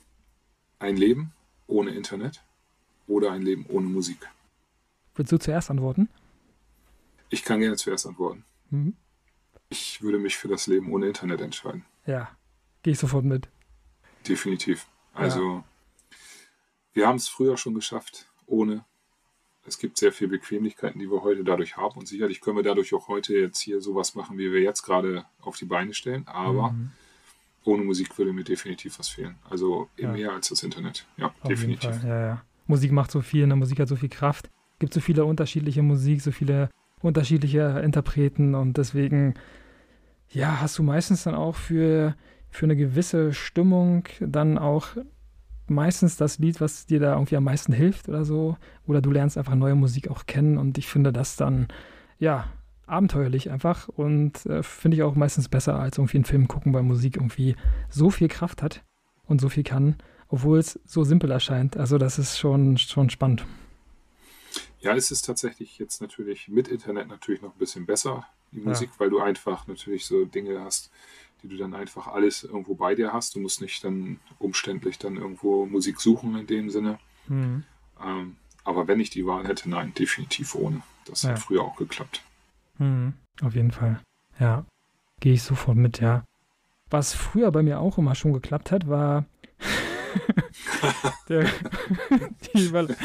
ein 0.80 0.98
Leben 0.98 1.34
ohne 1.68 1.92
Internet 1.92 2.44
oder 3.08 3.32
ein 3.32 3.44
Leben 3.44 3.66
ohne 3.70 3.88
Musik? 3.88 4.28
Willst 5.14 5.32
du 5.32 5.38
zuerst 5.38 5.70
antworten? 5.70 6.10
Ich 7.30 7.44
kann 7.44 7.60
gerne 7.60 7.76
zuerst 7.76 8.08
antworten. 8.08 8.44
Mhm. 8.72 8.96
Ich 9.70 10.02
würde 10.02 10.18
mich 10.18 10.36
für 10.36 10.48
das 10.48 10.66
Leben 10.66 10.92
ohne 10.92 11.06
Internet 11.08 11.42
entscheiden. 11.42 11.86
Ja, 12.06 12.30
gehe 12.84 12.94
ich 12.94 13.00
sofort 13.00 13.26
mit. 13.26 13.50
Definitiv. 14.28 14.88
Also, 15.14 15.64
wir 16.94 17.08
haben 17.08 17.18
es 17.18 17.28
früher 17.28 17.58
schon 17.58 17.74
geschafft, 17.74 18.28
ohne. 18.46 18.86
Es 19.66 19.78
gibt 19.78 19.98
sehr 19.98 20.12
viele 20.12 20.32
Bequemlichkeiten, 20.32 21.00
die 21.00 21.12
wir 21.12 21.22
heute 21.22 21.44
dadurch 21.44 21.78
haben. 21.78 22.00
Und 22.00 22.08
sicherlich 22.08 22.42
können 22.42 22.56
wir 22.58 22.64
dadurch 22.64 22.94
auch 22.94 23.08
heute 23.08 23.36
jetzt 23.36 23.60
hier 23.60 23.82
sowas 23.82 24.16
machen, 24.16 24.38
wie 24.38 24.52
wir 24.52 24.62
jetzt 24.62 24.82
gerade 24.82 25.26
auf 25.42 25.58
die 25.58 25.66
Beine 25.66 25.94
stellen. 25.94 26.28
Aber 26.28 26.72
Mhm. 26.72 26.92
ohne 27.66 27.84
Musik 27.84 28.18
würde 28.18 28.34
mir 28.34 28.44
definitiv 28.44 28.98
was 28.98 29.10
fehlen. 29.10 29.36
Also 29.48 29.90
Ja. 29.98 30.12
mehr 30.12 30.32
als 30.32 30.50
das 30.50 30.64
Internet. 30.64 31.06
Ja, 31.18 31.28
Auf 31.28 31.50
definitiv. 31.50 32.04
Ja, 32.04 32.26
ja. 32.28 32.42
Musik 32.66 32.92
macht 32.92 33.12
so 33.12 33.22
viel, 33.22 33.46
ne? 33.46 33.56
Musik 33.56 33.80
hat 33.80 33.88
so 33.90 33.96
viel 33.96 34.10
Kraft. 34.10 34.50
Gibt 34.80 34.94
so 34.94 35.02
viele 35.02 35.26
unterschiedliche 35.26 35.84
Musik, 35.84 36.22
so 36.22 36.32
viele 36.32 36.70
unterschiedliche 37.02 37.82
Interpreten 37.84 38.56
und 38.56 38.78
deswegen, 38.78 39.36
ja, 40.30 40.62
hast 40.62 40.78
du 40.78 40.84
meistens 40.84 41.24
dann 41.24 41.36
auch 41.36 41.56
für, 41.56 42.16
für 42.50 42.66
eine 42.66 42.76
gewisse 42.76 43.34
Stimmung 43.34 44.06
dann 44.20 44.58
auch 44.58 44.90
meistens 45.68 46.18
das 46.18 46.40
Lied, 46.40 46.62
was 46.62 46.86
dir 46.86 47.00
da 47.00 47.14
irgendwie 47.14 47.36
am 47.36 47.44
meisten 47.44 47.74
hilft 47.74 48.10
oder 48.10 48.26
so. 48.26 48.58
Oder 48.88 49.02
du 49.02 49.12
lernst 49.12 49.38
einfach 49.38 49.56
neue 49.56 49.76
Musik 49.76 50.10
auch 50.10 50.26
kennen 50.26 50.58
und 50.58 50.78
ich 50.78 50.88
finde 50.88 51.14
das 51.14 51.36
dann, 51.36 51.68
ja, 52.18 52.48
abenteuerlich 52.88 53.52
einfach 53.52 53.88
und 53.88 54.48
äh, 54.48 54.64
finde 54.64 54.98
ich 54.98 55.04
auch 55.04 55.14
meistens 55.14 55.48
besser 55.48 55.80
als 55.80 56.00
irgendwie 56.00 56.18
einen 56.18 56.26
Film 56.26 56.48
gucken, 56.48 56.74
weil 56.74 56.82
Musik 56.82 57.18
irgendwie 57.18 57.56
so 57.88 58.10
viel 58.10 58.28
Kraft 58.28 58.64
hat 58.64 58.84
und 59.26 59.40
so 59.40 59.48
viel 59.48 59.64
kann 59.64 59.98
obwohl 60.30 60.60
es 60.60 60.80
so 60.86 61.04
simpel 61.04 61.32
erscheint. 61.32 61.76
Also 61.76 61.98
das 61.98 62.18
ist 62.18 62.38
schon, 62.38 62.78
schon 62.78 63.10
spannend. 63.10 63.46
Ja, 64.80 64.96
es 64.96 65.12
ist 65.12 65.26
tatsächlich 65.26 65.78
jetzt 65.78 66.02
natürlich 66.02 66.48
mit 66.48 66.70
Internet 66.70 67.10
natürlich 67.10 67.42
noch 67.42 67.54
ein 67.54 67.60
bisschen 67.60 67.86
besser, 67.86 68.26
die 68.52 68.60
Ja. 68.60 68.70
Musik, 68.70 68.90
weil 68.98 69.10
du 69.10 69.20
einfach 69.20 69.68
natürlich 69.68 70.06
so 70.06 70.26
Dinge 70.26 70.60
hast, 70.62 70.92
die 71.44 71.48
du 71.48 71.58
dann 71.58 71.74
einfach 71.74 72.08
alles 72.08 72.44
irgendwo 72.44 72.76
bei 72.76 72.96
dir 72.96 73.14
hast. 73.14 73.36
Du 73.36 73.40
musst 73.40 73.62
nicht 73.62 73.84
dann 73.84 74.20
umständlich 74.40 74.98
dann 74.98 75.16
irgendwo 75.16 75.66
Musik 75.66 76.02
suchen 76.02 76.36
in 76.38 76.48
dem 76.48 76.70
Sinne. 76.70 77.00
Mhm. 77.28 77.64
Ähm, 78.04 78.36
aber 78.64 78.88
wenn 78.88 79.00
ich 79.00 79.10
die 79.10 79.26
Wahl 79.26 79.48
hätte, 79.48 79.70
nein, 79.70 79.94
definitiv 79.98 80.56
ohne. 80.56 80.82
Das 81.06 81.24
Ja. 81.24 81.32
hat 81.32 81.40
früher 81.40 81.64
auch 81.64 81.76
geklappt. 81.78 82.22
Mhm. 82.78 83.14
Auf 83.42 83.56
jeden 83.56 83.72
Fall. 83.72 84.02
Ja, 84.40 84.66
gehe 85.20 85.34
ich 85.34 85.44
sofort 85.44 85.78
mit, 85.78 86.00
ja. 86.02 86.24
Was 86.90 87.14
früher 87.14 87.52
bei 87.52 87.62
mir 87.64 87.80
auch 87.80 87.98
immer 87.98 88.16
schon 88.16 88.34
geklappt 88.34 88.72
hat, 88.72 88.88
war 88.88 89.26
der, 91.30 91.46
die, 92.54 92.66
Überle 92.68 92.96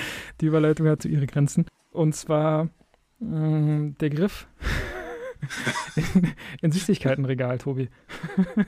die 0.40 0.46
Überleitung 0.46 0.88
hat 0.88 1.02
zu 1.02 1.08
ihre 1.08 1.26
Grenzen. 1.26 1.66
Und 1.90 2.14
zwar 2.14 2.68
mh, 3.20 3.94
der 4.00 4.10
Griff 4.10 4.46
in, 5.96 6.32
in 6.62 6.72
Süßigkeitenregal, 6.72 7.58
Tobi. 7.58 7.88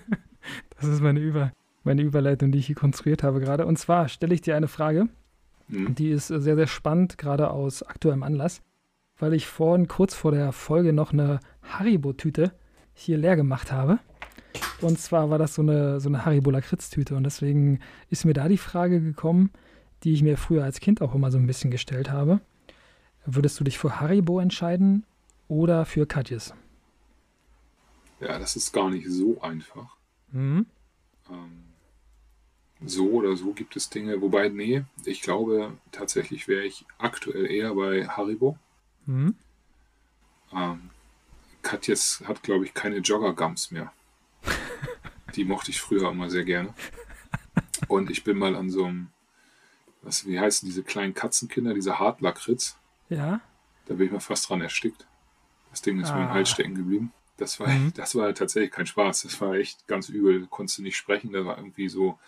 das 0.78 0.88
ist 0.88 1.00
meine, 1.00 1.20
Über 1.20 1.52
meine 1.86 2.02
Überleitung, 2.02 2.52
die 2.52 2.58
ich 2.58 2.66
hier 2.66 2.76
konstruiert 2.76 3.22
habe 3.22 3.40
gerade. 3.40 3.64
Und 3.64 3.78
zwar 3.78 4.08
stelle 4.08 4.34
ich 4.34 4.42
dir 4.42 4.56
eine 4.56 4.68
Frage. 4.68 5.08
Mhm. 5.68 5.94
Die 5.94 6.10
ist 6.10 6.28
sehr, 6.28 6.56
sehr 6.56 6.66
spannend, 6.66 7.16
gerade 7.16 7.50
aus 7.50 7.82
aktuellem 7.82 8.22
Anlass, 8.22 8.60
weil 9.18 9.32
ich 9.34 9.46
vorhin 9.46 9.88
kurz 9.88 10.14
vor 10.14 10.32
der 10.32 10.52
Folge 10.52 10.92
noch 10.92 11.12
eine 11.12 11.40
Haribo-Tüte 11.62 12.52
hier 12.92 13.18
leer 13.18 13.36
gemacht 13.36 13.72
habe. 13.72 13.98
Und 14.80 14.98
zwar 14.98 15.30
war 15.30 15.38
das 15.38 15.54
so 15.54 15.62
eine, 15.62 16.00
so 16.00 16.08
eine 16.08 16.24
Haribo-Lakritz-Tüte. 16.24 17.14
Und 17.14 17.24
deswegen 17.24 17.80
ist 18.10 18.24
mir 18.24 18.34
da 18.34 18.48
die 18.48 18.58
Frage 18.58 19.00
gekommen, 19.00 19.50
die 20.02 20.12
ich 20.12 20.22
mir 20.22 20.36
früher 20.36 20.64
als 20.64 20.80
Kind 20.80 21.00
auch 21.00 21.14
immer 21.14 21.30
so 21.30 21.38
ein 21.38 21.46
bisschen 21.46 21.70
gestellt 21.70 22.10
habe. 22.10 22.40
Würdest 23.24 23.58
du 23.58 23.64
dich 23.64 23.78
für 23.78 24.00
Haribo 24.00 24.38
entscheiden 24.40 25.04
oder 25.48 25.84
für 25.84 26.06
Katjes? 26.06 26.54
Ja, 28.20 28.38
das 28.38 28.56
ist 28.56 28.72
gar 28.72 28.90
nicht 28.90 29.06
so 29.08 29.40
einfach. 29.42 29.96
Mhm. 30.32 30.66
Ähm, 31.30 31.62
so 32.84 33.10
oder 33.10 33.36
so 33.36 33.52
gibt 33.52 33.76
es 33.76 33.88
Dinge, 33.90 34.20
wobei, 34.20 34.48
nee, 34.48 34.84
ich 35.04 35.22
glaube 35.22 35.76
tatsächlich 35.92 36.46
wäre 36.48 36.64
ich 36.64 36.84
aktuell 36.98 37.50
eher 37.50 37.74
bei 37.74 38.06
Haribo. 38.06 38.58
Mhm. 39.06 39.34
Ähm, 40.52 40.90
Katjes 41.62 42.22
hat, 42.26 42.42
glaube 42.42 42.64
ich, 42.64 42.74
keine 42.74 42.98
Jogger-Gums 42.98 43.70
mehr. 43.70 43.92
Die 45.34 45.44
mochte 45.44 45.70
ich 45.70 45.80
früher 45.80 46.10
immer 46.10 46.30
sehr 46.30 46.44
gerne. 46.44 46.72
Und 47.88 48.10
ich 48.10 48.24
bin 48.24 48.38
mal 48.38 48.54
an 48.54 48.70
so 48.70 48.84
einem, 48.84 49.08
was, 50.02 50.26
wie 50.26 50.38
heißen 50.38 50.66
diese 50.66 50.82
kleinen 50.82 51.14
Katzenkinder, 51.14 51.74
diese 51.74 51.98
Hartlakritz, 51.98 52.76
Ja. 53.08 53.40
da 53.86 53.94
bin 53.94 54.06
ich 54.06 54.12
mal 54.12 54.20
fast 54.20 54.48
dran 54.48 54.60
erstickt. 54.60 55.06
Das 55.70 55.82
Ding 55.82 56.00
ist 56.00 56.10
mir 56.14 56.20
im 56.22 56.28
Ah. 56.28 56.34
Hals 56.34 56.50
stecken 56.50 56.74
geblieben. 56.74 57.12
Das 57.38 57.60
war, 57.60 57.68
Mhm. 57.68 57.92
das 57.94 58.14
war 58.14 58.32
tatsächlich 58.34 58.70
kein 58.72 58.86
Spaß. 58.86 59.22
Das 59.22 59.40
war 59.40 59.54
echt 59.54 59.86
ganz 59.86 60.08
übel. 60.08 60.40
Du 60.40 60.46
konntest 60.46 60.78
nicht 60.80 60.96
sprechen. 60.96 61.32
Da 61.32 61.44
war 61.44 61.58
irgendwie 61.58 61.88
so, 61.88 62.18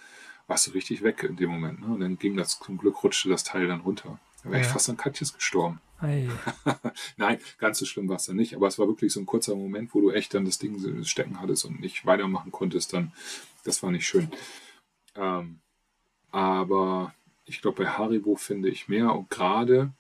warst 0.47 0.67
du 0.67 0.71
richtig 0.73 1.03
weg 1.03 1.23
in 1.23 1.37
dem 1.37 1.51
Moment. 1.51 1.81
Ne? 1.81 1.87
Und 1.95 2.01
dann 2.01 2.19
ging 2.19 2.37
das, 2.37 2.59
zum 2.59 2.77
Glück 2.79 3.03
rutschte 3.03 3.29
das 3.29 3.45
Teil 3.45 3.67
dann 3.69 3.81
runter. 3.81 4.19
Da 4.45 4.51
wäre 4.51 4.61
ich 4.61 4.67
Ja. 4.67 4.73
fast 4.75 4.89
an 4.91 4.97
Katjes 4.97 5.33
gestorben. 5.35 5.81
Ei. 6.01 6.29
Nein, 7.17 7.39
ganz 7.59 7.79
so 7.79 7.85
schlimm 7.87 8.09
war 8.09 8.17
es 8.17 8.27
dann 8.27 8.37
nicht, 8.37 8.55
aber 8.55 8.69
es 8.69 8.79
war 8.79 8.87
wirklich 8.87 9.13
so 9.13 9.19
ein 9.19 9.27
kurzer 9.27 9.57
Moment, 9.57 9.95
wo 9.95 10.01
du 10.01 10.11
echt 10.13 10.33
dann 10.33 10.45
das 10.45 10.59
Ding 10.59 11.03
stecken 11.05 11.41
hattest 11.41 11.65
und 11.65 11.81
nicht 11.81 12.07
weitermachen 12.07 12.53
konntest, 12.53 12.93
dann, 12.93 13.13
das 13.65 13.83
war 13.83 13.91
nicht 13.91 14.07
schön. 14.07 14.31
Ähm, 15.17 15.59
aber 16.31 17.15
ich 17.47 17.61
glaube, 17.63 17.83
bei 17.85 17.91
Haribo 17.91 18.37
finde 18.37 18.69
ich 18.69 18.89
mehr 18.89 19.13
und 19.15 19.29
gerade 19.31 19.91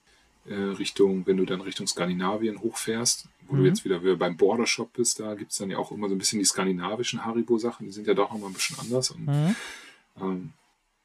Richtung, 0.54 1.26
wenn 1.26 1.36
du 1.36 1.44
dann 1.44 1.60
Richtung 1.60 1.86
Skandinavien 1.86 2.60
hochfährst, 2.60 3.26
wo 3.46 3.54
Mhm. 3.54 3.58
du 3.60 3.66
jetzt 3.66 3.84
wieder 3.84 3.98
beim 4.16 4.36
Border 4.36 4.66
Shop 4.66 4.92
bist, 4.92 5.20
da 5.20 5.34
gibt 5.34 5.52
es 5.52 5.58
dann 5.58 5.70
ja 5.70 5.78
auch 5.78 5.90
immer 5.92 6.08
so 6.08 6.14
ein 6.14 6.18
bisschen 6.18 6.38
die 6.38 6.44
skandinavischen 6.44 7.24
Haribo-Sachen, 7.24 7.86
die 7.86 7.92
sind 7.92 8.06
ja 8.06 8.14
doch 8.14 8.30
nochmal 8.32 8.50
ein 8.50 8.54
bisschen 8.54 8.78
anders. 8.78 9.10
Und, 9.10 9.26
Mhm. 9.26 9.56
ähm, 10.20 10.52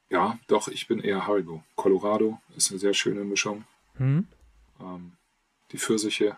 ja, 0.10 0.38
doch, 0.48 0.68
ich 0.68 0.88
bin 0.88 1.00
eher 1.00 1.26
Haribo. 1.28 1.64
Colorado 1.76 2.40
ist 2.56 2.70
eine 2.72 2.80
sehr 2.80 2.94
schöne 2.94 3.24
Mischung 3.24 3.66
Mhm. 3.98 4.28
ähm, 4.80 5.12
die 5.72 5.78
Pfirsiche 5.78 6.38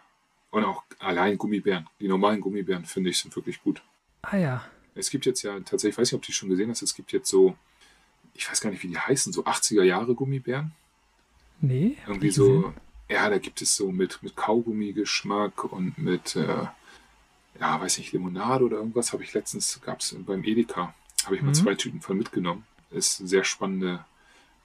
und 0.51 0.63
auch 0.63 0.83
allein 0.99 1.37
Gummibären. 1.37 1.87
Die 1.99 2.07
normalen 2.07 2.39
Gummibären, 2.41 2.85
finde 2.85 3.09
ich, 3.09 3.17
sind 3.17 3.35
wirklich 3.35 3.61
gut. 3.61 3.81
Ah 4.21 4.37
ja. 4.37 4.65
Es 4.93 5.09
gibt 5.09 5.25
jetzt 5.25 5.41
ja 5.41 5.59
tatsächlich, 5.59 5.93
ich 5.93 5.97
weiß 5.97 6.07
nicht, 6.11 6.15
ob 6.15 6.21
du 6.21 6.27
die 6.27 6.33
schon 6.33 6.49
gesehen 6.49 6.69
hast, 6.69 6.81
es 6.81 6.95
gibt 6.95 7.11
jetzt 7.11 7.29
so, 7.29 7.57
ich 8.33 8.49
weiß 8.49 8.61
gar 8.61 8.69
nicht, 8.69 8.81
wie 8.83 8.87
die 8.87 8.97
heißen, 8.97 9.33
so 9.33 9.43
80er 9.43 9.83
Jahre 9.83 10.15
Gummibären. 10.15 10.71
Nee. 11.59 11.97
Irgendwie 12.07 12.29
so, 12.31 12.47
gesehen. 12.61 12.73
Ja, 13.09 13.29
da 13.29 13.37
gibt 13.37 13.61
es 13.61 13.75
so 13.75 13.91
mit, 13.91 14.21
mit 14.23 14.35
Kaugummi-Geschmack 14.35 15.63
und 15.65 15.97
mit, 15.97 16.35
äh, 16.35 16.65
ja, 17.59 17.79
weiß 17.81 17.97
nicht, 17.99 18.11
Limonade 18.13 18.65
oder 18.65 18.77
irgendwas. 18.77 19.13
Habe 19.13 19.23
ich 19.23 19.33
letztens, 19.33 19.79
gab 19.81 19.99
es 19.99 20.15
beim 20.25 20.43
Edeka, 20.43 20.93
habe 21.25 21.35
ich 21.35 21.41
mal 21.41 21.49
Mhm. 21.49 21.53
zwei 21.55 21.75
Tüten 21.75 22.01
von 22.01 22.17
mitgenommen. 22.17 22.65
Ist 22.91 23.19
eine 23.19 23.29
sehr 23.29 23.43
spannende 23.43 24.03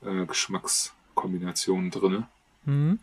äh, 0.04 0.24
Geschmackskombination 0.26 1.90
drin. 1.90 2.24
Mhm. 2.64 2.98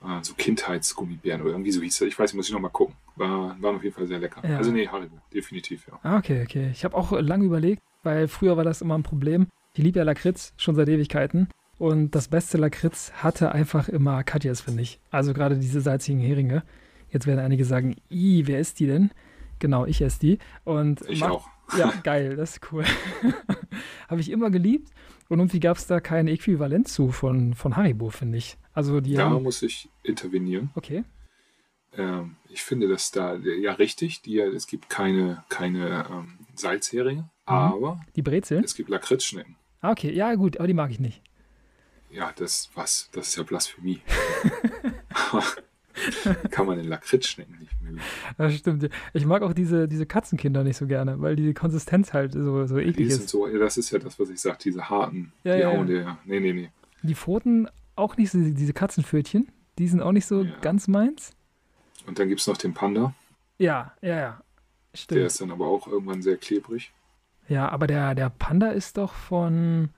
Ah, 0.00 0.22
so 0.22 0.34
Kindheitsgummibären 0.34 1.42
oder 1.42 1.50
irgendwie 1.52 1.72
so 1.72 1.80
hieß 1.82 1.98
das. 1.98 2.08
Ich 2.08 2.18
weiß, 2.18 2.32
muss 2.34 2.46
ich 2.46 2.52
noch 2.52 2.60
mal 2.60 2.68
gucken. 2.68 2.94
War, 3.16 3.60
waren 3.60 3.76
auf 3.76 3.82
jeden 3.82 3.96
Fall 3.96 4.06
sehr 4.06 4.20
lecker. 4.20 4.46
Ja. 4.48 4.58
Also 4.58 4.70
nee, 4.70 4.86
Haribo, 4.86 5.18
definitiv, 5.34 5.88
ja. 5.88 5.98
Ah, 6.04 6.18
okay, 6.18 6.42
okay. 6.44 6.70
Ich 6.72 6.84
habe 6.84 6.96
auch 6.96 7.10
lange 7.12 7.44
überlegt, 7.44 7.82
weil 8.04 8.28
früher 8.28 8.56
war 8.56 8.62
das 8.64 8.80
immer 8.80 8.96
ein 8.96 9.02
Problem. 9.02 9.48
Ich 9.74 9.82
liebe 9.82 9.98
ja 9.98 10.04
Lakritz 10.04 10.52
schon 10.56 10.76
seit 10.76 10.88
Ewigkeiten. 10.88 11.48
Und 11.78 12.14
das 12.16 12.28
beste 12.28 12.58
Lakritz 12.58 13.12
hatte 13.14 13.52
einfach 13.52 13.88
immer 13.88 14.24
Katjes, 14.24 14.60
finde 14.60 14.82
ich. 14.82 14.98
Also 15.10 15.32
gerade 15.32 15.56
diese 15.58 15.80
salzigen 15.80 16.20
Heringe. 16.20 16.64
Jetzt 17.10 17.26
werden 17.26 17.38
einige 17.38 17.64
sagen, 17.64 17.94
i, 18.10 18.42
wer 18.46 18.58
ist 18.58 18.80
die 18.80 18.86
denn? 18.86 19.10
Genau, 19.60 19.86
ich 19.86 20.00
esse 20.02 20.18
die. 20.20 20.38
Und 20.64 21.00
Ich 21.08 21.20
mach- 21.20 21.30
auch. 21.30 21.48
Ja, 21.76 21.92
geil, 22.02 22.34
das 22.34 22.52
ist 22.56 22.72
cool. 22.72 22.82
Habe 24.08 24.22
ich 24.22 24.30
immer 24.30 24.50
geliebt. 24.50 24.88
Und 25.28 25.38
irgendwie 25.38 25.60
gab 25.60 25.76
es 25.76 25.86
da 25.86 26.00
kein 26.00 26.26
Äquivalent 26.26 26.88
zu 26.88 27.10
von, 27.12 27.52
von 27.52 27.76
Haribo, 27.76 28.08
finde 28.08 28.38
ich. 28.38 28.56
Also 28.72 29.00
die 29.02 29.12
Da 29.14 29.28
haben. 29.28 29.42
muss 29.42 29.60
ich 29.62 29.90
intervenieren. 30.02 30.70
Okay. 30.76 31.04
Ähm, 31.96 32.36
ich 32.48 32.62
finde 32.62 32.88
das 32.88 33.10
da 33.10 33.34
ja 33.36 33.72
richtig. 33.72 34.22
Die, 34.22 34.38
es 34.40 34.66
gibt 34.66 34.88
keine, 34.88 35.44
keine 35.50 36.06
ähm, 36.10 36.38
Salzheringe, 36.54 37.22
Mhm. 37.22 37.28
aber 37.44 38.00
Die 38.16 38.22
Brezel? 38.22 38.64
es 38.64 38.74
gibt 38.74 38.88
Lakritzschnecken. 38.88 39.56
Ah, 39.82 39.90
okay, 39.92 40.10
ja, 40.12 40.34
gut, 40.36 40.56
aber 40.56 40.66
die 40.66 40.74
mag 40.74 40.90
ich 40.90 41.00
nicht. 41.00 41.22
Ja, 42.10 42.32
das 42.36 42.70
was? 42.74 43.08
Das 43.12 43.28
ist 43.28 43.36
ja 43.36 43.42
Blasphemie. 43.42 44.00
Kann 46.50 46.66
man 46.66 46.78
den 46.78 46.86
Lakritzschnecken 46.88 47.58
nicht 47.58 47.72
mögen. 47.82 48.00
Das 48.36 48.54
stimmt. 48.54 48.88
Ich 49.14 49.26
mag 49.26 49.42
auch 49.42 49.52
diese, 49.52 49.88
diese 49.88 50.06
Katzenkinder 50.06 50.62
nicht 50.62 50.76
so 50.76 50.86
gerne, 50.86 51.20
weil 51.20 51.34
die 51.34 51.52
Konsistenz 51.54 52.12
halt 52.12 52.32
so, 52.34 52.66
so 52.66 52.78
eklig 52.78 52.96
Die 52.96 53.10
sind 53.10 53.24
ist. 53.24 53.30
so, 53.30 53.46
das 53.58 53.76
ist 53.76 53.90
ja 53.90 53.98
das, 53.98 54.18
was 54.18 54.30
ich 54.30 54.40
sage, 54.40 54.58
diese 54.64 54.88
harten, 54.88 55.32
Ja, 55.42 55.56
die 55.56 55.62
ja, 55.62 55.68
hauen 55.68 55.88
ja. 55.88 56.02
dir. 56.02 56.18
Nee, 56.24 56.40
nee, 56.40 56.52
nee. 56.52 56.70
Die 57.02 57.14
Pfoten 57.16 57.68
auch 57.96 58.16
nicht 58.16 58.30
so, 58.30 58.38
diese 58.38 58.72
Katzenpfötchen, 58.72 59.50
die 59.78 59.88
sind 59.88 60.00
auch 60.00 60.12
nicht 60.12 60.26
so 60.26 60.42
Ja. 60.44 60.52
ganz 60.60 60.86
meins. 60.86 61.32
Und 62.06 62.18
dann 62.20 62.28
gibt 62.28 62.40
es 62.40 62.46
noch 62.46 62.56
den 62.56 62.74
Panda, 62.74 63.12
Ja, 63.58 63.92
ja, 64.00 64.08
ja. 64.16 64.40
der 64.92 64.98
Stimmt. 64.98 65.20
ist 65.22 65.40
dann 65.40 65.50
aber 65.50 65.66
auch 65.66 65.88
irgendwann 65.88 66.22
sehr 66.22 66.36
klebrig. 66.36 66.92
Ja, 67.48 67.68
aber 67.70 67.86
der, 67.88 68.14
der 68.14 68.30
Panda 68.30 68.68
ist 68.70 68.98
doch 68.98 69.12
von. 69.14 69.88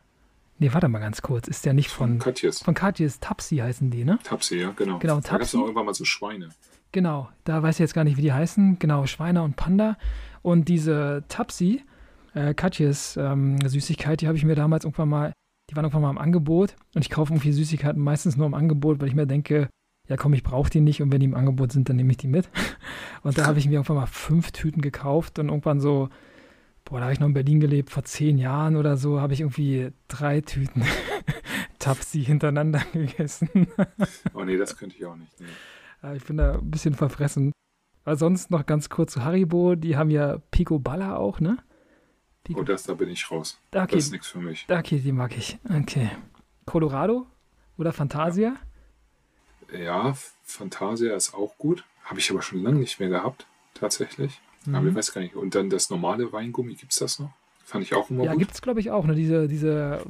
Nee, 0.60 0.74
warte 0.74 0.88
mal 0.88 0.98
ganz 0.98 1.22
kurz. 1.22 1.48
Ist 1.48 1.64
der 1.64 1.72
nicht 1.72 1.88
von. 1.88 2.18
Katjes. 2.18 2.60
Von 2.60 2.74
Katjes 2.74 3.18
Tapsi 3.18 3.56
heißen 3.56 3.90
die, 3.90 4.04
ne? 4.04 4.18
Tapsi, 4.22 4.58
ja, 4.58 4.72
genau. 4.76 4.98
Genau, 4.98 5.18
Da 5.20 5.30
gab 5.30 5.40
es 5.40 5.54
auch 5.54 5.62
irgendwann 5.62 5.86
mal 5.86 5.94
so 5.94 6.04
Schweine. 6.04 6.50
Genau, 6.92 7.30
da 7.44 7.62
weiß 7.62 7.76
ich 7.76 7.80
jetzt 7.80 7.94
gar 7.94 8.04
nicht, 8.04 8.18
wie 8.18 8.22
die 8.22 8.32
heißen. 8.32 8.78
Genau, 8.78 9.06
Schweine 9.06 9.42
und 9.42 9.56
Panda. 9.56 9.96
Und 10.42 10.68
diese 10.68 11.24
Tapsi, 11.28 11.82
äh, 12.34 12.52
Katjes 12.52 13.16
ähm, 13.16 13.56
Süßigkeit, 13.66 14.20
die 14.20 14.26
habe 14.26 14.36
ich 14.36 14.44
mir 14.44 14.54
damals 14.54 14.84
irgendwann 14.84 15.08
mal, 15.08 15.32
die 15.70 15.76
waren 15.76 15.84
irgendwann 15.86 16.02
mal 16.02 16.10
im 16.10 16.18
Angebot. 16.18 16.76
Und 16.94 17.02
ich 17.02 17.10
kaufe 17.10 17.32
irgendwie 17.32 17.52
Süßigkeiten 17.52 18.02
meistens 18.02 18.36
nur 18.36 18.46
im 18.46 18.54
Angebot, 18.54 19.00
weil 19.00 19.08
ich 19.08 19.14
mir 19.14 19.26
denke, 19.26 19.70
ja 20.08 20.16
komm, 20.16 20.34
ich 20.34 20.42
brauche 20.42 20.68
die 20.68 20.82
nicht 20.82 21.00
und 21.00 21.10
wenn 21.10 21.20
die 21.20 21.26
im 21.26 21.34
Angebot 21.34 21.72
sind, 21.72 21.88
dann 21.88 21.96
nehme 21.96 22.10
ich 22.10 22.18
die 22.18 22.28
mit. 22.28 22.50
Und 23.22 23.38
da 23.38 23.46
habe 23.46 23.58
ich 23.58 23.66
mir 23.66 23.74
irgendwann 23.74 23.96
mal 23.96 24.06
fünf 24.06 24.50
Tüten 24.50 24.82
gekauft 24.82 25.38
und 25.38 25.48
irgendwann 25.48 25.78
so, 25.78 26.08
boah, 26.84 26.98
da 26.98 27.04
habe 27.04 27.12
ich 27.12 27.20
noch 27.20 27.26
in 27.28 27.34
Berlin 27.34 27.60
gelebt, 27.60 27.90
vor 27.90 28.04
zehn 28.04 28.38
Jahren 28.38 28.76
oder 28.76 28.96
so, 28.96 29.20
habe 29.20 29.32
ich 29.32 29.40
irgendwie 29.40 29.92
drei 30.08 30.40
Tüten 30.40 30.84
Tapsi 31.78 32.24
hintereinander 32.24 32.80
gegessen. 32.92 33.68
Oh 34.34 34.44
nee, 34.44 34.56
das 34.56 34.76
könnte 34.76 34.96
ich 34.96 35.04
auch 35.06 35.16
nicht. 35.16 35.32
Nee. 35.40 35.46
Ja, 36.02 36.14
ich 36.14 36.24
bin 36.24 36.36
da 36.36 36.54
ein 36.54 36.70
bisschen 36.70 36.94
verfressen. 36.94 37.52
Aber 38.04 38.16
sonst 38.16 38.50
noch 38.50 38.64
ganz 38.66 38.88
kurz 38.88 39.12
zu 39.12 39.24
Haribo. 39.24 39.74
Die 39.74 39.96
haben 39.96 40.10
ja 40.10 40.38
Pico 40.50 40.78
Balla 40.78 41.16
auch, 41.16 41.38
ne? 41.40 41.58
Pico 42.44 42.60
Oh, 42.60 42.62
das, 42.64 42.84
da 42.84 42.94
bin 42.94 43.10
ich 43.10 43.30
raus. 43.30 43.60
okay, 43.74 43.86
Das 43.96 44.04
ist 44.06 44.12
nichts 44.12 44.28
für 44.28 44.38
mich. 44.40 44.66
okay, 44.70 44.98
die 44.98 45.12
mag 45.12 45.36
ich. 45.36 45.58
Okay. 45.68 46.10
Colorado 46.64 47.26
oder 47.76 47.92
Fantasia? 47.92 48.56
Ja, 49.72 50.14
Fantasia 50.42 51.14
ist 51.14 51.34
auch 51.34 51.56
gut. 51.58 51.84
Habe 52.04 52.18
ich 52.18 52.30
aber 52.30 52.42
schon 52.42 52.62
lange 52.62 52.78
nicht 52.78 52.98
mehr 52.98 53.08
gehabt, 53.10 53.46
tatsächlich. 53.74 54.40
Aber 54.66 54.78
ich 54.86 54.92
Mhm. 54.92 54.94
weiß 54.96 55.12
gar 55.12 55.20
nicht. 55.22 55.34
Und 55.36 55.54
dann 55.54 55.70
das 55.70 55.90
normale 55.90 56.32
Weingummi, 56.32 56.74
gibt 56.74 56.92
es 56.92 56.98
das 56.98 57.18
noch? 57.18 57.30
Fand 57.64 57.84
ich 57.84 57.94
auch 57.94 58.10
immer 58.10 58.24
Ja, 58.24 58.32
gut. 58.32 58.40
gibt 58.40 58.52
es, 58.52 58.62
glaube 58.62 58.80
ich, 58.80 58.90
auch. 58.90 59.06
Ne? 59.06 59.14
Diese, 59.14 59.46
diese, 59.48 60.02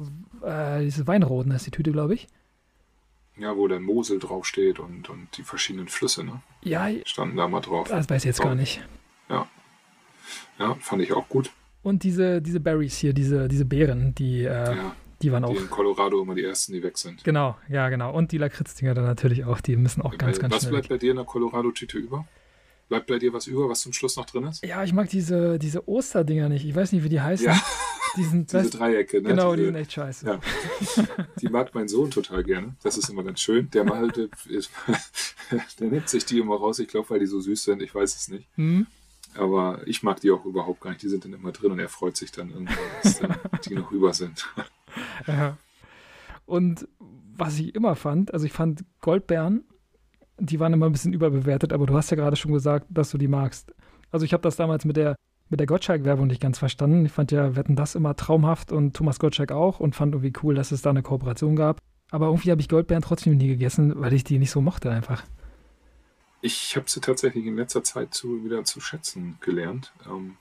äh, 0.43 0.81
diese 0.81 1.05
Weinroten 1.07 1.51
ist 1.51 1.65
die 1.67 1.71
Tüte, 1.71 1.91
glaube 1.91 2.15
ich. 2.15 2.27
Ja, 3.37 3.55
wo 3.55 3.67
dann 3.67 3.83
Mosel 3.83 4.19
draufsteht 4.19 4.79
und, 4.79 5.09
und 5.09 5.27
die 5.37 5.43
verschiedenen 5.43 5.87
Flüsse, 5.87 6.23
ne? 6.23 6.41
Ja, 6.63 6.89
Standen 7.05 7.37
da 7.37 7.47
mal 7.47 7.61
drauf. 7.61 7.87
das 7.87 8.09
weiß 8.09 8.23
ich 8.23 8.27
jetzt 8.27 8.41
gar 8.41 8.55
nicht. 8.55 8.81
Ja, 10.59 10.75
fand 10.79 11.01
ich 11.01 11.13
auch 11.13 11.27
gut. 11.29 11.49
Und 11.83 12.03
diese, 12.03 12.41
diese 12.41 12.59
Berries 12.59 12.97
hier, 12.97 13.13
diese, 13.13 13.47
diese 13.47 13.65
Beeren, 13.65 14.13
die, 14.15 14.43
äh, 14.43 14.75
Ja, 14.75 14.95
die 15.21 15.31
waren 15.31 15.43
die 15.43 15.49
auch. 15.49 15.59
in 15.59 15.69
Colorado 15.69 16.21
immer 16.21 16.35
die 16.35 16.43
ersten, 16.43 16.73
die 16.73 16.83
weg 16.83 16.97
sind. 16.97 17.23
Genau, 17.23 17.57
ja, 17.69 17.89
genau. 17.89 18.13
Und 18.13 18.31
die 18.31 18.37
Lakritzdinger 18.37 18.93
dann 18.93 19.05
natürlich 19.05 19.45
auch. 19.45 19.61
Die 19.61 19.75
müssen 19.77 20.01
auch 20.03 20.15
ganz, 20.17 20.35
Weil- 20.37 20.41
ganz 20.43 20.53
was 20.55 20.61
schnell. 20.61 20.71
bleibt 20.73 20.89
bei 20.89 20.97
dir 20.97 21.11
in 21.11 21.17
der 21.17 21.25
Colorado-Tüte 21.25 21.97
über? 21.97 22.27
Bleibt 22.91 23.07
bei 23.07 23.19
dir 23.19 23.31
was 23.31 23.47
über, 23.47 23.69
was 23.69 23.79
zum 23.79 23.93
Schluss 23.93 24.17
noch 24.17 24.25
drin 24.25 24.43
ist? 24.43 24.65
Ja, 24.65 24.83
ich 24.83 24.91
mag 24.91 25.07
diese, 25.07 25.57
diese 25.57 25.87
Osterdinger 25.87 26.49
nicht. 26.49 26.65
Ich 26.65 26.75
weiß 26.75 26.91
nicht, 26.91 27.05
wie 27.05 27.07
die 27.07 27.21
heißen. 27.21 27.45
Ja, 27.45 27.57
Die 28.17 28.23
sind, 28.25 28.51
diese 28.51 28.69
Dreiecke, 28.69 29.21
ne? 29.21 29.29
Genau, 29.29 29.51
die 29.51 29.61
diese, 29.61 29.67
sind 29.67 29.75
echt 29.77 29.93
scheiße. 29.93 30.25
Ja. 30.25 30.39
Die 31.39 31.47
mag 31.47 31.73
mein 31.73 31.87
Sohn 31.87 32.11
total 32.11 32.43
gerne. 32.43 32.75
Das 32.83 32.97
ist 32.97 33.07
immer 33.07 33.23
ganz 33.23 33.39
schön. 33.39 33.69
Der 33.71 33.85
mal, 33.85 34.09
der, 34.09 34.27
der 35.79 35.87
nimmt 35.87 36.09
sich 36.09 36.25
die 36.25 36.39
immer 36.39 36.57
raus. 36.57 36.79
Ich 36.79 36.89
glaube, 36.89 37.09
weil 37.11 37.19
die 37.21 37.27
so 37.27 37.39
süß 37.39 37.63
sind. 37.63 37.81
Ich 37.81 37.95
weiß 37.95 38.13
es 38.13 38.27
nicht. 38.27 38.49
Hm? 38.55 38.87
Aber 39.35 39.79
ich 39.85 40.03
mag 40.03 40.19
die 40.19 40.31
auch 40.31 40.43
überhaupt 40.43 40.81
gar 40.81 40.89
nicht. 40.89 41.01
Die 41.01 41.07
sind 41.07 41.23
dann 41.23 41.31
immer 41.31 41.53
drin 41.53 41.71
und 41.71 41.79
er 41.79 41.87
freut 41.87 42.17
sich 42.17 42.33
dann 42.33 42.49
irgendwann, 42.49 42.75
dass 43.03 43.19
dann 43.19 43.37
die 43.65 43.75
noch 43.75 43.89
über 43.93 44.13
sind. 44.13 44.45
Ja. 45.27 45.55
Und 46.45 46.89
was 47.37 47.57
ich 47.57 47.73
immer 47.73 47.95
fand, 47.95 48.33
also 48.33 48.45
ich 48.45 48.51
fand 48.51 48.83
Goldbeeren, 48.99 49.63
die 50.41 50.59
waren 50.59 50.73
immer 50.73 50.87
ein 50.87 50.91
bisschen 50.91 51.13
überbewertet, 51.13 51.71
aber 51.71 51.85
du 51.85 51.95
hast 51.95 52.09
ja 52.09 52.17
gerade 52.17 52.35
schon 52.35 52.51
gesagt, 52.51 52.87
dass 52.89 53.11
du 53.11 53.17
die 53.17 53.27
magst. 53.27 53.73
Also 54.11 54.25
ich 54.25 54.33
habe 54.33 54.43
das 54.43 54.55
damals 54.55 54.85
mit 54.85 54.97
der 54.97 55.15
mit 55.49 55.59
der 55.59 55.67
Gottschalk-Werbung 55.67 56.27
nicht 56.27 56.41
ganz 56.41 56.57
verstanden. 56.57 57.05
Ich 57.05 57.11
fand 57.11 57.31
ja 57.31 57.57
Wetten 57.57 57.75
das 57.75 57.95
immer 57.95 58.15
traumhaft 58.15 58.71
und 58.71 58.95
Thomas 58.95 59.19
Gottschalk 59.19 59.51
auch 59.51 59.81
und 59.81 59.95
fand 59.95 60.13
irgendwie 60.13 60.31
cool, 60.41 60.55
dass 60.55 60.71
es 60.71 60.81
da 60.81 60.91
eine 60.91 61.03
Kooperation 61.03 61.57
gab. 61.57 61.77
Aber 62.09 62.27
irgendwie 62.27 62.51
habe 62.51 62.61
ich 62.61 62.69
Goldbeeren 62.69 63.03
trotzdem 63.03 63.35
nie 63.35 63.49
gegessen, 63.49 63.93
weil 63.99 64.13
ich 64.13 64.23
die 64.23 64.39
nicht 64.39 64.51
so 64.51 64.61
mochte 64.61 64.89
einfach. 64.89 65.23
Ich 66.41 66.75
habe 66.77 66.89
sie 66.89 67.01
tatsächlich 67.01 67.45
in 67.45 67.57
letzter 67.57 67.83
Zeit 67.83 68.13
zu, 68.13 68.45
wieder 68.45 68.63
zu 68.63 68.79
schätzen 68.79 69.37
gelernt. 69.41 69.91
Ähm, 70.09 70.37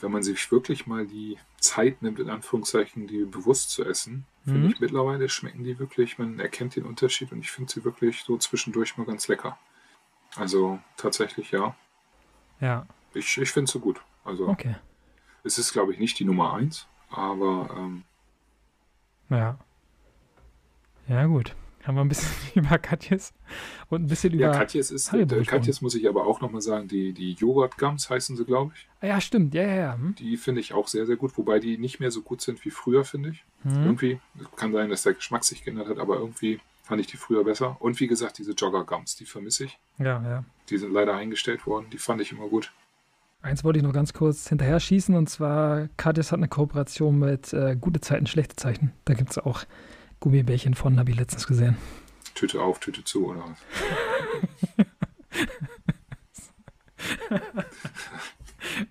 wenn 0.00 0.10
man 0.10 0.22
sich 0.22 0.50
wirklich 0.50 0.86
mal 0.86 1.06
die 1.06 1.36
Zeit 1.58 2.00
nimmt, 2.00 2.18
in 2.18 2.30
Anführungszeichen, 2.30 3.06
die 3.06 3.24
bewusst 3.24 3.70
zu 3.70 3.84
essen, 3.84 4.24
Mhm. 4.44 4.52
finde 4.52 4.68
ich 4.68 4.80
mittlerweile 4.80 5.28
schmecken 5.28 5.64
die 5.64 5.78
wirklich, 5.78 6.18
man 6.18 6.38
erkennt 6.40 6.76
den 6.76 6.84
Unterschied 6.84 7.32
und 7.32 7.40
ich 7.40 7.50
finde 7.50 7.72
sie 7.72 7.84
wirklich 7.84 8.22
so 8.22 8.36
zwischendurch 8.38 8.96
mal 8.96 9.04
ganz 9.06 9.28
lecker. 9.28 9.58
Also 10.36 10.78
tatsächlich 10.96 11.50
ja. 11.50 11.74
Ja, 12.60 12.86
Ich, 13.14 13.36
ich 13.38 13.50
finde 13.50 13.70
sie 13.70 13.80
gut. 13.80 14.00
Also 14.24 14.48
okay. 14.48 14.76
es 15.44 15.58
ist, 15.58 15.72
glaube 15.72 15.92
ich, 15.92 15.98
nicht 15.98 16.18
die 16.18 16.24
Nummer 16.24 16.52
eins, 16.54 16.86
aber 17.10 17.70
ähm, 17.76 18.04
Ja. 19.28 19.58
Ja, 21.08 21.26
gut. 21.26 21.56
Haben 21.90 21.96
wir 21.96 22.02
ein 22.02 22.08
bisschen 22.08 22.30
über 22.54 22.78
Katjes 22.78 23.34
und 23.88 24.04
ein 24.04 24.06
bisschen 24.06 24.32
über. 24.32 24.44
ja, 24.44 24.52
Katjes 24.52 24.92
ist, 24.92 25.10
Haribo 25.10 25.34
äh. 25.34 25.44
Katjes 25.44 25.80
muss 25.80 25.96
ich 25.96 26.08
aber 26.08 26.24
auch 26.24 26.40
nochmal 26.40 26.60
sagen, 26.60 26.86
die, 26.86 27.12
die 27.12 27.32
Joghurt-Gums 27.32 28.08
heißen 28.08 28.36
sie, 28.36 28.44
glaube 28.44 28.70
ich. 28.76 28.88
Ah, 29.00 29.06
ja, 29.08 29.20
stimmt. 29.20 29.54
Ja, 29.54 29.62
ja, 29.62 29.74
ja. 29.74 29.94
Hm? 29.94 30.14
Die 30.14 30.36
finde 30.36 30.60
ich 30.60 30.72
auch 30.72 30.86
sehr, 30.86 31.04
sehr 31.04 31.16
gut, 31.16 31.36
wobei 31.36 31.58
die 31.58 31.78
nicht 31.78 31.98
mehr 31.98 32.12
so 32.12 32.22
gut 32.22 32.42
sind 32.42 32.64
wie 32.64 32.70
früher, 32.70 33.04
finde 33.04 33.30
ich. 33.30 33.44
Hm? 33.64 33.82
Irgendwie 33.82 34.20
kann 34.54 34.72
sein, 34.72 34.88
dass 34.88 35.02
der 35.02 35.14
Geschmack 35.14 35.42
sich 35.42 35.64
geändert 35.64 35.88
hat, 35.88 35.98
aber 35.98 36.18
irgendwie 36.18 36.60
fand 36.84 37.00
ich 37.00 37.08
die 37.08 37.16
früher 37.16 37.42
besser. 37.42 37.76
Und 37.80 37.98
wie 37.98 38.06
gesagt, 38.06 38.38
diese 38.38 38.52
Jogger-Gums, 38.52 39.16
die 39.16 39.24
vermisse 39.24 39.64
ich. 39.64 39.76
Ja, 39.98 40.22
ja. 40.22 40.44
Die 40.68 40.78
sind 40.78 40.92
leider 40.92 41.16
eingestellt 41.16 41.66
worden, 41.66 41.86
die 41.92 41.98
fand 41.98 42.20
ich 42.20 42.30
immer 42.30 42.46
gut. 42.46 42.72
Eins 43.42 43.64
wollte 43.64 43.80
ich 43.80 43.84
noch 43.84 43.92
ganz 43.92 44.12
kurz 44.12 44.48
hinterher 44.48 44.78
schießen 44.78 45.16
und 45.16 45.28
zwar 45.28 45.88
Katjes 45.96 46.30
hat 46.30 46.38
eine 46.38 46.46
Kooperation 46.46 47.18
mit 47.18 47.52
äh, 47.52 47.74
Gute 47.74 48.00
Zeiten, 48.00 48.28
Schlechte 48.28 48.54
Zeichen. 48.54 48.92
Da 49.06 49.14
gibt 49.14 49.30
es 49.30 49.38
auch 49.38 49.64
Gummibärchen 50.20 50.74
von, 50.74 50.98
habe 50.98 51.10
ich 51.10 51.16
letztens 51.16 51.46
gesehen. 51.46 51.76
Tüte 52.34 52.62
auf, 52.62 52.78
Tüte 52.78 53.04
zu 53.04 53.26
oder 53.26 53.44
was. 53.46 54.86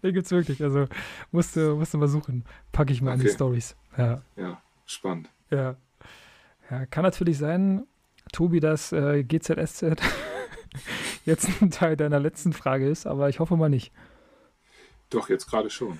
Den 0.03 0.13
gibt's 0.13 0.31
wirklich, 0.31 0.61
also 0.63 0.87
musste, 1.31 1.75
musste 1.75 1.97
mal 1.97 2.07
suchen. 2.07 2.45
Packe 2.71 2.93
ich 2.93 3.01
mal 3.01 3.13
in 3.13 3.19
die 3.19 3.25
Okay. 3.27 3.35
Stories. 3.35 3.75
Ja, 3.97 4.21
Ja, 4.35 4.61
spannend. 4.85 5.29
ja. 5.51 5.75
Ja, 6.69 6.85
kann 6.85 7.03
natürlich 7.03 7.37
sein, 7.39 7.87
Tobi, 8.31 8.59
dass 8.59 8.91
äh, 8.91 9.23
GZSZ 9.23 9.95
jetzt 11.25 11.49
ein 11.61 11.71
Teil 11.71 11.97
deiner 11.97 12.19
letzten 12.19 12.53
Frage 12.53 12.87
ist, 12.87 13.07
aber 13.07 13.27
ich 13.29 13.39
hoffe 13.39 13.57
mal 13.57 13.69
nicht. 13.69 13.91
Doch, 15.09 15.29
jetzt 15.29 15.47
gerade 15.49 15.71
schon. 15.71 15.97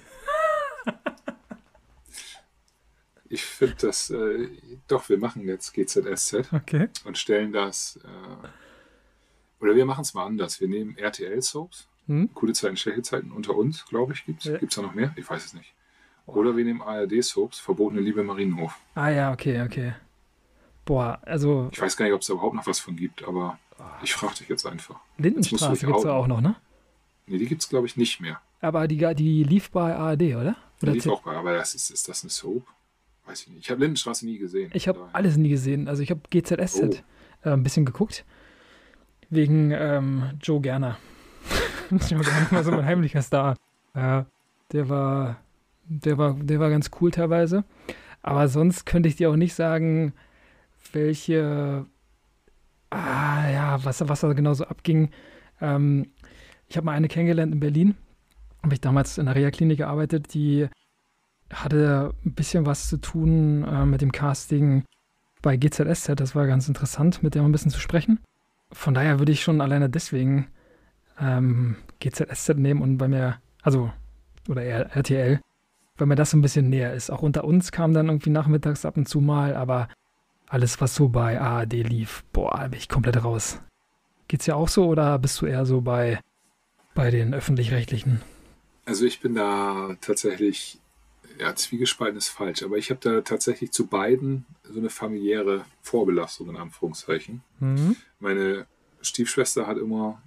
Ich 3.30 3.44
finde 3.46 3.76
das, 3.82 4.10
äh, 4.10 4.50
doch, 4.88 5.08
wir 5.10 5.18
machen 5.20 5.48
jetzt 5.48 5.74
GZSZ 5.74 6.52
Okay. 6.52 6.90
und 7.06 7.18
stellen 7.18 7.52
das, 7.54 8.00
äh, 8.04 9.64
oder 9.64 9.76
wir 9.76 9.86
machen 9.86 10.02
es 10.02 10.14
mal 10.14 10.26
anders. 10.26 10.60
Wir 10.60 10.68
nehmen 10.68 10.98
RTL-Soaps, 10.98 11.88
Hm? 12.08 12.30
gute 12.34 12.54
Zeiten, 12.54 12.76
schlechte 12.76 13.04
Zeiten 13.04 13.32
unter 13.32 13.56
uns, 13.56 13.86
glaube 13.86 14.14
ich, 14.14 14.26
gibt 14.26 14.40
es. 14.40 14.46
Ja. 14.46 14.58
Gibt 14.58 14.72
es 14.72 14.76
da 14.76 14.82
noch 14.82 14.96
mehr? 14.96 15.14
Ich 15.16 15.30
weiß 15.30 15.46
es 15.46 15.54
nicht. 15.54 15.74
Oder 16.26 16.56
wir 16.58 16.64
nehmen 16.66 16.82
ARD-Soaps, 16.82 17.60
verbotene 17.60 18.02
Liebe 18.02 18.24
Marienhof. 18.24 18.74
Ah 18.96 19.10
ja, 19.10 19.32
okay, 19.32 19.62
okay. 19.62 19.94
Boah, 20.86 21.20
also 21.24 21.70
Ich 21.72 21.80
weiß 21.80 21.96
gar 21.98 22.06
nicht, 22.06 22.14
ob 22.16 22.22
es 22.22 22.28
da 22.28 22.34
überhaupt 22.34 22.56
noch 22.56 22.66
was 22.66 22.80
von 22.80 22.96
gibt, 22.96 23.24
aber 23.28 23.60
ich 24.04 24.14
frage 24.14 24.36
dich 24.36 24.50
jetzt 24.50 24.66
einfach. 24.66 25.00
Lindenstraße 25.18 25.86
gibt 25.86 26.00
es 26.00 26.06
auch 26.06 26.26
noch, 26.28 26.42
ne? 26.42 26.56
Nee, 27.28 27.38
die 27.38 27.46
gibt 27.46 27.62
es, 27.62 27.70
glaube 27.70 27.86
ich, 27.86 27.96
nicht 27.96 28.20
mehr. 28.22 28.42
Aber 28.60 28.88
die, 28.88 28.98
die 29.16 29.44
lief 29.44 29.70
bei 29.70 29.96
ARD, 29.96 30.22
oder? 30.36 30.56
Die 30.82 30.86
oder 30.86 30.94
lief 30.94 31.04
Z- 31.04 31.12
auch 31.12 31.22
bei, 31.22 31.36
aber 31.36 31.54
das 31.54 31.76
ist, 31.76 31.92
ist 31.92 32.08
das 32.10 32.24
eine 32.24 32.32
Soap? 32.32 32.64
Weiß 33.30 33.42
ich 33.44 33.50
nicht. 33.50 33.60
Ich 33.66 33.70
habe 33.70 33.80
Lindenstraße 33.82 34.26
nie 34.26 34.40
gesehen. 34.40 34.72
Ich 34.74 34.88
habe 34.88 35.08
alles 35.14 35.38
nie 35.38 35.50
gesehen. 35.50 35.88
Also 35.88 36.02
ich 36.02 36.10
habe 36.10 36.22
GZSZ 36.32 37.04
Oh. 37.46 37.48
äh, 37.48 37.54
ein 37.54 37.62
bisschen 37.62 37.86
geguckt. 37.86 38.26
Wegen 39.30 39.70
ähm, 39.72 40.32
Joe 40.42 40.60
Gerner. 40.60 40.98
Joe 41.92 42.22
Gerner 42.22 42.52
war 42.52 42.64
so 42.64 42.72
mein 42.72 42.86
heimlicher 42.86 43.22
Star. 43.22 43.56
Ja, 43.96 44.26
der 44.72 44.90
war, 44.90 45.38
der 45.86 46.18
war, 46.18 46.34
der 46.34 46.60
war 46.60 46.72
ganz 46.72 46.90
cool 47.00 47.12
teilweise. 47.12 47.64
Aber 48.24 48.48
sonst 48.48 48.86
könnte 48.88 49.08
ich 49.08 49.16
dir 49.16 49.30
auch 49.30 49.36
nicht 49.36 49.54
sagen, 49.54 50.14
welche, 50.92 51.86
ah 52.90 53.48
ja, 53.52 53.84
was, 53.86 54.08
was 54.10 54.22
da 54.22 54.34
genau 54.34 54.56
so 54.56 54.66
abging. 54.66 55.12
Ähm, 55.62 56.08
ich 56.68 56.78
habe 56.78 56.86
mal 56.86 56.94
eine 56.94 57.08
kennengelernt 57.08 57.54
in 57.54 57.60
Berlin. 57.60 57.96
Habe 58.64 58.74
ich 58.74 58.82
damals 58.82 59.20
in 59.20 59.28
der 59.28 59.36
Reha-Klinik 59.36 59.78
gearbeitet, 59.78 60.34
die 60.34 60.68
hatte 61.54 62.14
ein 62.26 62.34
bisschen 62.34 62.66
was 62.66 62.88
zu 62.88 62.98
tun 62.98 63.64
äh, 63.64 63.86
mit 63.86 64.02
dem 64.02 64.12
Casting 64.12 64.84
bei 65.42 65.58
GZSZ. 65.58 66.12
Das 66.16 66.36
war 66.36 66.48
ganz 66.48 66.68
interessant, 66.68 67.24
mit 67.24 67.36
der 67.36 67.44
ein 67.44 67.52
bisschen 67.52 67.72
zu 67.72 67.80
sprechen. 67.80 68.20
Von 68.72 68.94
daher 68.94 69.20
würde 69.20 69.32
ich 69.32 69.42
schon 69.42 69.62
alleine 69.62 69.90
deswegen 69.90 70.48
ähm, 71.20 71.76
GZSZ 72.00 72.58
nehmen 72.58 72.82
und 72.82 72.98
bei 72.98 73.08
mir, 73.08 73.38
also, 73.62 73.92
oder 74.48 74.64
RTL, 74.64 75.40
weil 75.98 76.08
mir 76.08 76.16
das 76.16 76.32
so 76.32 76.38
ein 76.38 76.42
bisschen 76.42 76.70
näher 76.70 76.94
ist. 76.94 77.10
Auch 77.10 77.22
unter 77.22 77.44
uns 77.44 77.72
kam 77.72 77.94
dann 77.94 78.08
irgendwie 78.08 78.30
nachmittags 78.30 78.86
ab 78.86 78.98
und 78.98 79.08
zu 79.08 79.22
mal, 79.22 79.56
aber 79.56 79.90
alles, 80.48 80.82
was 80.82 80.96
so 80.96 81.10
bei 81.10 81.40
ARD 81.40 81.74
lief, 81.74 82.24
boah, 82.32 82.68
bin 82.70 82.80
ich 82.80 82.90
komplett 82.90 83.24
raus. 83.24 83.62
Geht's 84.28 84.46
ja 84.46 84.56
auch 84.56 84.68
so 84.68 84.88
oder 84.88 85.18
bist 85.20 85.40
du 85.42 85.46
eher 85.46 85.66
so 85.66 85.82
bei, 85.82 86.20
bei 86.96 87.12
den 87.12 87.34
öffentlich-rechtlichen? 87.34 88.22
Also 88.86 89.06
ich 89.06 89.20
bin 89.20 89.36
da 89.36 89.96
tatsächlich, 90.02 90.79
ja, 91.40 91.56
zwiegespalten 91.56 92.18
ist 92.18 92.28
falsch, 92.28 92.64
aber 92.64 92.78
ich 92.78 92.90
habe 92.90 93.00
da 93.02 93.22
tatsächlich 93.22 93.72
zu 93.72 93.88
beiden 93.88 94.46
so 94.64 94.78
eine 94.78 94.90
familiäre 94.90 95.64
Vorbelastung 95.82 96.50
in 96.50 96.58
Anführungszeichen. 96.58 97.42
Mhm. 97.60 97.96
Meine 98.20 98.68
Stiefschwester 99.02 99.66
hat 99.66 99.78
immer 99.78 100.22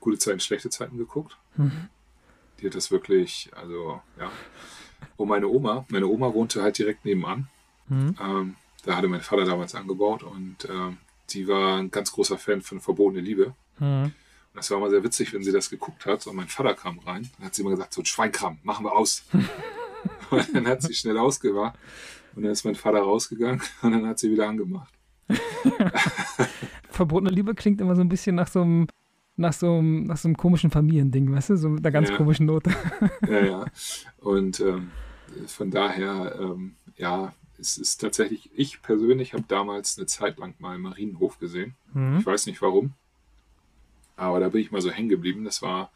gute 0.00 0.18
Zeiten, 0.18 0.40
schlechte 0.40 0.70
Zeiten 0.70 0.96
geguckt. 0.96 1.36
Mhm. 1.56 1.88
Die 2.60 2.66
hat 2.66 2.74
das 2.74 2.90
wirklich, 2.90 3.50
also 3.54 4.00
ja. 4.18 4.32
Und 5.16 5.28
meine 5.28 5.48
Oma, 5.48 5.84
meine 5.90 6.06
Oma 6.06 6.32
wohnte 6.32 6.62
halt 6.62 6.78
direkt 6.78 7.04
nebenan. 7.04 7.48
Mhm. 7.88 8.16
Ähm, 8.20 8.56
da 8.84 8.96
hatte 8.96 9.08
mein 9.08 9.20
Vater 9.20 9.44
damals 9.44 9.74
angebaut 9.74 10.22
und 10.22 10.64
äh, 10.64 10.96
sie 11.26 11.46
war 11.46 11.78
ein 11.78 11.90
ganz 11.90 12.10
großer 12.10 12.38
Fan 12.38 12.62
von 12.62 12.80
Verbotene 12.80 13.20
Liebe. 13.20 13.54
Mhm. 13.78 14.04
Und 14.04 14.14
das 14.54 14.70
war 14.70 14.78
immer 14.78 14.88
sehr 14.88 15.04
witzig, 15.04 15.34
wenn 15.34 15.44
sie 15.44 15.52
das 15.52 15.68
geguckt 15.68 16.06
hat 16.06 16.26
und 16.26 16.36
mein 16.36 16.48
Vater 16.48 16.74
kam 16.74 17.00
rein. 17.00 17.30
Dann 17.36 17.46
hat 17.46 17.54
sie 17.54 17.60
immer 17.60 17.70
gesagt, 17.72 17.92
so 17.92 18.00
ein 18.00 18.06
Schweinkram, 18.06 18.58
machen 18.62 18.86
wir 18.86 18.92
aus. 18.92 19.24
und 20.30 20.54
dann 20.54 20.66
hat 20.66 20.82
sie 20.82 20.94
schnell 20.94 21.18
ausgemacht 21.18 21.78
und 22.34 22.42
dann 22.42 22.52
ist 22.52 22.64
mein 22.64 22.74
Vater 22.74 23.00
rausgegangen 23.00 23.62
und 23.82 23.92
dann 23.92 24.06
hat 24.06 24.18
sie 24.18 24.30
wieder 24.30 24.48
angemacht. 24.48 24.92
Verbotene 26.90 27.30
Liebe 27.30 27.54
klingt 27.54 27.80
immer 27.80 27.94
so 27.94 28.00
ein 28.00 28.08
bisschen 28.08 28.36
nach 28.36 28.48
so 28.48 28.62
einem 28.62 28.86
nach 29.36 29.52
so 29.52 29.78
einem, 29.78 30.04
nach 30.04 30.16
so 30.16 30.26
einem 30.26 30.36
komischen 30.36 30.70
Familiending, 30.70 31.32
weißt 31.32 31.50
du, 31.50 31.56
so 31.56 31.68
mit 31.68 31.84
einer 31.84 31.92
ganz 31.92 32.10
ja. 32.10 32.16
komischen 32.16 32.46
Note. 32.46 32.70
ja, 33.28 33.44
ja. 33.44 33.64
Und 34.18 34.58
ähm, 34.58 34.90
von 35.46 35.70
daher, 35.70 36.36
ähm, 36.40 36.74
ja, 36.96 37.32
es 37.58 37.76
ist 37.76 38.00
tatsächlich, 38.00 38.50
ich 38.54 38.82
persönlich 38.82 39.34
habe 39.34 39.44
damals 39.46 39.96
eine 39.96 40.06
Zeit 40.06 40.38
lang 40.38 40.54
mal 40.58 40.78
Marienhof 40.78 41.38
gesehen. 41.38 41.74
Mhm. 41.92 42.18
Ich 42.18 42.26
weiß 42.26 42.46
nicht 42.46 42.62
warum. 42.62 42.94
Aber 44.16 44.40
da 44.40 44.48
bin 44.48 44.60
ich 44.60 44.70
mal 44.70 44.80
so 44.80 44.90
hängen 44.90 45.08
geblieben. 45.08 45.44
Das 45.44 45.62
war, 45.62 45.90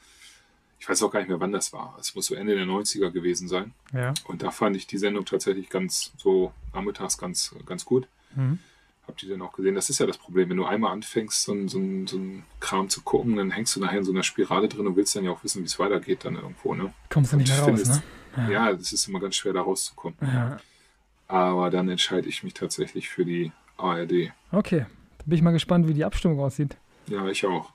ich 0.82 0.88
weiß 0.88 1.00
auch 1.04 1.12
gar 1.12 1.20
nicht 1.20 1.28
mehr, 1.28 1.38
wann 1.38 1.52
das 1.52 1.72
war. 1.72 1.96
Es 2.00 2.16
muss 2.16 2.26
so 2.26 2.34
Ende 2.34 2.56
der 2.56 2.64
90er 2.64 3.10
gewesen 3.10 3.46
sein. 3.46 3.72
Ja. 3.92 4.14
Und 4.24 4.42
da 4.42 4.50
fand 4.50 4.74
ich 4.74 4.88
die 4.88 4.98
Sendung 4.98 5.24
tatsächlich 5.24 5.70
ganz 5.70 6.12
so 6.16 6.52
nachmittags 6.74 7.18
ganz, 7.18 7.54
ganz 7.66 7.84
gut. 7.84 8.08
Mhm. 8.34 8.58
Hab 9.06 9.16
die 9.16 9.28
dann 9.28 9.40
auch 9.42 9.52
gesehen. 9.52 9.76
Das 9.76 9.90
ist 9.90 10.00
ja 10.00 10.06
das 10.06 10.18
Problem. 10.18 10.50
Wenn 10.50 10.56
du 10.56 10.64
einmal 10.64 10.90
anfängst, 10.90 11.44
so, 11.44 11.54
so, 11.68 11.78
so 12.06 12.16
einen 12.16 12.42
Kram 12.58 12.88
zu 12.88 13.02
gucken, 13.02 13.36
dann 13.36 13.52
hängst 13.52 13.76
du 13.76 13.80
nachher 13.80 13.98
in 13.98 14.04
so 14.04 14.10
einer 14.10 14.24
Spirale 14.24 14.66
drin 14.66 14.88
und 14.88 14.96
willst 14.96 15.14
dann 15.14 15.22
ja 15.22 15.30
auch 15.30 15.44
wissen, 15.44 15.62
wie 15.62 15.66
es 15.66 15.78
weitergeht 15.78 16.24
dann 16.24 16.34
irgendwo. 16.34 16.74
Ne? 16.74 16.92
Kommst 17.10 17.32
du 17.32 17.36
nicht 17.36 17.48
mehr 17.50 17.58
raus, 17.58 17.66
findest, 17.66 17.92
ne? 17.92 18.02
Ja. 18.36 18.50
ja, 18.50 18.72
das 18.72 18.92
ist 18.92 19.06
immer 19.06 19.20
ganz 19.20 19.36
schwer, 19.36 19.52
da 19.52 19.60
rauszukommen. 19.60 20.18
Ja. 20.20 20.56
Aber 21.28 21.70
dann 21.70 21.88
entscheide 21.90 22.28
ich 22.28 22.42
mich 22.42 22.54
tatsächlich 22.54 23.08
für 23.08 23.24
die 23.24 23.52
ARD. 23.76 24.32
Okay, 24.50 24.86
bin 25.26 25.36
ich 25.36 25.42
mal 25.42 25.52
gespannt, 25.52 25.86
wie 25.86 25.94
die 25.94 26.04
Abstimmung 26.04 26.40
aussieht. 26.40 26.76
Ja, 27.06 27.24
ich 27.28 27.46
auch. 27.46 27.72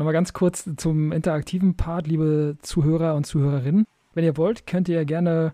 Nochmal 0.00 0.14
ganz 0.14 0.32
kurz 0.32 0.66
zum 0.78 1.12
interaktiven 1.12 1.76
Part, 1.76 2.06
liebe 2.06 2.56
Zuhörer 2.62 3.14
und 3.16 3.26
Zuhörerinnen. 3.26 3.84
Wenn 4.14 4.24
ihr 4.24 4.38
wollt, 4.38 4.66
könnt 4.66 4.88
ihr 4.88 5.04
gerne 5.04 5.52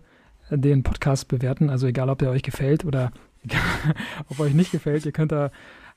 den 0.49 0.83
Podcast 0.83 1.27
bewerten. 1.27 1.69
Also 1.69 1.85
egal, 1.85 2.09
ob 2.09 2.19
der 2.19 2.29
euch 2.29 2.43
gefällt 2.43 2.85
oder 2.85 3.11
ob 4.29 4.39
euch 4.39 4.53
nicht 4.53 4.71
gefällt, 4.71 5.05
ihr 5.05 5.11
könnt 5.11 5.33
da 5.33 5.51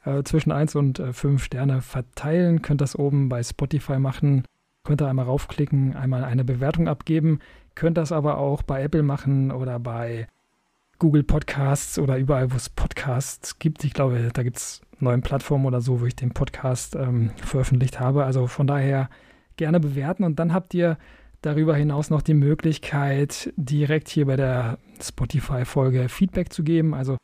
äh, 0.05 0.25
zwischen 0.25 0.51
1 0.51 0.75
und 0.75 0.99
äh, 0.99 1.13
5 1.13 1.45
Sterne 1.45 1.81
verteilen. 1.81 2.61
Könnt 2.61 2.81
das 2.81 2.97
oben 2.97 3.29
bei 3.29 3.41
Spotify 3.45 4.01
machen. 4.01 4.43
Könnt 4.83 5.01
ihr 5.01 5.07
einmal 5.07 5.27
raufklicken, 5.27 5.95
einmal 5.95 6.25
eine 6.25 6.43
Bewertung 6.43 6.89
abgeben. 6.89 7.39
Könnt 7.77 7.99
das 7.99 8.11
aber 8.11 8.39
auch 8.39 8.65
bei 8.65 8.83
Apple 8.83 9.05
machen 9.05 9.53
oder 9.53 9.79
bei 9.79 10.27
Google 10.99 11.23
Podcasts 11.23 12.01
oder 12.01 12.19
überall, 12.19 12.51
wo 12.51 12.57
es 12.57 12.69
Podcasts 12.69 13.61
gibt. 13.61 13.85
Ich 13.85 13.95
glaube, 13.95 14.31
da 14.35 14.43
gibt 14.43 14.57
es 14.57 14.81
neuen 15.03 15.23
Plattformen 15.23 15.67
oder 15.67 15.81
so, 15.81 16.01
wo 16.01 16.07
ich 16.07 16.17
den 16.17 16.33
Podcast 16.33 16.97
ähm, 16.97 17.31
veröffentlicht 17.37 18.01
habe. 18.01 18.25
Also 18.25 18.47
von 18.47 18.67
daher 18.67 19.09
gerne 19.57 19.81
bewerten 19.81 20.25
und 20.25 20.39
dann 20.39 20.55
habt 20.55 20.75
ihr 20.75 20.97
darüber 21.43 21.75
hinaus 21.75 22.11
noch 22.11 22.23
die 22.23 22.35
Möglichkeit, 22.35 23.53
direkt 23.57 24.09
hier 24.09 24.27
bei 24.27 24.37
der 24.37 24.79
Spotify-Folge 25.01 26.09
Feedback 26.09 26.53
zu 26.53 26.63
geben. 26.63 26.95
Also 26.95 27.17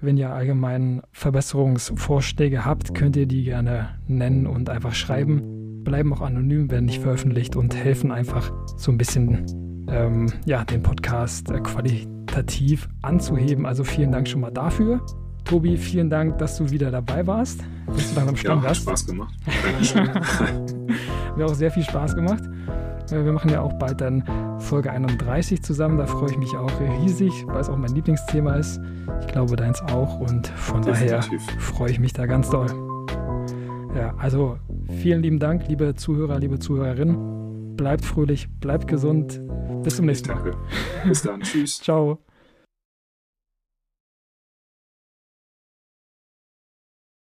wenn 0.00 0.16
ihr 0.16 0.30
allgemein 0.30 1.02
Verbesserungsvorschläge 1.12 2.64
habt, 2.64 2.94
könnt 2.94 3.16
ihr 3.16 3.26
die 3.26 3.44
gerne 3.44 3.98
nennen 4.06 4.46
und 4.46 4.70
einfach 4.70 4.94
schreiben. 4.94 5.82
Bleiben 5.84 6.12
auch 6.12 6.20
anonym, 6.20 6.70
werden 6.70 6.86
nicht 6.86 7.02
veröffentlicht 7.02 7.56
und 7.56 7.74
helfen 7.74 8.12
einfach 8.12 8.52
so 8.76 8.92
ein 8.92 8.98
bisschen 8.98 9.86
ähm, 9.88 10.32
ja, 10.46 10.64
den 10.64 10.82
Podcast 10.82 11.50
äh, 11.50 11.60
qualitativ 11.60 12.18
qualitativ 12.28 12.88
anzuheben. 13.02 13.66
Also 13.66 13.84
vielen 13.84 14.12
Dank 14.12 14.28
schon 14.28 14.40
mal 14.40 14.50
dafür. 14.50 15.04
Tobi, 15.48 15.78
vielen 15.78 16.10
Dank, 16.10 16.36
dass 16.36 16.58
du 16.58 16.70
wieder 16.70 16.90
dabei 16.90 17.26
warst. 17.26 17.60
Bist 17.94 18.10
du 18.10 18.16
dann 18.16 18.28
am 18.28 18.36
Stammgast? 18.36 18.84
Ja, 18.84 18.92
hat 18.92 18.98
Spaß 18.98 19.06
gemacht. 19.06 19.34
Mir 21.36 21.46
auch 21.46 21.54
sehr 21.54 21.70
viel 21.70 21.84
Spaß 21.84 22.14
gemacht. 22.14 22.42
Äh, 23.10 23.24
wir 23.24 23.32
machen 23.32 23.50
ja 23.50 23.62
auch 23.62 23.72
bald 23.78 24.02
dann 24.02 24.22
Folge 24.60 24.90
31 24.90 25.62
zusammen. 25.62 25.96
Da 25.96 26.06
freue 26.06 26.32
ich 26.32 26.36
mich 26.36 26.54
auch 26.54 26.70
riesig, 27.00 27.32
weil 27.46 27.60
es 27.60 27.70
auch 27.70 27.78
mein 27.78 27.94
Lieblingsthema 27.94 28.56
ist. 28.56 28.78
Ich 29.22 29.28
glaube, 29.28 29.56
deins 29.56 29.80
auch. 29.80 30.20
Und 30.20 30.48
von 30.48 30.82
Definitiv. 30.82 31.30
daher 31.30 31.60
freue 31.60 31.90
ich 31.92 31.98
mich 31.98 32.12
da 32.12 32.26
ganz 32.26 32.50
doll. 32.50 32.66
Ja, 33.96 34.14
also 34.18 34.58
vielen 35.00 35.22
lieben 35.22 35.38
Dank, 35.38 35.66
liebe 35.66 35.94
Zuhörer, 35.94 36.38
liebe 36.38 36.58
Zuhörerinnen. 36.58 37.74
Bleibt 37.74 38.04
fröhlich, 38.04 38.48
bleibt 38.60 38.86
gesund. 38.86 39.40
Bis 39.82 39.96
zum 39.96 40.04
nächsten 40.04 40.28
Mal. 40.28 40.42
Danke. 40.42 40.58
Bis 41.06 41.22
dann. 41.22 41.40
Tschüss. 41.40 41.78
Ciao. 41.82 42.18